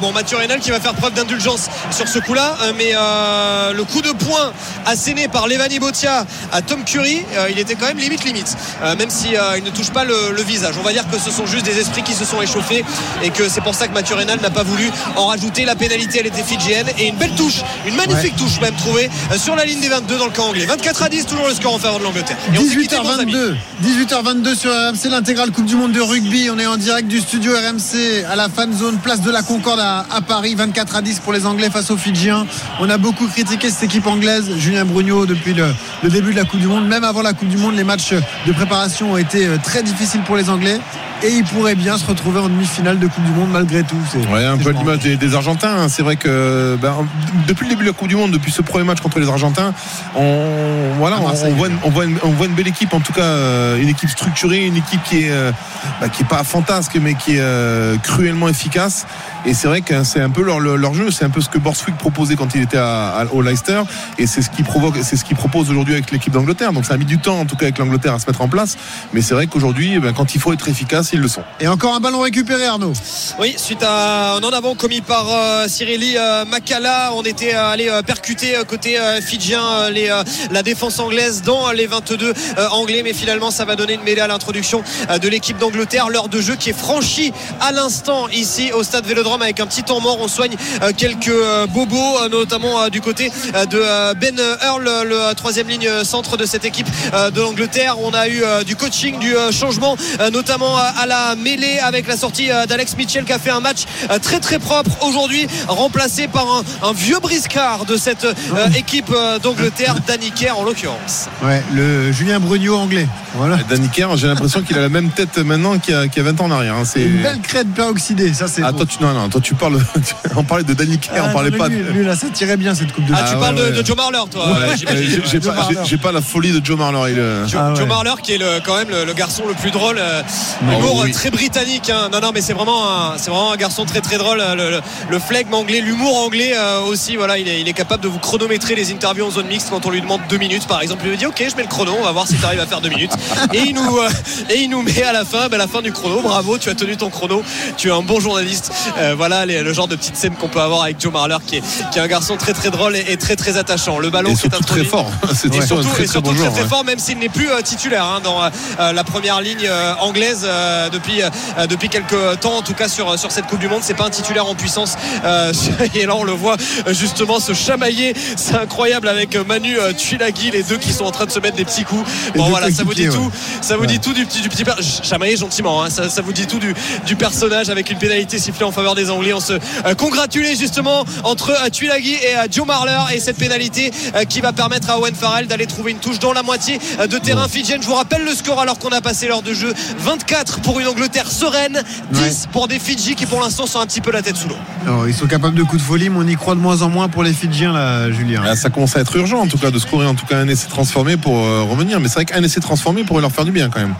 [0.00, 4.02] bon, Mathieu Reynal qui va faire preuve d'indulgence sur ce coup-là, mais euh, le coup
[4.02, 4.52] de poing
[4.86, 8.96] asséné par Levani Botia à Tom Curry, euh, il était quand même limite limite, euh,
[8.96, 10.74] même si il ne touche pas le, visage.
[10.80, 12.82] On va dire que ce sont juste des esprits qui se sont échauffés
[13.22, 15.64] et que c'est pour ça que Mathieu Reynal n'a pas voulu en rajouter.
[15.64, 19.54] La pénalité, elle était fidjienne et une belle touche, une magnifique touche même trouvée sur
[19.54, 20.64] la ligne des 22 dans le camp anglais.
[20.64, 22.36] 24 à 10, toujours le score en faveur de l'Angleterre.
[22.54, 23.54] 18h22,
[23.84, 26.48] 18h22 sur RMC, l'intégrale Coupe du Monde de rugby.
[26.50, 29.80] On est en direct du studio RMC à la fan zone, place de la Concorde
[29.80, 30.54] à, à Paris.
[30.54, 32.46] 24 à 10 pour les Anglais face aux Fidjiens.
[32.80, 35.72] On a beaucoup critiqué cette équipe anglaise, Julien Brugnot, depuis le,
[36.08, 36.88] début de la Coupe du Monde.
[36.88, 38.14] Même avant la Coupe du Monde, les matchs
[38.46, 40.78] de préparation ont été euh, très difficiles pour les Anglais.
[41.22, 43.96] Et ils pourraient bien se retrouver en demi-finale de Coupe du Monde malgré tout.
[44.32, 45.82] Ouais, un peu l'image des, Argentins.
[45.82, 45.88] Hein.
[45.90, 47.06] C'est vrai que ben,
[47.46, 49.74] depuis le début de la Coupe du Monde, depuis ce premier match contre les Argentins,
[50.16, 53.22] on, voilà, on, voit, une, on, voit on, voit une, belle équipe, en tout cas
[53.22, 55.52] euh, une équipe structurée, une équipe qui est, euh,
[56.00, 59.06] bah, qui est pas fantasque, mais qui est cruellement efficace.
[59.44, 61.58] Et c'est vrai que c'est un peu leur, leur jeu, c'est un peu ce que
[61.58, 63.82] Borswick proposait quand il était à, au Leicester,
[64.18, 66.72] et c'est ce qui provoque, c'est ce qu'il propose aujourd'hui avec l'équipe d'Angleterre.
[66.72, 68.48] Donc ça a mis du temps, en tout cas avec l'Angleterre, à se mettre en
[68.48, 68.76] place.
[69.12, 71.42] Mais c'est vrai qu'aujourd'hui, eh ben, quand il faut être efficace, ils le sont.
[71.60, 72.92] Et encore un ballon récupéré, Arnaud.
[73.38, 77.70] Oui, suite à un en avant commis par euh, Cyrili euh, Makala, on était euh,
[77.70, 81.86] allé euh, percuter euh, côté euh, fidjien euh, les, euh, la défense anglaise dans les
[81.86, 85.58] 22 euh, anglais, mais finalement ça va donner une mêlée à l'introduction euh, de l'équipe
[85.58, 86.08] d'Angleterre.
[86.08, 89.82] L'heure de jeu qui est franchie à l'instant ici au stade Vélodrome avec un petit
[89.82, 90.18] temps mort.
[90.20, 94.38] On soigne euh, quelques euh, bobos, euh, notamment euh, du côté euh, de euh, Ben
[94.62, 97.96] Earl, le troisième ligne centre de cette équipe euh, de l'Angleterre.
[98.02, 102.06] On a eu euh, du coaching, du euh, changement, euh, notamment à la mêlée avec
[102.06, 103.80] la sortie euh, d'Alex Mitchell qui a fait un match
[104.10, 108.34] euh, très très propre aujourd'hui, remplacé par un, un vieux briscard de cette euh,
[108.76, 111.26] équipe euh, d'Angleterre, Danny Kerr en l'occurrence.
[111.42, 113.06] Ouais, le Julien Brugno anglais.
[113.34, 113.58] Voilà.
[113.68, 116.26] Danny Kerr, j'ai l'impression qu'il a la même tête maintenant qu'il y a, qu'il y
[116.26, 116.74] a 20 ans en arrière.
[116.74, 116.84] hein.
[116.84, 118.62] C'est Une belle crête peroxydée, ça c'est.
[118.62, 119.78] Ah, toi, tu, non, non, toi, tu parles.
[120.36, 121.90] on parlait de Danny Kerr, Ah, on parlait non, pas lui, de.
[121.90, 122.26] lui, là, ça
[122.56, 123.70] bien cette coupe de Ah, tu parles de- ouais.
[123.72, 125.22] de, Joe Marler, toi, Ouais, j'imagine.
[125.30, 127.12] j'ai- pas, j'ai- j'ai pas la folie de Joe Marler.
[127.12, 129.54] il, euh, Joe, Ah Joe Marler qui est le, quand même le, le garçon le
[129.54, 131.10] plus drôle euh, Ah humour oui.
[131.10, 132.08] euh, très britannique hein.
[132.12, 134.70] non non mais c'est vraiment un, c'est vraiment un garçon très très drôle euh, le,
[134.70, 138.08] le, le flegme anglais l'humour anglais euh, aussi voilà il est, il est capable de
[138.08, 141.02] vous chronométrer les interviews en zone mixte quand on lui demande deux minutes par exemple
[141.04, 142.66] il lui dit ok je mets le chrono on va voir si tu arrives à
[142.66, 143.12] faire deux minutes
[143.52, 144.08] et il nous euh,
[144.50, 146.74] et il nous met à la fin ben, la fin du chrono bravo tu as
[146.74, 147.42] tenu ton chrono
[147.76, 150.60] tu es un bon journaliste Euh, voilà les- le genre de petite scène qu'on peut
[150.60, 151.62] avoir avec Joe Marler qui est,
[151.92, 154.36] qui est un garçon très très drôle et, et très très attachant le ballon qui
[154.36, 155.10] est surtout très introduit fort.
[155.34, 156.68] C'est et surtout très, et très surtout bon très, joueur, très ouais.
[156.68, 160.42] fort, même s'il n'est plus euh, titulaire hein, dans euh, la première ligne euh, anglaise
[160.44, 163.82] euh, depuis, euh, depuis quelques temps, en tout cas sur, sur cette Coupe du Monde.
[163.82, 164.96] C'est pas un titulaire en puissance.
[165.24, 165.52] Euh,
[165.94, 166.56] et là, on le voit
[166.88, 168.14] justement se chamailler.
[168.36, 171.64] C'est incroyable avec Manu Tuilagi, les deux qui sont en train de se mettre des
[171.64, 172.08] petits coups.
[172.34, 173.18] Bon, voilà, ça vous dit tout.
[173.26, 173.30] ouais.
[173.60, 174.64] Ça vous dit tout du petit, du petit
[175.02, 175.82] chamailler gentiment.
[175.82, 175.90] hein.
[175.90, 176.74] ça, ça vous dit tout du,
[177.06, 179.32] du personnage avec une pénalité sifflée en faveur des Anglais.
[179.32, 184.24] On se euh, congratulait justement entre Tuilagi et euh, Joe Marler et cette pénalité euh,
[184.24, 187.18] qui va permettre à Owen Farrell d'aller trouver une touche dans la moitié euh, de
[187.18, 187.82] terrain fidjienne.
[187.82, 190.86] Je vous rappelle le score alors qu'on a passé l'heure de jeu 24 pour une
[190.86, 191.82] Angleterre sereine,
[192.12, 194.56] 10 pour des Fidji qui pour l'instant sont un petit peu la tête sous l'eau.
[194.86, 196.88] Alors, ils sont capables de coups de folie, mais on y croit de moins en
[196.88, 198.42] moins pour les Fidjiens, là, Julien.
[198.44, 200.48] Ah, ça commence à être urgent en tout cas de scorer en tout cas un
[200.48, 203.52] essai transformé pour euh, revenir mais c'est vrai qu'un essai transformé pourrait leur faire du
[203.52, 203.94] bien quand même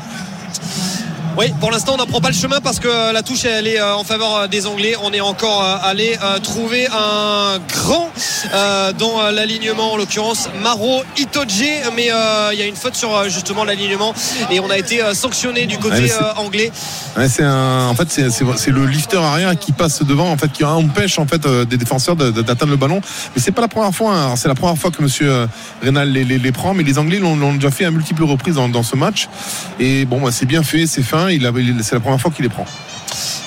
[1.38, 3.66] Oui, pour l'instant, on n'en prend pas le chemin parce que euh, la touche, elle
[3.66, 4.94] est euh, en faveur euh, des Anglais.
[5.02, 8.10] On est encore allé trouver un grand
[8.98, 11.62] dans l'alignement, en l'occurrence Maro Itoje.
[11.94, 12.10] Mais
[12.52, 14.12] il y a une faute sur justement l'alignement
[14.50, 16.72] et on a été sanctionné du côté anglais.
[17.16, 20.64] Ouais, c'est un, en fait, c'est, le lifter arrière qui passe devant, en fait, qui
[20.64, 23.00] empêche en fait des défenseurs d'atteindre le ballon.
[23.34, 24.14] Mais c'est pas la première fois.
[24.14, 24.36] hein.
[24.36, 25.48] C'est la première fois que Monsieur
[25.82, 28.54] Reynal les, les, les prend, mais les Anglais l'ont, l'ont déjà fait à multiples reprises
[28.56, 29.28] dans, dans ce match.
[29.78, 31.19] Et bon, bah, c'est bien fait, c'est fin.
[31.82, 32.66] C'est la première fois qu'il les prend.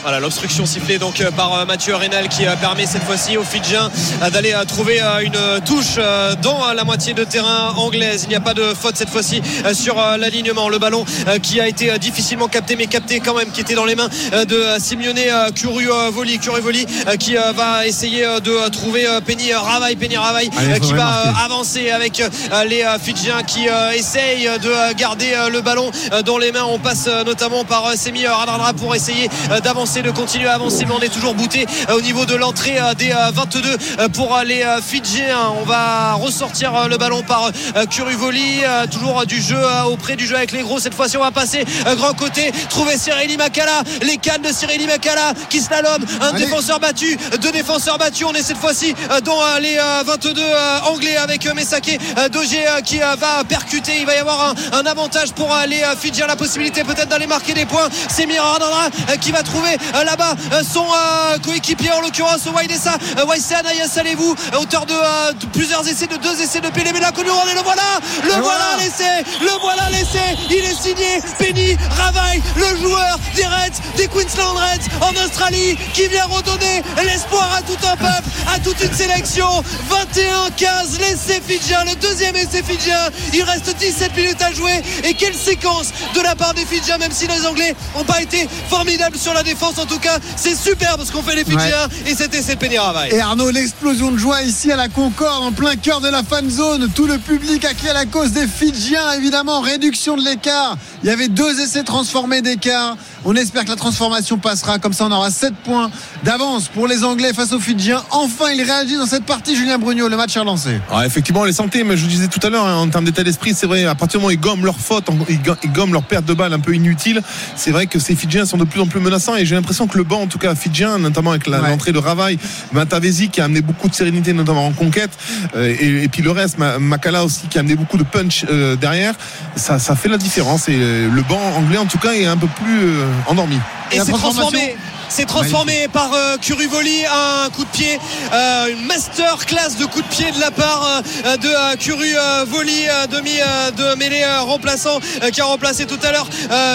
[0.03, 3.43] Voilà, l'obstruction sifflée donc euh, par euh, Mathieu Reynal qui euh, permet cette fois-ci aux
[3.45, 3.89] Fidjiens
[4.33, 5.97] d'aller trouver une touche
[6.41, 8.23] dans la moitié de terrain anglaise.
[8.23, 9.41] Il n'y a pas de faute cette fois-ci
[9.73, 10.69] sur l'alignement.
[10.69, 11.05] Le ballon
[11.41, 14.09] qui a été difficilement capté, mais capté quand même, qui était dans les mains
[14.47, 15.19] de Simeone
[15.55, 16.85] Curuvoli, Curuvoli
[17.19, 22.21] qui va essayer de trouver Penny Ravaille, Penny Ravaille Allez, qui va avancer avec
[22.67, 25.91] les Fidjiens qui essayent de garder le ballon
[26.25, 26.65] dans les mains.
[26.65, 31.01] On passe notamment par Semi Radradra pour essayer d'avancer, de continuer à avancer, mais on
[31.01, 33.61] est toujours bouté euh, au niveau de l'entrée euh, des euh, 22
[33.99, 35.51] euh, pour euh, les euh, Fidjiens.
[35.59, 39.83] On va ressortir euh, le ballon par euh, Curuvoli, euh, toujours euh, du jeu euh,
[39.83, 40.79] auprès du jeu avec les gros.
[40.79, 44.87] Cette fois-ci, on va passer euh, grand côté, trouver Cyrili Makala, les cannes de Cyrili
[44.87, 46.45] Makala qui slalom, un Allez.
[46.45, 48.25] défenseur battu, deux défenseurs battus.
[48.29, 52.29] On est cette fois-ci euh, dans euh, les euh, 22 euh, anglais avec euh, euh,
[52.29, 53.99] Dogé euh, qui euh, va percuter.
[53.99, 57.09] Il va y avoir un, un avantage pour euh, les euh, Fidjiens, la possibilité peut-être
[57.09, 57.87] d'aller marquer des points.
[58.09, 62.97] C'est Miradandra euh, qui va trouver euh, là-bas euh, son euh, coéquipier en l'occurrence Waidessa
[63.17, 64.93] euh, Waïssan Salez-vous auteur de,
[65.33, 66.91] de plusieurs essais de deux essais de Pelé.
[66.93, 67.83] Mais là et le voilà!
[68.23, 68.77] Le voilà voilà.
[68.79, 74.55] l'essai le voilà l'essai il est signé Penny Ravaille le joueur des Reds des Queensland
[74.55, 79.47] Reds en Australie qui vient redonner l'espoir à tout un peuple à toute une sélection.
[79.89, 83.09] 21-15 l'essai fidjien le deuxième essai fidjien.
[83.33, 84.81] Il reste 17 minutes à jouer.
[85.03, 88.47] Et quelle séquence de la part des Fidjiens même si les Anglais n'ont pas été
[88.69, 92.15] formidables sur la défense en tout cas c'est super parce qu'on fait les Fidjiens et
[92.15, 95.51] cet essai de Penny Ravaille Et Arnaud, l'explosion de joie ici à la Concorde, en
[95.51, 96.89] plein cœur de la fan zone.
[96.95, 99.61] Tout le public a crié à la cause des Fidjiens, évidemment.
[99.61, 100.77] Réduction de l'écart.
[101.03, 102.95] Il y avait deux essais transformés d'écart.
[103.25, 104.79] On espère que la transformation passera.
[104.79, 105.89] Comme ça, on aura 7 points
[106.23, 108.03] d'avance pour les Anglais face aux Fidjiens.
[108.11, 110.07] Enfin, il réagit dans cette partie, Julien Brugno.
[110.07, 110.79] Le match est relancé.
[110.89, 113.05] Alors, effectivement, on les sentait, mais je vous disais tout à l'heure, hein, en termes
[113.05, 115.93] d'état d'esprit, c'est vrai, à partir du moment où ils gomment leur faute, ils gomment-
[115.93, 117.21] leur perte de balle un peu inutile,
[117.55, 118.99] c'est vrai que ces Fidjiens sont de plus en plus
[119.37, 121.57] et j'ai l'impression que le banc, en tout cas Fidjien, notamment avec Ouais.
[121.57, 122.37] l'entrée de Ravaille,
[122.71, 125.11] Matavesi qui a amené beaucoup de sérénité, notamment en conquête,
[125.55, 128.45] euh, et, et puis le reste, Ma- Makala aussi qui a amené beaucoup de punch
[128.49, 129.13] euh, derrière,
[129.55, 132.37] ça, ça fait la différence et euh, le banc anglais, en tout cas, est un
[132.37, 133.57] peu plus, euh, endormi.
[133.91, 134.75] Et c'est transformé.
[135.09, 137.99] C'est transformé par euh, Curuvoli, un coup de pied,
[138.33, 143.31] euh, une master class de coup de pied de la part euh, de Curuvoli, demi
[143.77, 144.99] de mêlée remplaçant
[145.31, 146.27] qui a remplacé tout à l'heure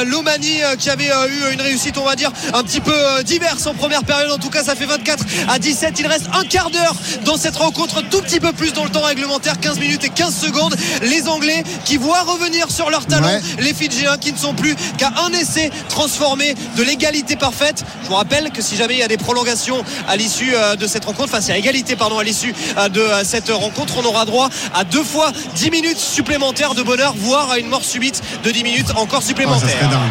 [0.06, 2.94] Lomani qui avait eu une réussite, on va dire, un petit peu
[3.24, 4.30] diverse en première période.
[4.30, 5.94] En tout cas, ça fait 24 à 17.
[5.98, 6.94] Il reste un quart d'heure
[7.24, 10.34] dans cette rencontre, tout petit peu plus dans le temps réglementaire, 15 minutes et 15
[10.34, 10.76] secondes.
[11.02, 13.40] Les Anglais qui voient revenir sur leur talon Ouais.
[13.58, 17.84] les Fidjiens qui ne sont plus qu'à un essai transformé de l'égalité parfaite.
[18.04, 20.86] Je vous rappelle que si jamais il y a des prolongations à l'issue euh, de
[20.86, 24.04] cette rencontre, enfin y a égalité pardon à l'issue euh, de euh, cette rencontre, on
[24.04, 28.20] aura droit à deux fois 10 minutes supplémentaires de bonheur, voire à une mort subite
[28.44, 29.68] de 10 minutes encore Ah, supplémentaires.
[29.70, 30.10] serait dingue.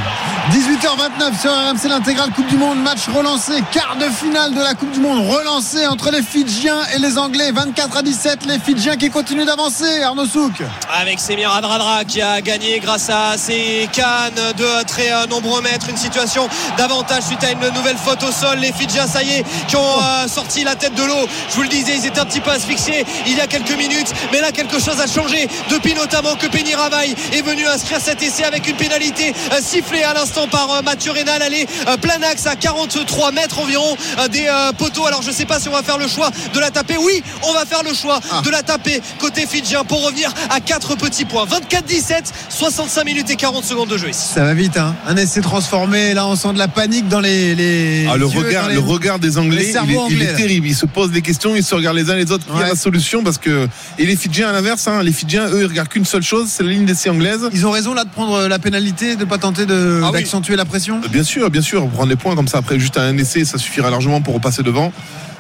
[0.52, 4.92] 18h29 sur RMC l'intégrale Coupe du Monde, match relancé, quart de finale de la Coupe
[4.92, 9.10] du Monde relancé entre les Fidjiens et les Anglais, 24 à 17, les Fidjiens qui
[9.10, 10.54] continuent d'avancer, Arnaud Souk.
[11.02, 15.98] avec Semir Adradra qui a gagné grâce à ses cannes de très nombreux mètres une
[15.98, 16.48] situation
[16.78, 19.82] d'avantage suite à une nouvelle faute au sol les Fidjiens ça y est qui ont
[19.82, 21.28] euh, sorti la tête de l'eau.
[21.50, 24.12] Je vous le disais ils étaient un petit peu asphyxiés il y a quelques minutes
[24.32, 25.48] mais là quelque chose a changé.
[25.70, 30.04] Depuis notamment que Penny Ravaille est venu inscrire cet essai avec une pénalité euh, sifflée
[30.04, 31.68] à l'instant par euh, Mathieu Rénal elle est
[32.02, 33.96] plein axe à 43 mètres environ
[34.32, 34.48] des
[34.78, 35.06] poteaux.
[35.06, 36.98] Alors je sais pas si on va faire le choix de la taper.
[36.98, 40.96] Oui on va faire le choix de la taper côté Fidjien pour revenir à 4
[40.96, 41.46] petits points.
[41.46, 44.28] 24-17 65 minutes et 40 secondes de jeu ici.
[44.34, 44.96] Ça va vite, hein.
[45.08, 47.56] un essai transformé, là on sent de la panique dans les.
[47.56, 49.72] les Ah, le, regard, les- le regard des Anglais,
[50.12, 50.68] il est, il terrible.
[50.68, 52.46] Ils se posent des questions, ils se regardent les uns les autres.
[52.50, 52.70] Il y a Ouais.
[52.70, 53.24] la solution?
[53.24, 53.68] Parce que.
[54.00, 56.64] Et les Fidjiens à l'inverse, hein, les Fidjiens, eux, ils regardent qu'une seule chose, c'est
[56.64, 57.42] la ligne d'essai anglaise.
[57.54, 60.20] Ils ont raison là de prendre la pénalité, de pas tenter de- Ah oui.
[60.20, 61.02] d'accentuer la pression?
[61.12, 63.90] Bien sûr, bien sûr, prendre les points comme ça après juste un essai, ça suffira
[63.90, 64.92] largement pour repasser devant.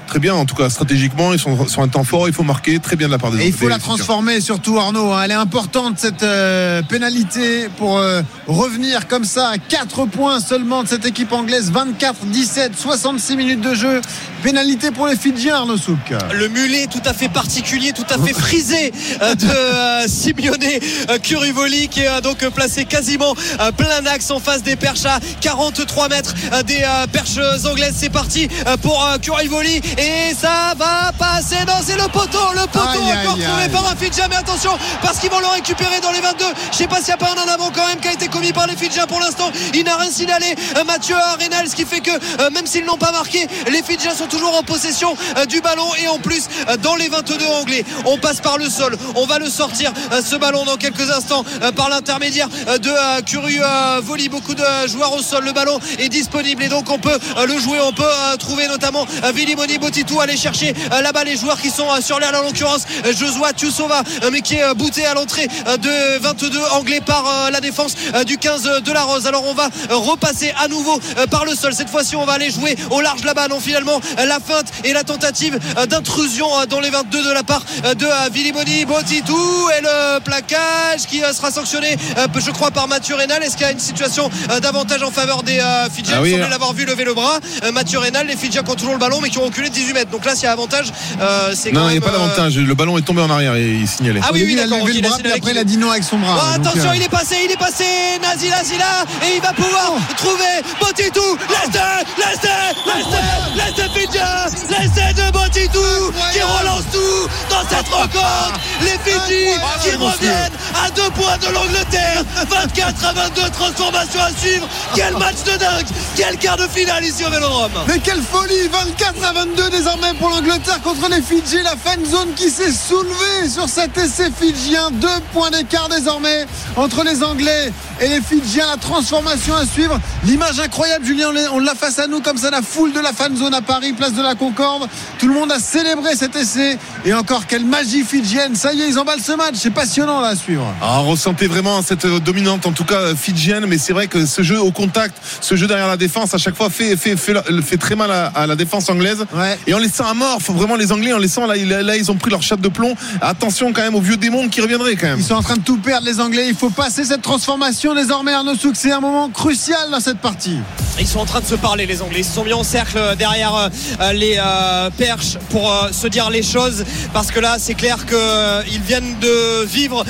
[0.08, 2.80] Très bien, en tout cas stratégiquement, ils sont sur un temps fort, il faut marquer
[2.80, 5.12] très bien de la part des Et il faut des la transformer surtout Arnaud.
[5.12, 5.22] hein.
[5.26, 10.84] Elle est importante cette euh, pénalité pour euh, revenir comme ça à 4 points seulement
[10.84, 11.72] de cette équipe anglaise.
[11.72, 14.02] 24-17, 66 minutes de jeu.
[14.44, 16.14] Pénalité pour les Fidjiens Arnaud Souk.
[16.32, 22.02] le mulet tout à fait particulier, tout à fait frisé euh, de Simeone Curivoli qui
[22.02, 23.36] est euh, donc placé quasiment
[23.76, 26.34] plein axe en face des perches à 43 mètres
[26.66, 27.96] des perches anglaises.
[27.98, 28.48] C'est parti
[28.82, 31.58] pour Curivoli et ça va passer.
[31.68, 33.70] Non, c'est le poteau, le poteau Aïe, aïe, encore trouvé aïe.
[33.70, 34.28] par un Fidjien.
[34.30, 34.72] Mais attention,
[35.02, 36.46] parce qu'ils vont le récupérer dans les 22.
[36.72, 38.28] Je sais pas s'il n'y a pas un en avant quand même qui a été
[38.28, 39.52] commis par les Fidjiens pour l'instant.
[39.74, 40.56] Il n'a rien signalé.
[40.78, 44.14] Euh, Mathieu Arenal, ce qui fait que euh, même s'ils n'ont pas marqué, les Fidjiens
[44.16, 46.48] sont toujours en possession euh, du ballon et en plus
[46.82, 47.84] dans les 22 anglais.
[48.06, 48.98] On passe par le sol.
[49.16, 49.92] On va le sortir
[50.24, 51.44] ce ballon dans quelques instants
[51.76, 54.30] par l'intermédiaire de Curu euh, Voli.
[54.30, 55.44] Beaucoup de joueurs au sol.
[55.46, 57.18] Le ballon est disponible et donc on peut
[57.48, 57.80] le jouer.
[57.82, 58.04] On peut
[58.40, 62.20] trouver notamment euh, Vilimoni Botitou aller chercher euh, là-bas les joueurs qui sont euh, sur
[62.20, 64.04] l'aile en l'occurrence euh, Josua Tiusova
[64.34, 67.94] mais qui est bouté à l'entrée de 22 anglais par la défense
[68.26, 69.28] du 15 de la Rose.
[69.28, 71.00] Alors on va repasser à nouveau
[71.32, 71.74] par le sol.
[71.74, 73.48] Cette fois-ci on va aller jouer au large là-bas.
[73.48, 75.58] Non finalement la feinte et la tentative
[75.88, 77.64] d'intrusion dans les 22 de la part
[77.96, 81.96] de Vilimoni Botitou et le plaquage qui sera sanctionné
[82.36, 83.42] je crois par Mathieu Rénal.
[83.44, 84.30] Est-ce qu'il y a une situation
[84.62, 85.62] d'avantage en faveur des
[85.94, 87.40] Fidjiens Ah Il oui, semblait l'avoir vu lever le bras?
[87.74, 90.12] Mathieu Rénal, les Fidjiens qui ont toujours le ballon mais qui ont reculé 18 mètres.
[90.12, 92.12] Donc là s'il y a avantage, euh, c'est quand Non, il n'y a pas euh,
[92.14, 92.58] d'avantage.
[92.58, 94.22] Le ballon est tombé en arrière et il signalait.
[94.24, 96.18] Ah oui, oui, il a levé le bras, après il a dit non avec son
[96.18, 96.38] bras.
[96.38, 97.86] Oh, Donc, attention, euh, il est passé, il est passé,
[98.22, 101.80] Nazi Lazila, et il va pouvoir trouver Botitou, l'essai,
[102.18, 103.24] l'essai, l'essai,
[103.56, 108.60] l'essai Fidjien, l'essai de Botitou, qui relance tout dans cette rencontre.
[108.82, 109.46] Les Fidji
[109.84, 114.68] qui reviennent à deux points de l'Angleterre, 24 à 22, transformation à suivre.
[114.96, 117.72] Quel match de dingue, quel quart de finale ici au Vélodrome.
[117.88, 121.62] Mais quelle folie 24 à 22 désormais pour l'Angleterre contre les Fidji.
[121.64, 124.90] La fan zone qui s'est soulevée sur cet essai fidjien.
[124.92, 126.46] Deux points d'écart désormais
[126.76, 127.72] entre les Anglais
[128.02, 128.66] et les Fidjiens.
[128.70, 130.00] La transformation à suivre.
[130.26, 132.50] L'image incroyable, Julien, on l'a- face à nous comme ça.
[132.50, 134.88] La foule de la fan zone à Paris, place de la Concorde.
[135.20, 136.78] Tout le monde a célébré cet essai.
[137.06, 138.56] Et encore, quelle magie fidjienne.
[138.56, 139.56] Ça y est, ils emballent ce match.
[139.56, 140.66] C'est passionnant là à suivre.
[140.82, 144.08] Ah, on ressentait vraiment cette euh, dominante, en tout cas euh, fidjienne, mais c'est vrai
[144.08, 147.16] que ce jeu au contact, ce jeu derrière la défense, à chaque fois fait, fait,
[147.16, 147.34] fait,
[147.64, 149.26] fait très mal à, à la défense anglaise.
[149.66, 150.40] Et on les sent à mort.
[150.42, 152.62] Faut vraiment les Anglais, on les sent là, ils- là, ils ont pris leur chape
[152.62, 152.96] de plomb.
[153.22, 155.20] Attention quand même aux vieux démons qui reviendraient quand même.
[155.20, 156.46] Ils sont en train de tout perdre, les Anglais.
[156.48, 158.76] Il faut passer cette transformation désormais, Arnaud Souk.
[158.76, 160.58] C'est un moment crucial dans cette partie.
[161.00, 162.20] Ils sont en train de se parler, les Anglais.
[162.20, 166.08] Ils se sont mis en cercle euh, derrière euh, les euh, perches pour euh, se
[166.08, 166.84] dire les choses.
[167.14, 170.04] Parce que là, c'est clair qu'ils viennent de vivre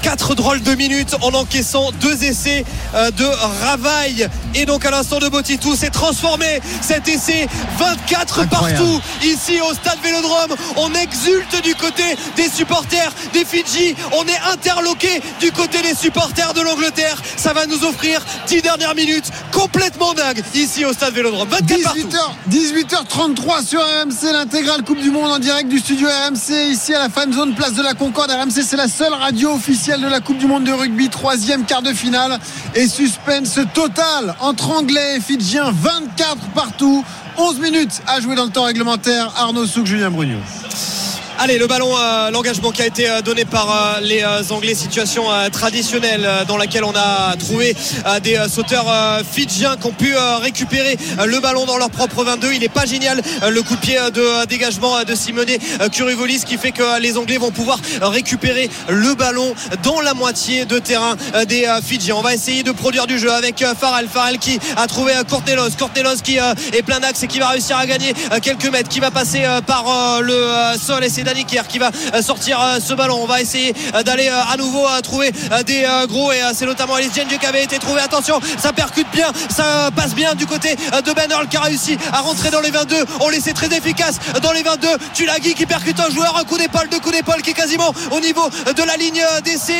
[0.00, 2.64] Quatre drôles de minutes en encaissant deux essais
[2.94, 3.24] euh, de
[3.64, 4.28] Ravaille.
[4.54, 7.48] Et donc à l'instant de Botitou, c'est transformé cet essai
[7.78, 8.78] 24 Incroyable.
[8.78, 8.87] partout
[9.22, 10.54] ici au stade Vélodrome.
[10.76, 12.04] On exulte du côté
[12.36, 13.94] des supporters des Fidji.
[14.12, 17.20] On est interloqué du côté des supporters de l'Angleterre.
[17.36, 21.48] Ça va nous offrir 10 dernières minutes complètement dingues ici au stade Vélodrome.
[21.48, 21.98] 24 partout.
[21.98, 27.00] 18h, 18h33 sur RMC, l'intégrale Coupe du Monde en direct du studio RMC, ici à
[27.00, 28.30] la fan zone, place de la Concorde.
[28.30, 31.82] RMC, c'est la seule radio officielle de la Coupe du Monde de rugby, troisième quart
[31.82, 32.38] de finale.
[32.74, 37.04] Et suspense total entre Anglais et Fidjiens, 24 partout.
[37.38, 39.32] 11 minutes à jouer dans le temps réglementaire.
[39.36, 40.38] Arnaud Souk, Julien Brugno.
[41.40, 45.26] Allez, le ballon, euh, l'engagement qui a été euh, donné par euh, les Anglais, situation
[45.52, 47.76] traditionnelle dans laquelle on a trouvé
[48.22, 48.86] des sauteurs
[49.30, 50.96] fidjiens qui ont pu récupérer
[51.26, 52.52] le ballon dans leur propre 22.
[52.52, 55.58] Il n'est pas génial le coup de pied de dégagement de Simonet
[55.92, 60.78] Currivolis qui fait que les Anglais vont pouvoir récupérer le ballon dans la moitié de
[60.78, 61.16] terrain
[61.46, 62.16] des Fidjiens.
[62.16, 64.08] On va essayer de produire du jeu avec Farrell.
[64.08, 65.70] Farrell qui a trouvé Cortelos.
[65.78, 69.10] Cortelos qui est plein d'axe et qui va réussir à gagner quelques mètres, qui va
[69.10, 73.18] passer par le sol et Kerr qui va euh, sortir euh, ce ballon.
[73.22, 75.32] On va essayer euh, d'aller à nouveau trouver
[75.66, 78.00] des gros et c'est notamment Alice Genji qui avait été trouvé.
[78.00, 81.96] Attention, ça percute bien, ça passe bien du côté de Ben Earl qui a réussi
[82.12, 82.96] à rentrer dans les 22.
[83.20, 84.88] On laissait très efficace dans les 22.
[85.14, 88.20] Tulagi qui percute un joueur, un coup d'épaule, deux coups d'épaule qui est quasiment au
[88.20, 89.74] niveau de la ligne d'essai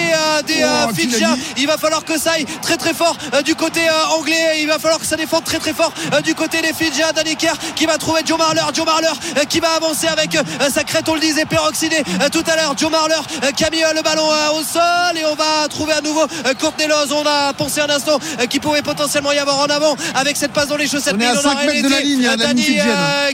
[0.47, 1.37] des Oh, Fidjiens.
[1.57, 3.81] Il va falloir que ça aille très très fort du côté
[4.19, 4.61] anglais.
[4.61, 5.93] Il va falloir que ça défende très très fort
[6.25, 7.13] du côté des Fidjiens.
[7.15, 8.63] Danny Kerr qui va trouver Joe Marler.
[8.75, 9.09] Joe Marler
[9.49, 10.37] qui va avancer avec
[10.73, 12.75] sa crête, on le disait, peroxydée euh, tout à l'heure.
[12.77, 13.21] Joe Marler
[13.57, 16.55] qui a mis le ballon euh, au sol et on va trouver à nouveau euh,
[16.55, 17.13] Courtney Loz.
[17.13, 20.69] On a pensé un instant qu'il pouvait potentiellement y avoir en avant avec cette passe
[20.69, 21.15] dans les chaussettes.
[21.17, 22.79] On est mais à a 5 mètres de la ligne, hein, Danny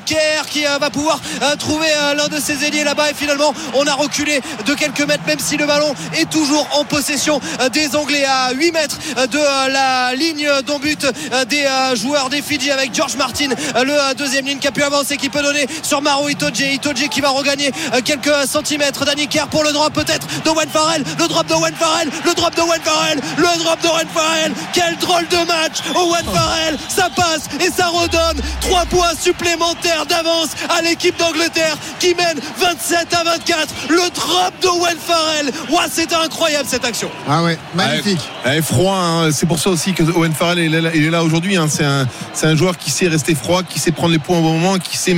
[0.04, 1.20] Kerr qui va pouvoir
[1.58, 5.38] trouver l'un de ses ailiers là-bas et finalement on a reculé de quelques mètres même
[5.38, 7.40] si le ballon est toujours en possession
[7.72, 9.38] des Anglais à 8 mètres de
[9.72, 13.48] la ligne d'en but euh, des joueurs des Fidji avec George Martin
[13.82, 17.20] le deuxième ligne qui a pu avancer qui peut donner sur Maro Itoje Itoje qui
[17.20, 17.70] va regagner
[18.02, 21.74] quelques centimètres Danny Kerr pour le drop peut-être de Owen Farrell le drop de Owen
[21.74, 25.78] Farrell le drop de Owen Farrell le drop de Owen Farrell quel drôle de match
[25.94, 32.14] Owen Farrell ça passe et ça redonne 3 points supplémentaires d'avance à l'équipe d'Angleterre qui
[32.14, 37.42] mène 27 à 24 le drop de Owen Farrell Ouah, c'était incroyable cette action Ah
[37.42, 38.20] ouais, magnifique.
[38.44, 39.30] Ouais, froid, hein.
[39.32, 41.56] c'est pour ça aussi que Owen Farrell il est là, aujourd'hui.
[41.56, 41.66] hein.
[41.68, 44.42] C'est un, c'est un joueur qui sait rester froid, qui sait prendre les points au
[44.42, 45.16] bon moment, qui sait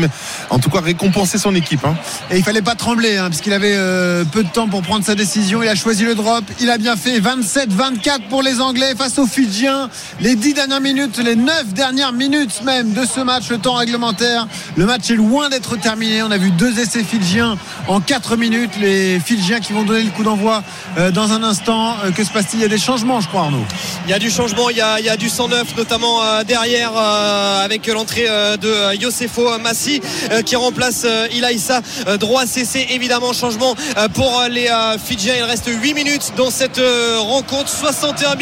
[0.51, 1.85] en tout cas récompenser son équipe.
[1.85, 1.95] hein.
[2.31, 5.15] Et il fallait pas trembler, hein, puisqu'il avait euh, peu de temps pour prendre sa
[5.15, 5.63] décision.
[5.63, 6.43] Il a choisi le drop.
[6.59, 9.89] Il a bien fait 27-24 pour les Anglais face aux Fidjiens.
[10.21, 14.49] Les 10 dernières minutes, les 9 dernières minutes même de ce match, le temps réglementaire.
[14.75, 16.25] Le match est loin d'être terminé.
[16.25, 17.57] On a vu deux essais fidjiens
[17.87, 18.73] en 4 minutes.
[18.81, 20.65] Les Fidjiens qui vont donner le coup d'envoi
[20.99, 21.95] euh, dans un instant.
[22.05, 22.59] Euh, que se passe-t-il?
[22.59, 23.65] Il y a des changements, je crois, Arnaud.
[24.07, 26.97] Il y a du changement, il y a, il y a du 109 notamment derrière
[26.97, 28.27] avec l'entrée
[28.61, 30.01] de Yosefo Massi
[30.45, 31.81] qui remplace Ilaïssa
[32.19, 35.35] droit CC évidemment changement euh, pour euh, les euh, Fidjiens.
[35.37, 36.81] Il reste 8 minutes dans cette
[37.19, 37.69] rencontre.
[37.69, 38.35] 61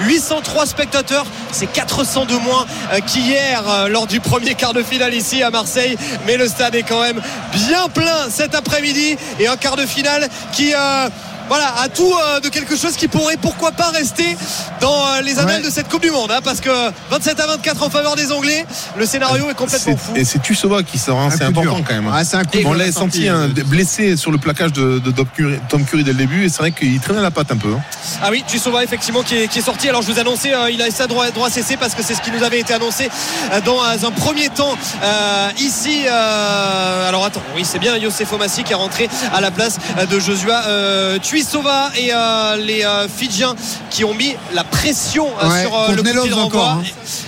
[0.00, 1.26] 803 spectateurs.
[1.50, 2.66] C'est 400 de moins
[3.06, 5.96] qu'hier lors du premier quart de finale ici à Marseille.
[6.26, 7.20] Mais le stade est quand même
[7.54, 9.16] bien plein cet après-midi.
[9.40, 10.72] Et un quart de finale qui
[11.48, 14.36] voilà, à tout euh, de quelque chose qui pourrait pourquoi pas rester
[14.80, 16.70] dans euh, les annales de cette Coupe du Monde, hein, parce que
[17.10, 18.66] 27 à 24 en faveur des Anglais,
[18.96, 20.12] le scénario est complètement fou.
[20.16, 21.28] Et c'est Tusova qui sort, hein.
[21.32, 21.84] Un c'est important dur.
[21.88, 22.06] quand même.
[22.08, 22.12] hein.
[22.14, 24.98] Ah, c'est un coup on on l'a senti senti, hein, blessé sur le plaquage de,
[24.98, 27.50] de Tom, Curry, Tom Curry dès le début, et c'est vrai qu'il traînait la patte
[27.52, 27.72] un peu.
[27.72, 27.80] hein.
[28.22, 29.88] Ah oui, Tussova effectivement qui est, qui est sorti.
[29.88, 32.20] Alors je vous annonçais, euh, il a ça droit, droit CC parce que c'est ce
[32.22, 33.08] qui nous avait été annoncé
[33.64, 36.04] dans un premier temps euh, ici.
[36.06, 39.78] euh, alors attends, oui c'est bien Yosef Massi qui est rentré à la place
[40.10, 43.54] de Josua euh, Tuisova et euh, les euh, Fidjiens
[43.90, 46.82] qui ont mis la pression euh, Ouais, sur euh, le coup de renvoi hein.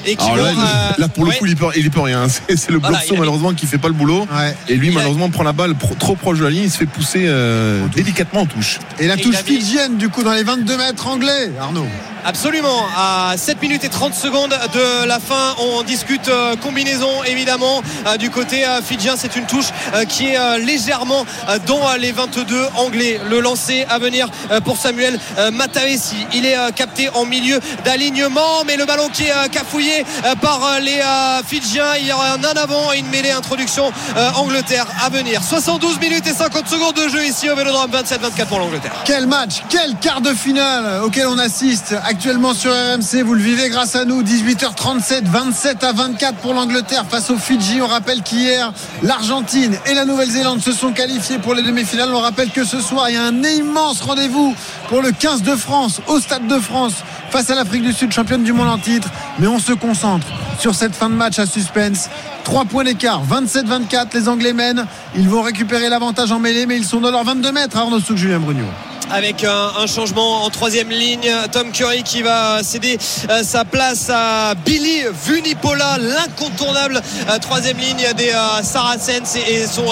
[0.07, 0.53] et qui vont, là, euh,
[0.97, 1.37] là, pour le ouais.
[1.37, 2.27] coup, il peut, il peut rien.
[2.49, 4.27] C'est c'est le Voilà, malheureusement qui fait pas le boulot.
[4.69, 6.71] Et lui, Il a- malheureusement, prend la balle pro- trop proche de la ligne, il
[6.71, 8.79] se fait pousser euh, délicatement en touche.
[8.99, 11.87] Et la Et touche mis- fidjienne, du coup, dans les 22 mètres anglais, Arnaud.
[12.25, 17.83] Absolument, à 7 minutes et 30 secondes de la fin, on discute euh, combinaison évidemment
[18.07, 19.15] Euh, du côté euh, fidjien.
[19.17, 22.45] C'est une touche euh, qui est euh, légèrement euh, dans euh, les 22
[22.77, 23.21] anglais.
[23.29, 26.27] Le lancer à venir euh, pour Samuel euh, Mataessi.
[26.33, 30.05] Il est euh, capté en milieu d'alignement, mais le ballon qui est cafouillé
[30.41, 31.01] par les
[31.47, 31.97] Fidjiens.
[32.01, 33.93] Il y aura un en avant et une mêlée introduction
[34.37, 35.43] Angleterre à venir.
[35.43, 37.91] 72 minutes et 50 secondes de jeu ici au Vélodrome.
[37.91, 38.93] 27-24 pour l'Angleterre.
[39.05, 43.23] Quel match, quel quart de finale auquel on assiste actuellement sur RMC.
[43.25, 44.23] Vous le vivez grâce à nous.
[44.23, 47.81] 18h37, 27 à 24 pour l'Angleterre face aux Fidji.
[47.81, 48.73] On rappelle qu'hier,
[49.03, 52.11] l'Argentine et la Nouvelle-Zélande se sont qualifiés pour les demi-finales.
[52.13, 54.55] On rappelle que ce soir, il y a un immense rendez-vous
[54.89, 56.95] pour le 15 de France au Stade de France
[57.31, 59.09] face à l'Afrique du Sud, championne du monde en titre.
[59.39, 60.27] Mais on se concentre
[60.59, 62.11] sur cette fin de match à suspense.
[62.45, 64.15] 3 points d'écart, 27-24.
[64.15, 64.87] Les Anglais mènent.
[65.17, 67.77] Ils vont récupérer l'avantage en mêlée, mais ils sont dans leurs 22 mètres.
[67.77, 68.65] Arnaud Souk, Julien Brugno
[69.11, 71.31] avec un, un, changement en troisième ligne.
[71.53, 72.99] Tom Curry qui va céder
[73.31, 79.87] euh, sa place à Billy Vunipola, l'incontournable euh, troisième ligne des euh, Saracens et, son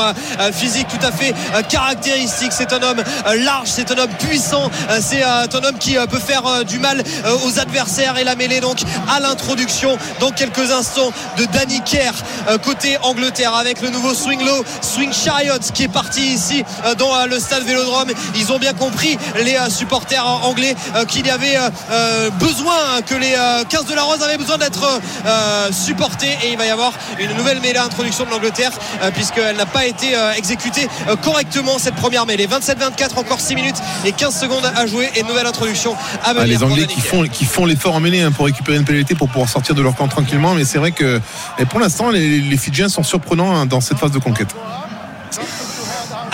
[0.53, 1.35] physique tout à fait
[1.69, 2.53] caractéristique.
[2.53, 3.03] C'est un homme
[3.45, 4.71] large, c'est un homme puissant,
[5.01, 7.03] c'est un homme qui peut faire du mal
[7.45, 8.79] aux adversaires et la mêlée donc
[9.15, 12.13] à l'introduction dans quelques instants de Danny Kerr
[12.65, 16.65] côté Angleterre avec le nouveau swing low, swing chariot qui est parti ici
[16.99, 18.11] dans le stade Vélodrome.
[18.37, 19.06] Ils ont bien compris
[19.43, 21.57] les euh, supporters anglais euh, qu'il y avait
[21.91, 23.35] euh, besoin, que les
[23.69, 25.01] 15 de la Rose avaient besoin d'être
[25.71, 28.73] supportés et il va y avoir une nouvelle mêlée introduction de l'Angleterre
[29.15, 30.89] puisqu'elle n'a pas été exécutée
[31.23, 32.47] correctement cette première mêlée.
[32.47, 36.43] 27-24, encore 6 minutes et 15 secondes à jouer et nouvelle introduction à venir.
[36.43, 39.15] Ah, les Anglais qui font, qui font l'effort en mêlée hein, pour récupérer une pénalité
[39.15, 41.21] pour pouvoir sortir de leur camp tranquillement, mais c'est vrai que
[41.59, 44.55] et pour l'instant les, les Fidjiens sont surprenants hein, dans cette phase de conquête.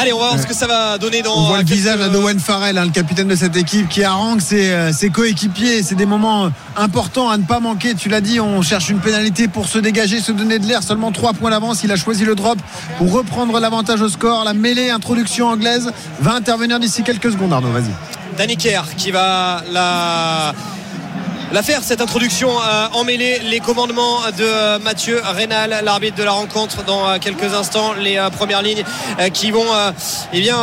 [0.03, 1.33] Allez, on va voir ce que ça va donner dans.
[1.37, 4.73] On voit le visage d'Owen Farrell, hein, le capitaine de cette équipe, qui harangue ses,
[4.73, 5.85] euh, ses coéquipiers.
[5.85, 7.95] C'est des moments importants à ne pas manquer.
[7.95, 10.83] Tu l'as dit, on cherche une pénalité pour se dégager, se donner de l'air.
[10.83, 11.85] Seulement 3 points d'avance.
[11.85, 12.59] Il a choisi le drop
[12.99, 14.43] pour reprendre l'avantage au score.
[14.43, 17.53] La mêlée introduction anglaise va intervenir d'ici quelques secondes.
[17.53, 17.93] Arnaud, vas-y.
[18.37, 20.53] Danny Kerr qui va la
[21.53, 26.31] la faire cette introduction euh, en mêlée les commandements de Mathieu Rénal l'arbitre de la
[26.31, 28.85] rencontre dans euh, quelques instants les euh, premières lignes
[29.35, 29.67] qui vont
[30.33, 30.57] eh bien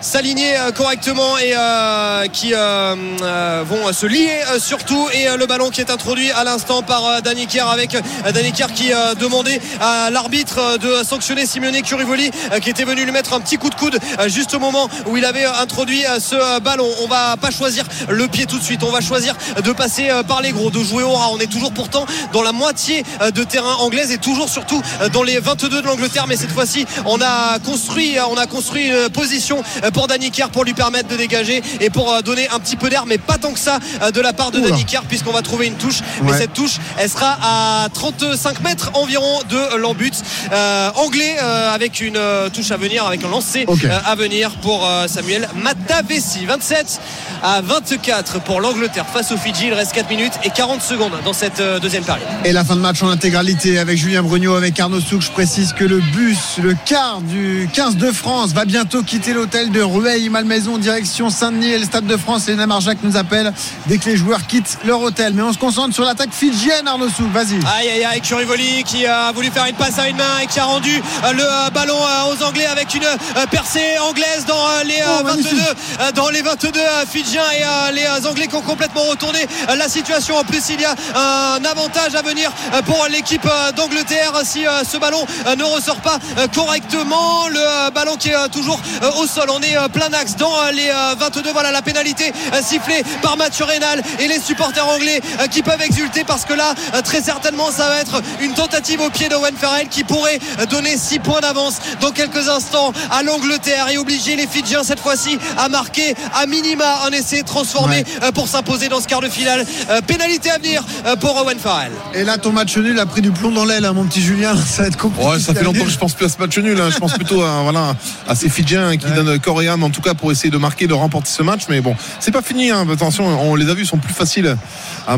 [0.00, 5.08] s'aligner correctement et euh, qui euh, euh, vont se lier surtout.
[5.12, 7.96] Et le ballon qui est introduit à l'instant par Danny Kerr avec
[8.32, 12.30] Danny Kerr qui demandait à l'arbitre de sanctionner Simeone Curivoli
[12.62, 15.24] qui était venu lui mettre un petit coup de coude juste au moment où il
[15.24, 16.88] avait introduit ce ballon.
[17.02, 18.82] On va pas choisir le pied tout de suite.
[18.82, 21.28] On va choisir de passer par les gros de jouer au ras.
[21.32, 23.04] On est toujours pourtant dans la moitié
[23.34, 24.82] de terrain anglaise et toujours surtout
[25.12, 26.26] dans les 22 de l'Angleterre.
[26.28, 30.64] Mais cette fois-ci on a construit on a construit une position pour Danny Kerr pour
[30.64, 33.52] lui permettre de dégager et pour euh, donner un petit peu d'air mais pas tant
[33.52, 34.70] que ça euh, de la part de Oula.
[34.70, 38.90] Danny Kerr puisqu'on va trouver une touche mais cette touche elle sera à 35 mètres
[38.94, 40.12] environ de l'embut
[40.52, 43.84] Euh, anglais euh, avec une euh, touche à venir avec un lancer Ok.
[43.84, 47.00] euh, à venir pour euh, Samuel Matavesi 27
[47.42, 51.32] à 24 pour l'Angleterre face aux Fidji il reste 4 minutes et 40 secondes dans
[51.32, 54.78] cette euh, deuxième période Et la fin de match en intégralité avec Julien Brugno, avec
[54.78, 55.20] Arnaud Souk.
[55.22, 59.70] Je précise que le bus, le quart du 15 de France, va bientôt quitter l'hôtel
[59.70, 62.48] de Rueil-Malmaison, direction Saint-Denis et le Stade de France.
[62.48, 63.52] Et Jacques nous appelle
[63.86, 65.32] dès que les joueurs quittent leur hôtel.
[65.34, 67.08] Mais on se concentre sur l'attaque fidjienne, Arnaud.
[67.32, 67.58] Vas-y.
[67.78, 70.58] Aïe aïe aïe Curivoli qui a voulu faire une passe à une main et qui
[70.60, 73.04] a rendu euh, le euh, ballon euh, aux Anglais avec une
[73.50, 75.68] percée anglaise dans les euh, Oh, 22 magnifique.
[76.00, 79.38] euh, dans les 22 euh, Fidjiens et les Anglais qui ont complètement retourné
[79.76, 82.50] la situation en plus il y a un avantage à venir
[82.86, 83.46] pour l'équipe
[83.76, 85.24] d'Angleterre si ce ballon
[85.56, 86.18] ne ressort pas
[86.54, 88.80] correctement le ballon qui est toujours
[89.18, 92.32] au sol on est euh, plein axe dans euh, les euh, 22 voilà la pénalité
[92.52, 96.54] euh, sifflée par Mathieu Rénal et les supporters anglais euh, qui peuvent exulter parce que
[96.54, 100.38] là euh, très certainement ça va être une tentative au pied d'Owen Farrell qui pourrait
[100.60, 105.00] euh, donner 6 points d'avance dans quelques instants à l'Angleterre et obliger les Fidjiens cette
[105.00, 109.28] fois-ci à marquer à minima un essai transformé euh, pour s'imposer dans ce quart de
[109.28, 113.06] finale Euh, pénalité à venir euh, pour Owen Farrell Et là, ton match nul a
[113.06, 114.54] pris du plomb dans l'aile, hein, mon petit Julien.
[114.66, 115.26] Ça va être compliqué.
[115.28, 116.78] Ouais, ça fait longtemps que je pense plus à ce match nul.
[116.80, 116.90] hein.
[116.90, 117.94] Je pense plutôt à, voilà,
[118.28, 121.28] à ces Fidjiens qui donnent corps en tout cas, pour essayer de marquer, de remporter
[121.30, 121.62] ce match.
[121.68, 122.70] Mais bon, c'est pas fini.
[122.70, 122.86] hein.
[122.92, 124.56] Attention, on les a vus, sont plus faciles.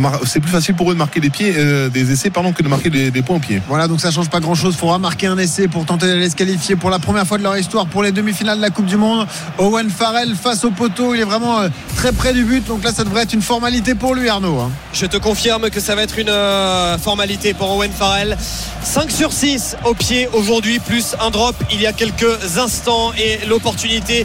[0.01, 2.63] mar- C'est plus facile pour eux de marquer des pieds, euh, des essais, pardon, que
[2.63, 3.61] de marquer des, des points au pied.
[3.69, 4.77] Voilà, donc ça change pas grand chose.
[4.77, 7.57] Faudra marquer un essai pour tenter d'aller se qualifier pour la première fois de leur
[7.57, 9.27] histoire pour les demi-finales de la Coupe du Monde.
[9.59, 12.67] Owen Farrell face au poteau, il est vraiment euh, très près du but.
[12.67, 14.59] Donc là, ça devrait être une formalité pour lui, Arnaud.
[14.61, 14.71] hein.
[14.93, 18.37] Je te confirme que ça va être une euh, formalité pour Owen Farrell.
[18.85, 23.47] 5 sur 6 au pied aujourd'hui, plus un drop il y a quelques instants et
[23.47, 24.25] l'opportunité euh,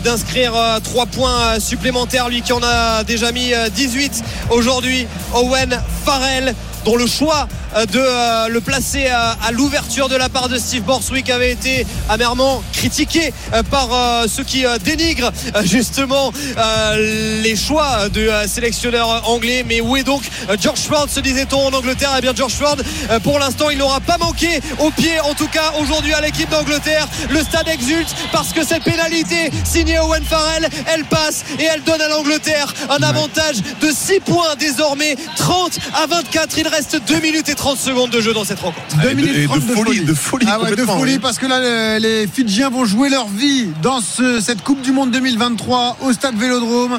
[0.00, 2.28] d'inscrire 3 points euh, supplémentaires.
[2.28, 6.54] Lui qui en a déjà mis euh, 18 aujourd'hui, Owen Farrell
[6.84, 7.48] dont le choix
[7.92, 11.86] de euh, le placer à, à l'ouverture de la part de Steve Borswick avait été
[12.08, 18.20] amèrement critiqué euh, par euh, ceux qui euh, dénigrent euh, justement euh, les choix de
[18.20, 19.64] euh, sélectionneur anglais.
[19.66, 22.10] Mais où est donc euh, George Ford se disait-on en Angleterre?
[22.18, 22.76] Eh bien George Ford,
[23.10, 26.50] euh, pour l'instant, il n'aura pas manqué au pied, en tout cas aujourd'hui à l'équipe
[26.50, 27.08] d'Angleterre.
[27.30, 32.00] Le stade exulte parce que cette pénalité signée Owen Farrell, elle passe et elle donne
[32.00, 36.58] à l'Angleterre un avantage de 6 points désormais, 30 à 24.
[36.58, 38.96] Il reste 2 minutes et 30 secondes de jeu dans cette rencontre.
[39.02, 41.18] Deux Et de- minutes et de trente folie, de folie Ah ouais, de folie oui.
[41.20, 44.92] parce que là le- les Fidjiens vont jouer leur vie dans ce- cette Coupe du
[44.92, 46.98] Monde 2023 au stade Vélodrome.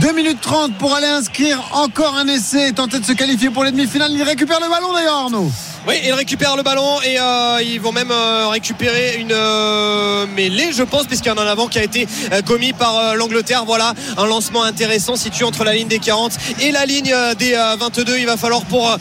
[0.00, 3.64] 2 minutes 30 pour aller inscrire encore un essai et tenter de se qualifier pour
[3.64, 4.12] les demi-finales.
[4.12, 5.50] Il récupère le ballon d'ailleurs Arnaud.
[5.88, 10.70] Oui, ils récupèrent le ballon et euh, ils vont même euh, récupérer une euh, mêlée,
[10.70, 13.14] je pense, puisqu'il y en a un avant qui a été euh, commis par euh,
[13.14, 13.64] l'Angleterre.
[13.64, 17.54] Voilà, un lancement intéressant situé entre la ligne des 40 et la ligne euh, des
[17.54, 18.18] euh, 22.
[18.18, 18.94] Il va falloir pour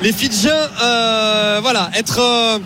[0.00, 0.70] les Fidjiens,
[1.60, 2.58] voilà, être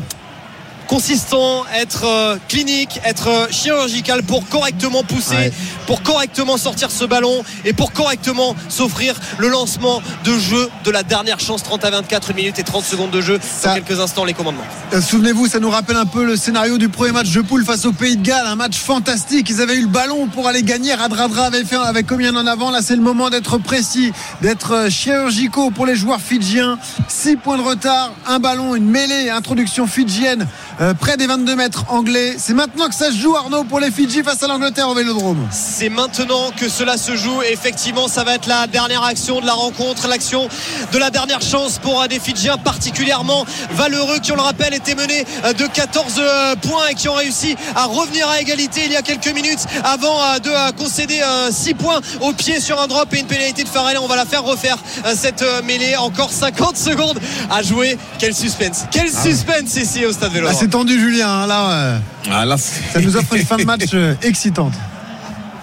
[0.86, 5.52] consistant, être euh, clinique, être euh, chirurgical pour correctement pousser, Ouais.
[5.86, 11.02] pour correctement sortir ce ballon et pour correctement s'offrir le lancement de jeu de la
[11.02, 14.24] dernière chance 30 à 24 minutes et 30 secondes de jeu dans Ça- quelques instants
[14.24, 14.62] les commandements.
[14.92, 17.84] Euh, Souvenez-vous, ça nous rappelle un peu le scénario du premier match de poule face
[17.86, 19.48] au Pays de Galles, un match fantastique.
[19.50, 20.94] Ils avaient eu le ballon pour aller gagner.
[20.94, 22.70] Radradra avait fait avec combien en avant.
[22.70, 24.12] Là, c'est le moment d'être précis,
[24.42, 26.78] d'être chirurgicaux pour les joueurs fidjiens.
[27.08, 30.46] 6 points de retard, un ballon, une mêlée, introduction fidjienne
[30.80, 32.34] euh, près des 22 mètres anglais.
[32.36, 35.46] C'est maintenant que ça se joue, Arnaud, pour les Fidji face à l'Angleterre au Vélodrome.
[35.50, 37.40] C'est maintenant que cela se joue.
[37.42, 40.48] Effectivement, ça va être la dernière action de la rencontre, l'action
[40.92, 44.94] de la dernière chance pour euh, des Fidjiens particulièrement valeureux qui, on le rappelle, étaient
[44.94, 48.92] menés euh, de 14 euh, points et qui ont réussi à revenir à égalité il
[48.92, 52.86] y a quelques minutes avant euh, de euh, concéder 6 points au pied sur un
[52.86, 53.98] drop et une pénalité de Farrell.
[53.98, 55.96] On va la faire refaire euh, cette euh, mêlée.
[55.96, 57.18] Encore 50 secondes
[57.50, 57.96] à jouer.
[58.18, 58.84] Quel suspense.
[58.90, 60.63] Quel suspense ici au stade Ah, Vélodrome.
[60.64, 61.28] C'est tendu, Julien.
[61.28, 61.98] hein, Là, euh,
[62.32, 64.72] Ah, là, ça nous offre une fin de match euh, excitante.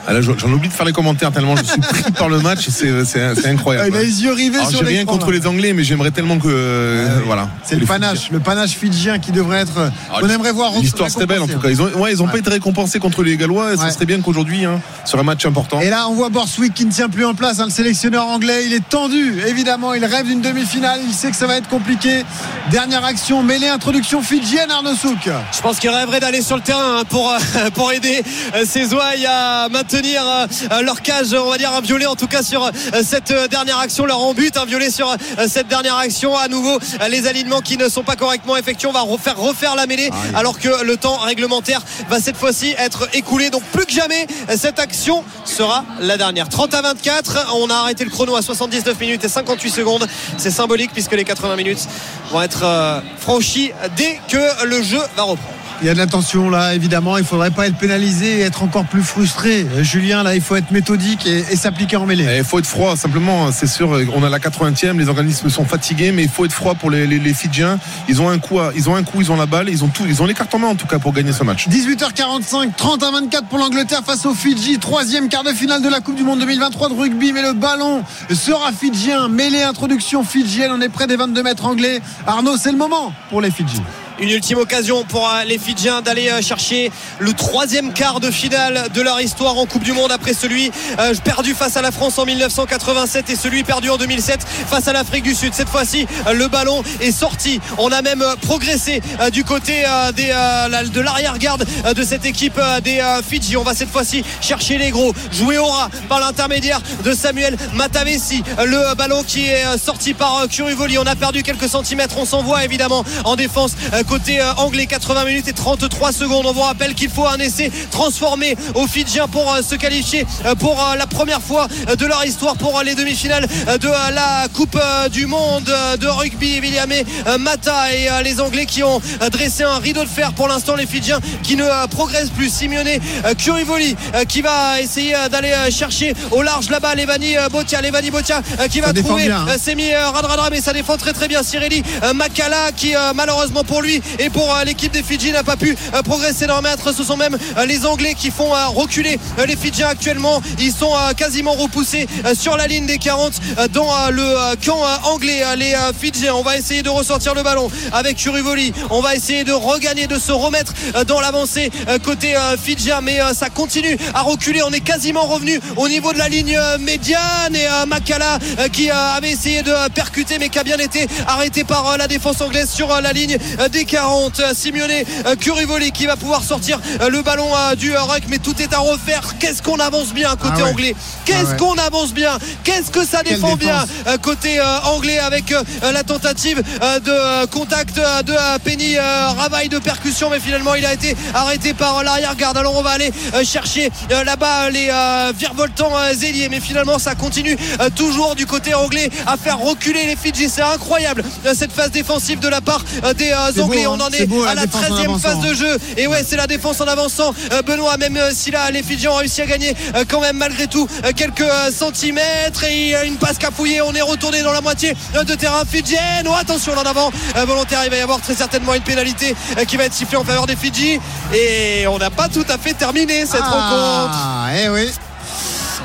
[0.08, 3.06] Ah, j'en oublie de faire les commentaires tellement je suis pris par le match, c'est
[3.06, 3.90] c'est- c'est Ah, incroyable.
[3.92, 5.38] il a les yeux rivés Alors, sur J'ai rien contre là.
[5.38, 7.50] les Anglais, mais j'aimerais tellement que euh, voilà.
[7.64, 9.78] C'est le panache, le panache fidjien qui devrait être.
[9.78, 10.72] euh, Ah, on aimerait voir.
[10.80, 11.70] L'histoire serait belle en tout cas.
[11.70, 13.74] Ils ont, ouais, ils ont pas été récompensés contre les Gallois.
[13.74, 13.92] Et Ça Ouais.
[13.92, 15.80] serait bien qu'aujourd'hui, hein, sur un match important.
[15.82, 17.60] Et là, on voit Borswick qui ne tient plus en place.
[17.60, 19.36] hein, le sélectionneur anglais, il est tendu.
[19.48, 21.00] Évidemment, il rêve d'une demi-finale.
[21.08, 22.24] Il sait que ça va être compliqué.
[22.72, 25.30] Dernière action, mêlée introduction fidjienne, Arnaud Souk.
[25.56, 27.38] Je pense qu'ils rêveraient d'aller sur le terrain hein, pour, euh,
[27.76, 28.24] pour aider
[28.56, 32.44] euh, ouailles à maintenir euh, leur cage, on va dire un violet en tout cas
[32.44, 32.72] sur euh,
[33.04, 35.16] cette euh, dernière action, leur en but, un violet sur euh,
[35.48, 36.38] cette dernière action.
[36.38, 39.76] À nouveau, euh, les alignements qui ne sont pas correctement effectués, on va refaire refaire
[39.76, 43.50] la mêlée alors que le temps réglementaire va cette fois-ci être écoulé.
[43.50, 46.50] Donc plus que jamais, euh, cette action sera la dernière.
[46.50, 50.08] 30 à 24, on a arrêté le chrono à 79 minutes et 58 secondes.
[50.38, 51.88] C'est symbolique puisque les 80 minutes
[52.32, 55.61] vont être euh, franchies dès que le jeu va reprendre.
[55.82, 57.18] Il y a de l'attention là, évidemment.
[57.18, 59.66] Il faudrait pas être pénalisé et être encore plus frustré.
[59.76, 62.28] Euh, Julien, là, il faut être méthodique et, et s'appliquer en mêlée.
[62.38, 63.90] Il faut être froid, simplement, c'est sûr.
[64.14, 67.08] On a la 80e, les organismes sont fatigués, mais il faut être froid pour les,
[67.08, 67.80] les, les Fidjiens.
[68.08, 69.88] Ils ont un coup, à- ils ont un coup, ils ont la balle, ils ont
[69.88, 71.68] tout, ils ont les cartes en main en tout cas pour gagner ce match.
[71.68, 74.78] 18h45, 30 à 24 pour l'Angleterre face aux Fidji.
[74.78, 77.34] Troisième quart de finale de la Coupe du Monde 2023 de rugby.
[77.34, 79.30] Mais le ballon sera fidjien.
[79.30, 80.72] Mêlée introduction fidjienne.
[80.74, 82.02] On est près des 22 mètres anglais.
[82.28, 83.82] Arnaud, c'est le moment pour les Fidji.
[84.20, 88.88] Une ultime occasion pour euh, les Fidjiens d'aller euh, chercher le troisième quart de finale
[88.94, 92.20] de leur histoire en Coupe du Monde après celui euh, perdu face à la France
[92.20, 95.54] en 1987 et celui perdu en 2007 face à l'Afrique du Sud.
[95.54, 97.60] Cette fois-ci, le ballon est sorti.
[97.78, 99.02] On a même progressé
[99.32, 101.66] du côté de l'arrière-garde
[101.96, 103.58] de cette équipe des Fidji.
[103.58, 108.44] On va cette fois-ci chercher les gros, jouer au ras par l'intermédiaire de Samuel Matavesi.
[108.60, 110.98] Euh, Le ballon qui est sorti par Curuvoli.
[110.98, 112.16] On a perdu quelques centimètres.
[112.18, 116.46] On s'envoie évidemment en défense côté euh, anglais 80 minutes et 33 secondes.
[116.46, 120.56] On vous rappelle qu'il faut un essai transformé aux Fidjiens pour euh, se qualifier euh,
[120.56, 123.88] pour euh, la première fois euh, de leur histoire pour euh, les demi-finales euh, de
[123.88, 126.60] euh, la Coupe euh, du Monde euh, de rugby.
[126.62, 130.34] William euh, Mata et euh, les Anglais qui ont euh, dressé un rideau de fer
[130.34, 132.52] pour l'instant les Fidjiens qui ne euh, progressent plus.
[132.52, 137.38] Simeone euh, Curivoli euh, qui va essayer euh, d'aller euh, chercher au large là-bas Levani
[137.38, 139.46] euh, Botia Levani Botia euh, qui va Ça trouver hein.
[139.50, 141.44] euh, Semi euh, Radradra mais ça défend très très bien.
[141.44, 145.44] Cirelli euh, Makala qui euh, malheureusement pour lui et pour euh, l'équipe des Fidji n'a
[145.44, 146.94] pas pu euh, progresser d'un mètre.
[146.94, 150.42] Ce sont même euh, les Anglais qui font reculer les Fidjiens actuellement.
[150.60, 155.44] Ils sont quasiment repoussés sur la ligne des 40 euh, dans le camp anglais.
[155.58, 158.74] Les Fidjiens, on va essayer de ressortir le ballon avec Curivoli.
[158.90, 160.74] On va essayer de regagner, de se remettre
[161.08, 161.72] dans l'avancée
[162.04, 164.62] côté Fidjien, mais ça continue à reculer.
[164.64, 168.40] On est quasiment revenu au niveau de la ligne médiane et Makala
[168.72, 172.70] qui avait essayé de percuter mais qui a bien été arrêté par la défense anglaise
[172.70, 174.40] sur la ligne euh, des 40.
[174.40, 174.92] Euh, Simeone
[175.26, 178.80] euh, Curivoli qui va pouvoir sortir euh, le ballon du ruck, mais tout est à
[178.80, 179.36] refaire.
[179.40, 180.70] Qu'est-ce qu'on avance bien côté Ah ouais.
[180.70, 180.96] anglais?
[181.26, 181.58] Qu'est-ce Ah ouais.
[181.58, 182.38] qu'on avance bien?
[182.64, 183.86] Qu'est-ce que ça défend bien
[184.22, 190.86] côté anglais avec la tentative de contact de Penny Ravaille de percussion mais finalement il
[190.86, 193.12] a été arrêté par l'arrière-garde alors on va aller
[193.44, 194.90] chercher là-bas les
[195.38, 195.92] virevoltants
[196.22, 197.58] ailiers mais finalement ça continue
[197.96, 202.48] toujours du côté anglais à faire reculer les Fidji c'est incroyable cette phase défensive de
[202.48, 202.84] la part
[203.16, 203.98] des euh, Beau, hein.
[203.98, 205.78] on en est beau, à la défense en 13e phase de jeu.
[205.98, 207.34] Et ouais c'est la défense en avançant.
[207.52, 210.38] Euh, Benoît même euh, si là les Fidjiens ont réussi à gagner euh, quand même
[210.38, 212.64] malgré tout quelques centimètres.
[212.64, 213.82] Et il y a une passe cafouillée.
[213.82, 216.28] On est retourné dans la moitié de terrain fidjienne.
[216.28, 217.12] Oh, attention là en avant.
[217.46, 219.36] Volontaire il va y avoir très certainement une pénalité
[219.68, 221.00] qui va être sifflée en faveur des Fidji.
[221.34, 224.12] Et on n'a pas tout à fait terminé cette rencontre.
[224.14, 224.92] Ah, eh oui.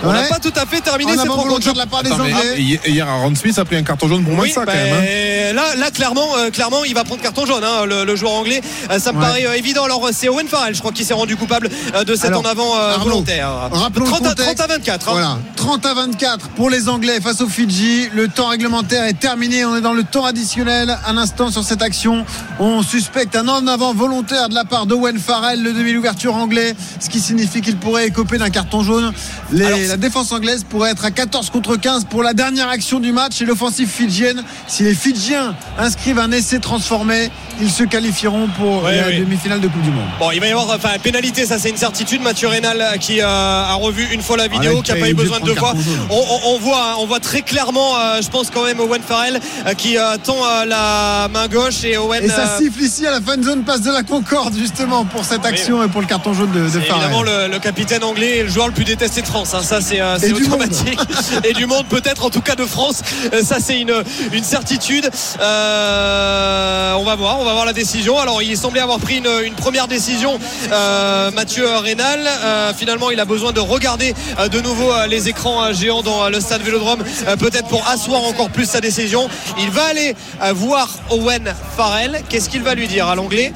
[0.04, 0.28] On n'a Ouais.
[0.28, 2.34] pas tout à fait terminé cette rencontre volontaire de la part des Attends, Anglais.
[2.58, 4.94] hi- hier, Aaron Smith a pris un carton jaune pour Oui, Mansa bah, quand même.
[4.94, 5.52] hein.
[5.54, 8.60] là, là clairement, euh, clairement, il va prendre carton jaune, hein, le, le joueur anglais.
[8.90, 9.24] Euh, ça me Ouais.
[9.26, 9.84] paraît euh, évident.
[9.84, 12.44] Alors, c'est Owen Farrell, je crois, qui s'est rendu coupable euh, de cet Alors, en
[12.44, 13.50] avant euh, Arnaud, volontaire.
[13.72, 14.56] Rappelons 30 le à, contexte.
[14.58, 15.08] 30 à 24.
[15.08, 15.12] hein.
[15.12, 18.08] Voilà, 30 à 24 pour les Anglais face aux Fidji.
[18.14, 19.64] Le temps réglementaire est terminé.
[19.64, 20.96] On est dans le temps additionnel.
[21.06, 22.24] Un instant sur cette action.
[22.58, 27.08] On suspecte un en avant volontaire de la part d'Owen Farrell, le demi-ouverture anglais, ce
[27.08, 29.12] qui signifie qu'il pourrait écoper d'un carton jaune.
[29.52, 33.00] Les- Alors, la défense anglaise pourrait être à 14 contre 15 pour la dernière action
[33.00, 34.42] du match et l'offensive fidjienne.
[34.66, 37.30] Si les Fidjiens inscrivent un essai transformé,
[37.60, 40.04] ils se qualifieront pour la demi-finale de Coupe du Monde.
[40.18, 42.22] Bon, il va y avoir enfin pénalité, ça c'est une certitude.
[42.22, 45.08] Mathieu Rénal euh, qui euh, a revu une fois la vidéo, qui a il pas
[45.10, 45.74] eu besoin de de deux fois.
[46.10, 49.02] On, on- on voit, hein, on voit très clairement, euh, je pense quand même Owen
[49.02, 50.36] Farrell euh, qui tend
[50.66, 52.22] la main gauche et Owen.
[52.24, 55.44] Et ça siffle ici à la fan zone passe de la Concorde justement pour cette
[55.44, 57.48] action et pour le carton jaune de, de évidemment Farrell.
[57.48, 59.54] le, le capitaine anglais et le joueur le plus détesté de France.
[59.54, 59.60] hein.
[59.62, 60.98] Ça, c'est euh, c'est automatique.
[61.44, 63.02] et du monde, peut-être en tout cas de France.
[63.32, 63.94] Euh, Ça, c'est une,
[64.32, 65.08] une certitude.
[65.40, 68.18] Euh, on va voir, on va voir la décision.
[68.18, 70.38] Alors, il semblait avoir pris une, une première décision,
[70.72, 72.20] euh, Mathieu Rénal.
[72.26, 74.14] Euh, finalement, il a besoin de regarder
[74.50, 77.02] de nouveau les écrans géants dans le stade Vélodrome,
[77.38, 79.28] peut-être pour asseoir encore plus sa décision.
[79.58, 80.14] Il va aller
[80.54, 82.22] voir Owen Farrell.
[82.28, 83.52] Qu'est-ce qu'il va lui dire à l'anglais?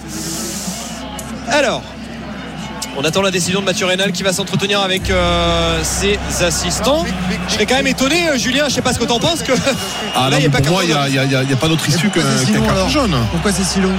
[1.49, 1.83] Alors.
[2.97, 7.05] On attend la décision de Mathieu Rénal qui va s'entretenir avec euh, ses assistants.
[7.49, 9.53] Je serais quand même étonné, euh, Julien, je sais pas ce que t'en penses, que
[10.15, 11.09] Ah là, non, il y a mais pas pour moi, il n'y a, jaune.
[11.11, 12.47] il y a- il y a- il y a pas d'autre issue qu'un Pourquoi c'est
[12.47, 13.17] si carton jaune.
[13.31, 13.93] Pourquoi c'est si long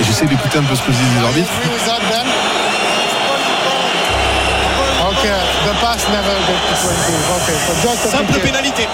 [0.00, 1.50] Et j'essaie d'écouter un peu ce que disent les arbitres.
[5.08, 6.92] Okay, the pass never get to 20.
[7.36, 8.86] Okay, so just a Simple pénalité.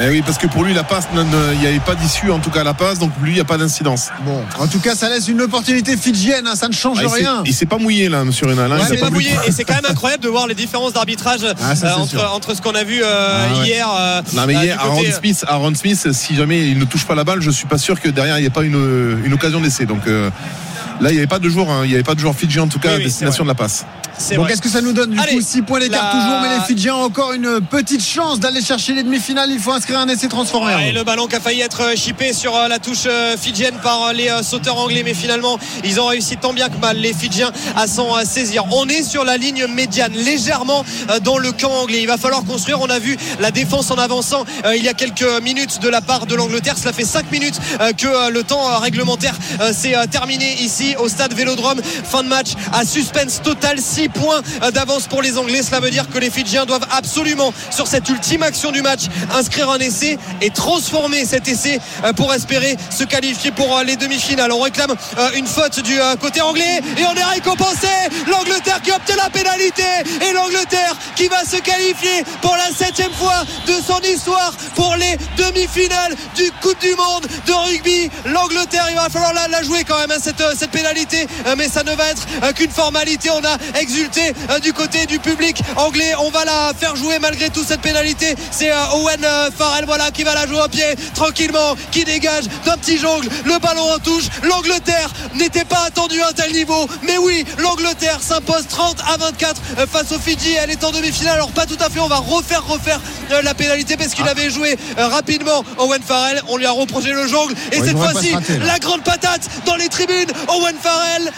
[0.00, 2.50] Eh oui, parce que pour lui, la passe, il n'y avait pas d'issue, en tout
[2.50, 4.08] cas la passe, donc pour lui, il n'y a pas d'incidence.
[4.24, 7.42] Bon, en tout cas, ça laisse une opportunité fidjienne, hein, ça ne change Ah, rien.
[7.44, 8.72] Il s'est pas mouillé là, monsieur Rénal.
[8.72, 10.92] hein, Ouais, il s'est Pas mouillé et c'est quand même incroyable de voir les différences
[10.94, 13.66] d'arbitrage Ah, euh, entre, ce qu'on a vu euh, Ah, ouais.
[13.66, 13.86] hier.
[13.94, 17.24] euh, Non mais hier, Aaron Smith, Aaron Smith, si jamais il ne touche pas la
[17.24, 19.84] balle, je suis pas sûr que derrière il n'y ait pas une, une occasion d'essai.
[19.86, 22.34] Donc là, il n'y avait pas de joueur, hein, il n'y avait pas de joueur
[22.34, 23.84] Fidji en tout cas Oui, à oui, destination de la passe.
[24.24, 24.50] C'est Bon, vrai.
[24.52, 26.62] qu'est-ce que ça nous donne du Allez, coup 6 points d'écart la- toujours, mais les
[26.64, 29.50] Fidjiens ont encore une petite chance d'aller chercher les demi-finales.
[29.50, 30.72] Il faut inscrire un essai transformé.
[30.74, 33.74] Ouais, le ballon qui a failli être euh, chippé sur euh, la touche euh, fidjienne
[33.82, 37.50] par les sauteurs anglais, mais finalement ils ont réussi tant bien que mal les Fidjiens
[37.76, 38.64] à s'en saisir.
[38.70, 40.84] On est sur la ligne médiane, légèrement
[41.24, 41.98] dans le camp anglais.
[42.00, 42.80] Il va falloir construire.
[42.80, 44.44] On a vu la défense en avançant
[44.74, 46.78] il y a quelques minutes de la part de l'Angleterre.
[46.78, 47.58] Cela fait 5 minutes
[47.98, 49.34] que le temps réglementaire
[49.72, 51.80] s'est terminé ici au stade Vélodrome.
[52.04, 55.62] Fin de match à suspense total, 6 points d'avance pour les Anglais.
[55.62, 59.02] Cela veut dire que les Fidjiens doivent absolument, sur cette ultime action du match,
[59.34, 63.96] inscrire un essai et transformer cet essai euh, pour espérer se qualifier pour euh, les
[63.96, 64.52] demi-finales.
[64.52, 67.88] On réclame euh, une faute du côté anglais et on est récompensé.
[68.28, 69.82] L'Angleterre qui obtient la pénalité
[70.28, 75.16] et l'Angleterre qui va se qualifier pour la septième fois de son histoire pour les
[75.36, 78.10] demi-finales du Coupe du Monde de rugby.
[78.26, 81.26] L'Angleterre, il va falloir la, jouer quand même, hein, cette, pénalité,
[81.56, 83.30] mais ça ne va être qu'une formalité.
[83.30, 83.56] On a
[83.94, 86.12] euh, du côté du public anglais.
[86.18, 88.34] On va la faire jouer malgré tout cette pénalité.
[88.50, 92.44] C'est euh, Owen euh, Farrell voilà, qui va la jouer au pied tranquillement, qui dégage
[92.64, 93.28] d'un petit jongle.
[93.44, 94.24] Le ballon en touche.
[94.44, 96.88] L'Angleterre n'était pas attendu à un tel niveau.
[97.02, 100.54] Mais oui, l'Angleterre s'impose 30 à 24 euh, face aux Fidji.
[100.54, 101.34] Elle est en demi-finale.
[101.34, 102.00] Alors pas tout à fait.
[102.00, 103.00] On va refaire refaire
[103.42, 106.42] la pénalité parce qu'il avait joué rapidement Owen Farrell.
[106.48, 107.54] On lui a reproché le jongle.
[107.72, 110.30] Et Ouais, il cette fois-ci, la grande patate dans les tribunes.
[110.48, 111.32] Owen Farrell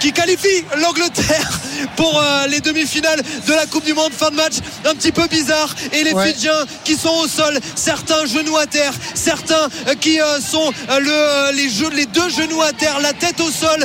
[0.00, 1.60] qui qualifie l'Angleterre
[1.96, 4.12] pour euh, les demi-finales de la Coupe du Monde.
[4.12, 4.54] Fin de match
[4.84, 5.74] un petit peu bizarre.
[5.92, 6.32] Et les Ouais.
[6.32, 11.52] Fidjiens qui sont au sol, certains genoux à terre, certains euh, qui euh, sont le,
[11.54, 13.84] les, jeux- les deux genoux à terre, la tête au sol,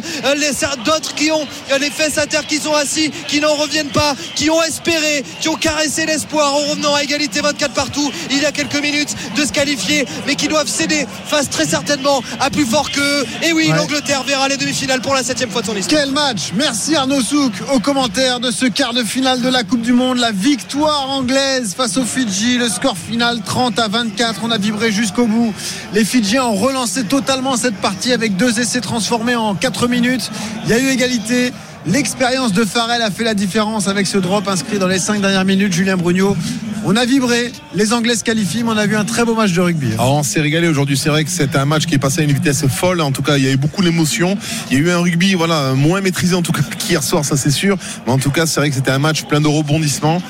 [0.85, 1.45] d'autres qui ont
[1.79, 5.49] les fesses à terre, qui sont assis, qui n'en reviennent pas, qui ont espéré, qui
[5.49, 9.45] ont caressé l'espoir en revenant à égalité 24 partout il y a quelques minutes de
[9.45, 13.25] se qualifier, mais qui doivent céder face très certainement à plus fort qu'eux.
[13.43, 13.75] Et oui, Ouais.
[13.77, 16.00] l'Angleterre verra les demi-finales pour la septième fois de son histoire.
[16.09, 19.93] Match Merci Arnaud Souk au commentaire de ce quart de finale de la Coupe du
[19.93, 20.17] Monde.
[20.17, 22.57] La victoire anglaise face aux Fidji.
[22.57, 24.41] Le score final 30 à 24.
[24.43, 25.53] On a vibré jusqu'au bout.
[25.93, 30.31] Les Fidjiens ont relancé totalement cette partie avec deux essais transformés en 4 minutes.
[30.63, 31.53] Il y a eu égalité.
[31.87, 35.45] L'expérience de Farrell a fait la différence avec ce drop inscrit dans les 5 dernières
[35.45, 35.73] minutes.
[35.73, 36.37] Julien Brugnot.
[36.83, 37.51] On a vibré.
[37.75, 39.87] Les Anglais se qualifient, mais on a vu un très beau match de rugby.
[39.91, 39.99] hein.
[39.99, 40.97] Alors, on s'est régalé aujourd'hui.
[40.97, 43.01] C'est vrai que c'était un match qui est passé à une vitesse folle.
[43.01, 44.35] En tout cas, il y a eu beaucoup d'émotions.
[44.71, 47.37] Il y a eu un rugby, voilà, moins maîtrisé en tout cas qu'hier soir, ça
[47.37, 47.77] c'est sûr.
[48.05, 50.21] Mais en tout cas, c'est vrai que c'était un match plein de rebondissements.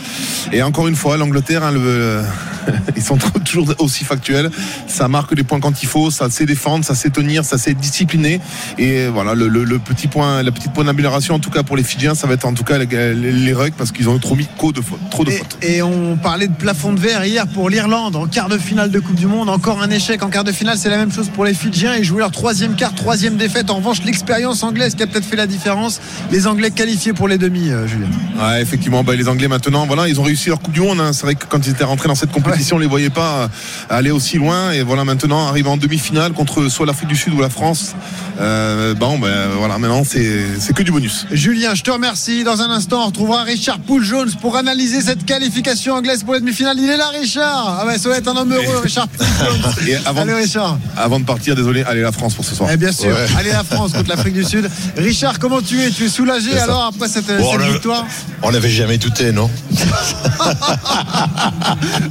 [0.51, 1.73] Et encore une fois, l'Angleterre, hein,
[2.97, 4.51] ils sont toujours aussi factuels.
[4.87, 7.73] Ça marque des points quand il faut, ça sait défendre, ça sait tenir, ça sait
[7.73, 8.41] discipliner.
[8.77, 12.27] Et voilà, le, petit point, la petite point d'amélioration, tout cas pour les Fidjiens, ça
[12.27, 14.99] va être en tout cas les, rugs parce qu'ils ont trop mis trop de fautes,
[15.09, 15.57] trop de fautes.
[15.61, 18.99] Et on parlait de plafond de verre hier pour l'Irlande en quart de finale de
[18.99, 19.49] Coupe du Monde.
[19.49, 20.77] Encore un échec en quart de finale.
[20.77, 21.95] C'est la même chose pour les Fidjiens.
[21.95, 23.69] Ils jouent leur troisième quart, troisième défaite.
[23.69, 25.99] En revanche, l'expérience anglaise qui a peut-être fait la différence.
[26.31, 28.07] Les Anglais qualifiés pour les demi, euh, Julien.
[28.39, 30.99] Ouais, effectivement, bah, les Anglais maintenant, voilà, ils ont réussi leur Coupe du Monde.
[31.01, 31.11] hein.
[31.13, 33.47] C'est vrai que quand ils étaient rentrés dans cette compétition, on les voyait pas euh,
[33.89, 34.71] aller aussi loin.
[34.71, 37.95] Et voilà, maintenant, arriver en demi-finale contre soit l'Afrique du Sud ou la France.
[38.39, 41.25] Euh, bon, ben voilà, maintenant, c'est que du bonus.
[41.31, 42.43] Julien, je te remercie.
[42.43, 46.77] Dans un instant, on retrouvera Richard Poul-Jones pour analyser cette qualification anglaise pour les demi-finales.
[46.77, 47.79] Il est là, Richard.
[47.81, 49.07] Ah ouais, ça va être un homme heureux, Richard.
[49.87, 50.77] Et avant, Allez, Richard.
[50.97, 52.69] avant de partir, désolé, allez la France pour ce soir.
[52.73, 53.25] Eh bien sûr, Ouais.
[53.37, 54.69] allez la France contre l'Afrique du Sud.
[54.97, 55.89] Richard, comment tu es?
[55.91, 58.05] Tu es soulagé alors après cette, Bon, cette on victoire?
[58.43, 59.49] On n'avait jamais douté, non?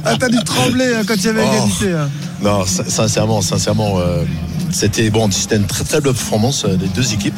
[0.03, 1.53] Ah, T'as dû trembler hein, quand il y avait Oh.
[1.53, 1.93] égalité.
[1.93, 2.09] hein.
[2.41, 4.23] Non, sin- sincèrement, sincèrement, euh,
[4.71, 7.35] c'était bon, c'était une très très belle performance euh, des deux équipes,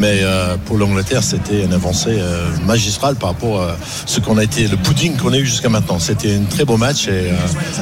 [0.00, 4.42] mais euh, pour l'Angleterre, c'était une avancée euh, magistrale par rapport à ce qu'on a
[4.42, 5.98] été, le pudding qu'on a eu jusqu'à maintenant.
[5.98, 7.36] C'était un très beau match et euh,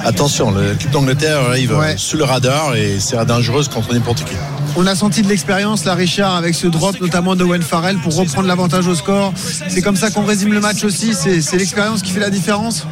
[0.05, 4.35] attention, l'équipe d'Angleterre arrive euh, sous le radar et c'est dangereuse contre n'importe qui.
[4.77, 8.17] On a senti de l'expérience là, Richard, avec ce drop notamment de Owen Farrell pour
[8.17, 9.33] reprendre l'avantage au score.
[9.69, 11.15] C'est comme ça qu'on résume le match aussi.
[11.15, 12.85] C'est l'expérience qui fait la différence.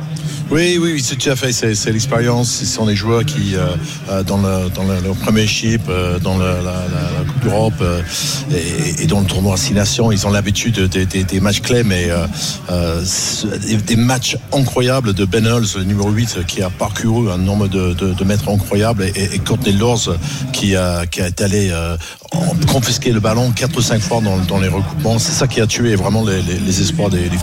[0.49, 1.53] Oui, oui, c'est tout à fait.
[1.53, 2.49] C'est, l'expérience.
[2.51, 3.67] Ce sont des joueurs qui, euh,
[4.09, 7.75] euh, dans, le, dans le, le premier chip, euh, dans le- la, la- Coupe d'Europe
[7.81, 8.01] euh,
[8.55, 12.07] et, et dans le tournoi Six Nations, ils ont l'habitude des, des- matchs clés, mais
[12.11, 12.27] euh,
[12.71, 13.03] euh,
[13.67, 17.93] des, des matchs incroyables de Ben le numéro 8, qui a parcouru un nombre de,
[17.95, 20.15] de, de mètres incroyables, et, et Courtney Lors,
[20.53, 21.73] qui a, qui est allé
[22.71, 25.19] confisquer le ballon quatre ou cinq fois dans, dans les recoupements.
[25.19, 27.39] C'est ça qui a tué vraiment les, les- les espoirs des, des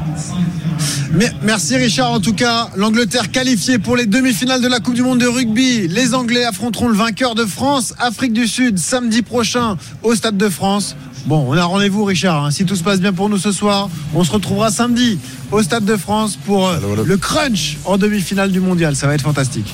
[1.13, 2.11] Mais- Merci Richard.
[2.11, 5.87] En tout cas, l'Angleterre qualifiée pour les demi-finales de la Coupe du Monde de rugby.
[5.87, 10.49] Les Anglais affronteront le vainqueur de France, Afrique du Sud, samedi prochain au Stade de
[10.49, 10.95] France.
[11.25, 12.45] Bon, on a rendez-vous Richard.
[12.45, 12.51] hein.
[12.51, 15.19] Si tout se passe bien pour nous ce soir, on se retrouvera samedi
[15.51, 18.95] au Stade de France pour euh, le crunch en demi-finale du mondial.
[18.95, 19.73] Ça va être fantastique.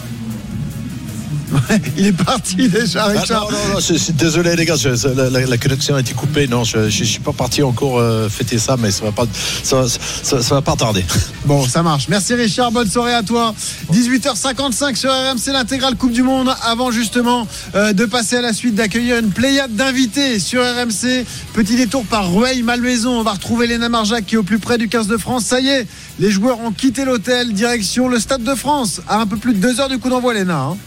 [1.69, 3.51] Ouais, il est parti déjà, Ah, Richard.
[3.51, 6.13] non, non, non, je, suis désolé les gars, je- la, la- la connexion a été
[6.13, 6.47] coupée.
[6.47, 9.25] Non, je ne suis pas parti encore euh, fêter ça, mais ça va pas,
[9.63, 11.03] ça, ça- ça va pas tarder.
[11.45, 12.07] Bon, ça marche.
[12.09, 13.55] Merci Richard, bonne soirée à toi.
[13.91, 16.53] 18h55 sur RMC, l'intégrale Coupe du Monde.
[16.63, 21.25] Avant justement euh, de passer à la suite, d'accueillir une pléiade d'invités sur RMC.
[21.53, 23.19] Petit détour par Rueil, Malmaison.
[23.19, 25.45] On va retrouver Léna Marjac qui est au plus près du 15 de France.
[25.45, 25.87] Ça y est,
[26.19, 29.01] les joueurs ont quitté l'hôtel, direction le Stade de France.
[29.07, 30.55] À un peu plus de deux heures du coup d'envoi, Léna.
[30.59, 30.77] hein.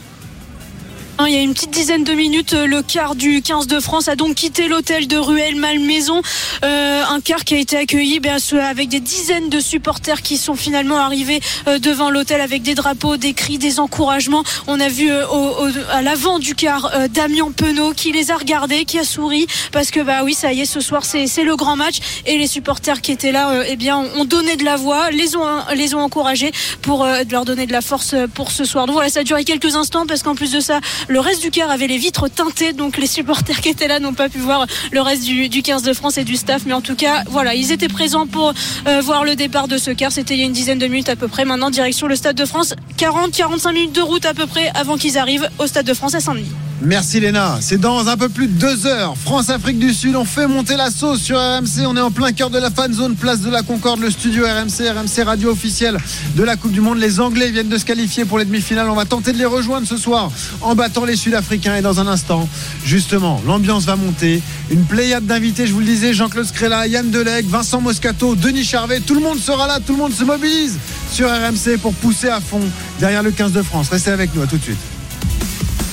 [1.18, 3.80] Hein, Il y a une petite dizaine de minutes, euh, le quart du 15 de
[3.80, 6.22] France a donc quitté l'hôtel de Ruelle-Malmaison.
[6.64, 10.54] Euh, un quart qui a été accueilli bien avec des dizaines de supporters qui sont
[10.54, 14.42] finalement arrivés euh, devant l'hôtel avec des drapeaux, des cris, des encouragements.
[14.66, 18.36] On a vu euh, au- au- à l'avant du quart Damien Penaud qui les a
[18.36, 21.44] regardés, qui a souri parce que bah oui, ça y est, ce soir c'est c'est
[21.44, 24.76] le grand match et les supporters qui étaient là, eh bien, ont donné de la
[24.76, 25.44] voix, les ont
[25.74, 28.86] les ont encouragés pour euh, leur donner de la force pour ce soir.
[28.86, 31.50] Donc voilà, ça a duré quelques instants parce qu'en plus de ça, Le reste du
[31.50, 34.66] car avait les vitres teintées, donc les supporters qui étaient là n'ont pas pu voir
[34.90, 36.62] le reste du, du 15 de France et du staff.
[36.66, 38.52] Mais en tout cas, voilà, ils étaient présents pour
[38.86, 40.12] euh, voir le départ de ce car.
[40.12, 41.44] C'était il y a une dizaine de minutes à peu près.
[41.44, 42.74] Maintenant, direction le Stade de France.
[42.98, 46.20] 40-45 minutes de route à peu près avant qu'ils arrivent au Stade de France à
[46.20, 46.50] Saint-Denis.
[46.84, 47.58] Merci Léna.
[47.60, 49.14] C'est dans un peu plus de deux heures.
[49.16, 51.86] France-Afrique du Sud, on fait monter la sauce sur RMC.
[51.86, 54.44] On est en plein cœur de la fan zone, place de la Concorde, le studio
[54.44, 55.96] RMC, RMC radio officiel
[56.34, 56.98] de la Coupe du Monde.
[56.98, 58.90] Les Anglais viennent de se qualifier pour les demi-finales.
[58.90, 61.76] On va tenter de les rejoindre ce soir en battant les Sud-Africains.
[61.76, 62.48] Et dans un instant,
[62.84, 64.42] justement, l'ambiance va monter.
[64.70, 69.00] Une pléiade d'invités, je vous le disais, Jean-Claude Scrella, Yann Deleg, Vincent Moscato, Denis Charvet.
[69.00, 70.78] Tout le monde sera là, tout le monde se mobilise
[71.12, 72.62] sur RMC pour pousser à fond
[72.98, 73.88] derrière le 15 de France.
[73.88, 75.01] Restez avec nous, à tout de suite.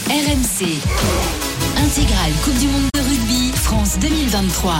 [0.09, 0.65] RMC.
[1.77, 4.73] Intégrale Coupe du Monde de rugby France 2023.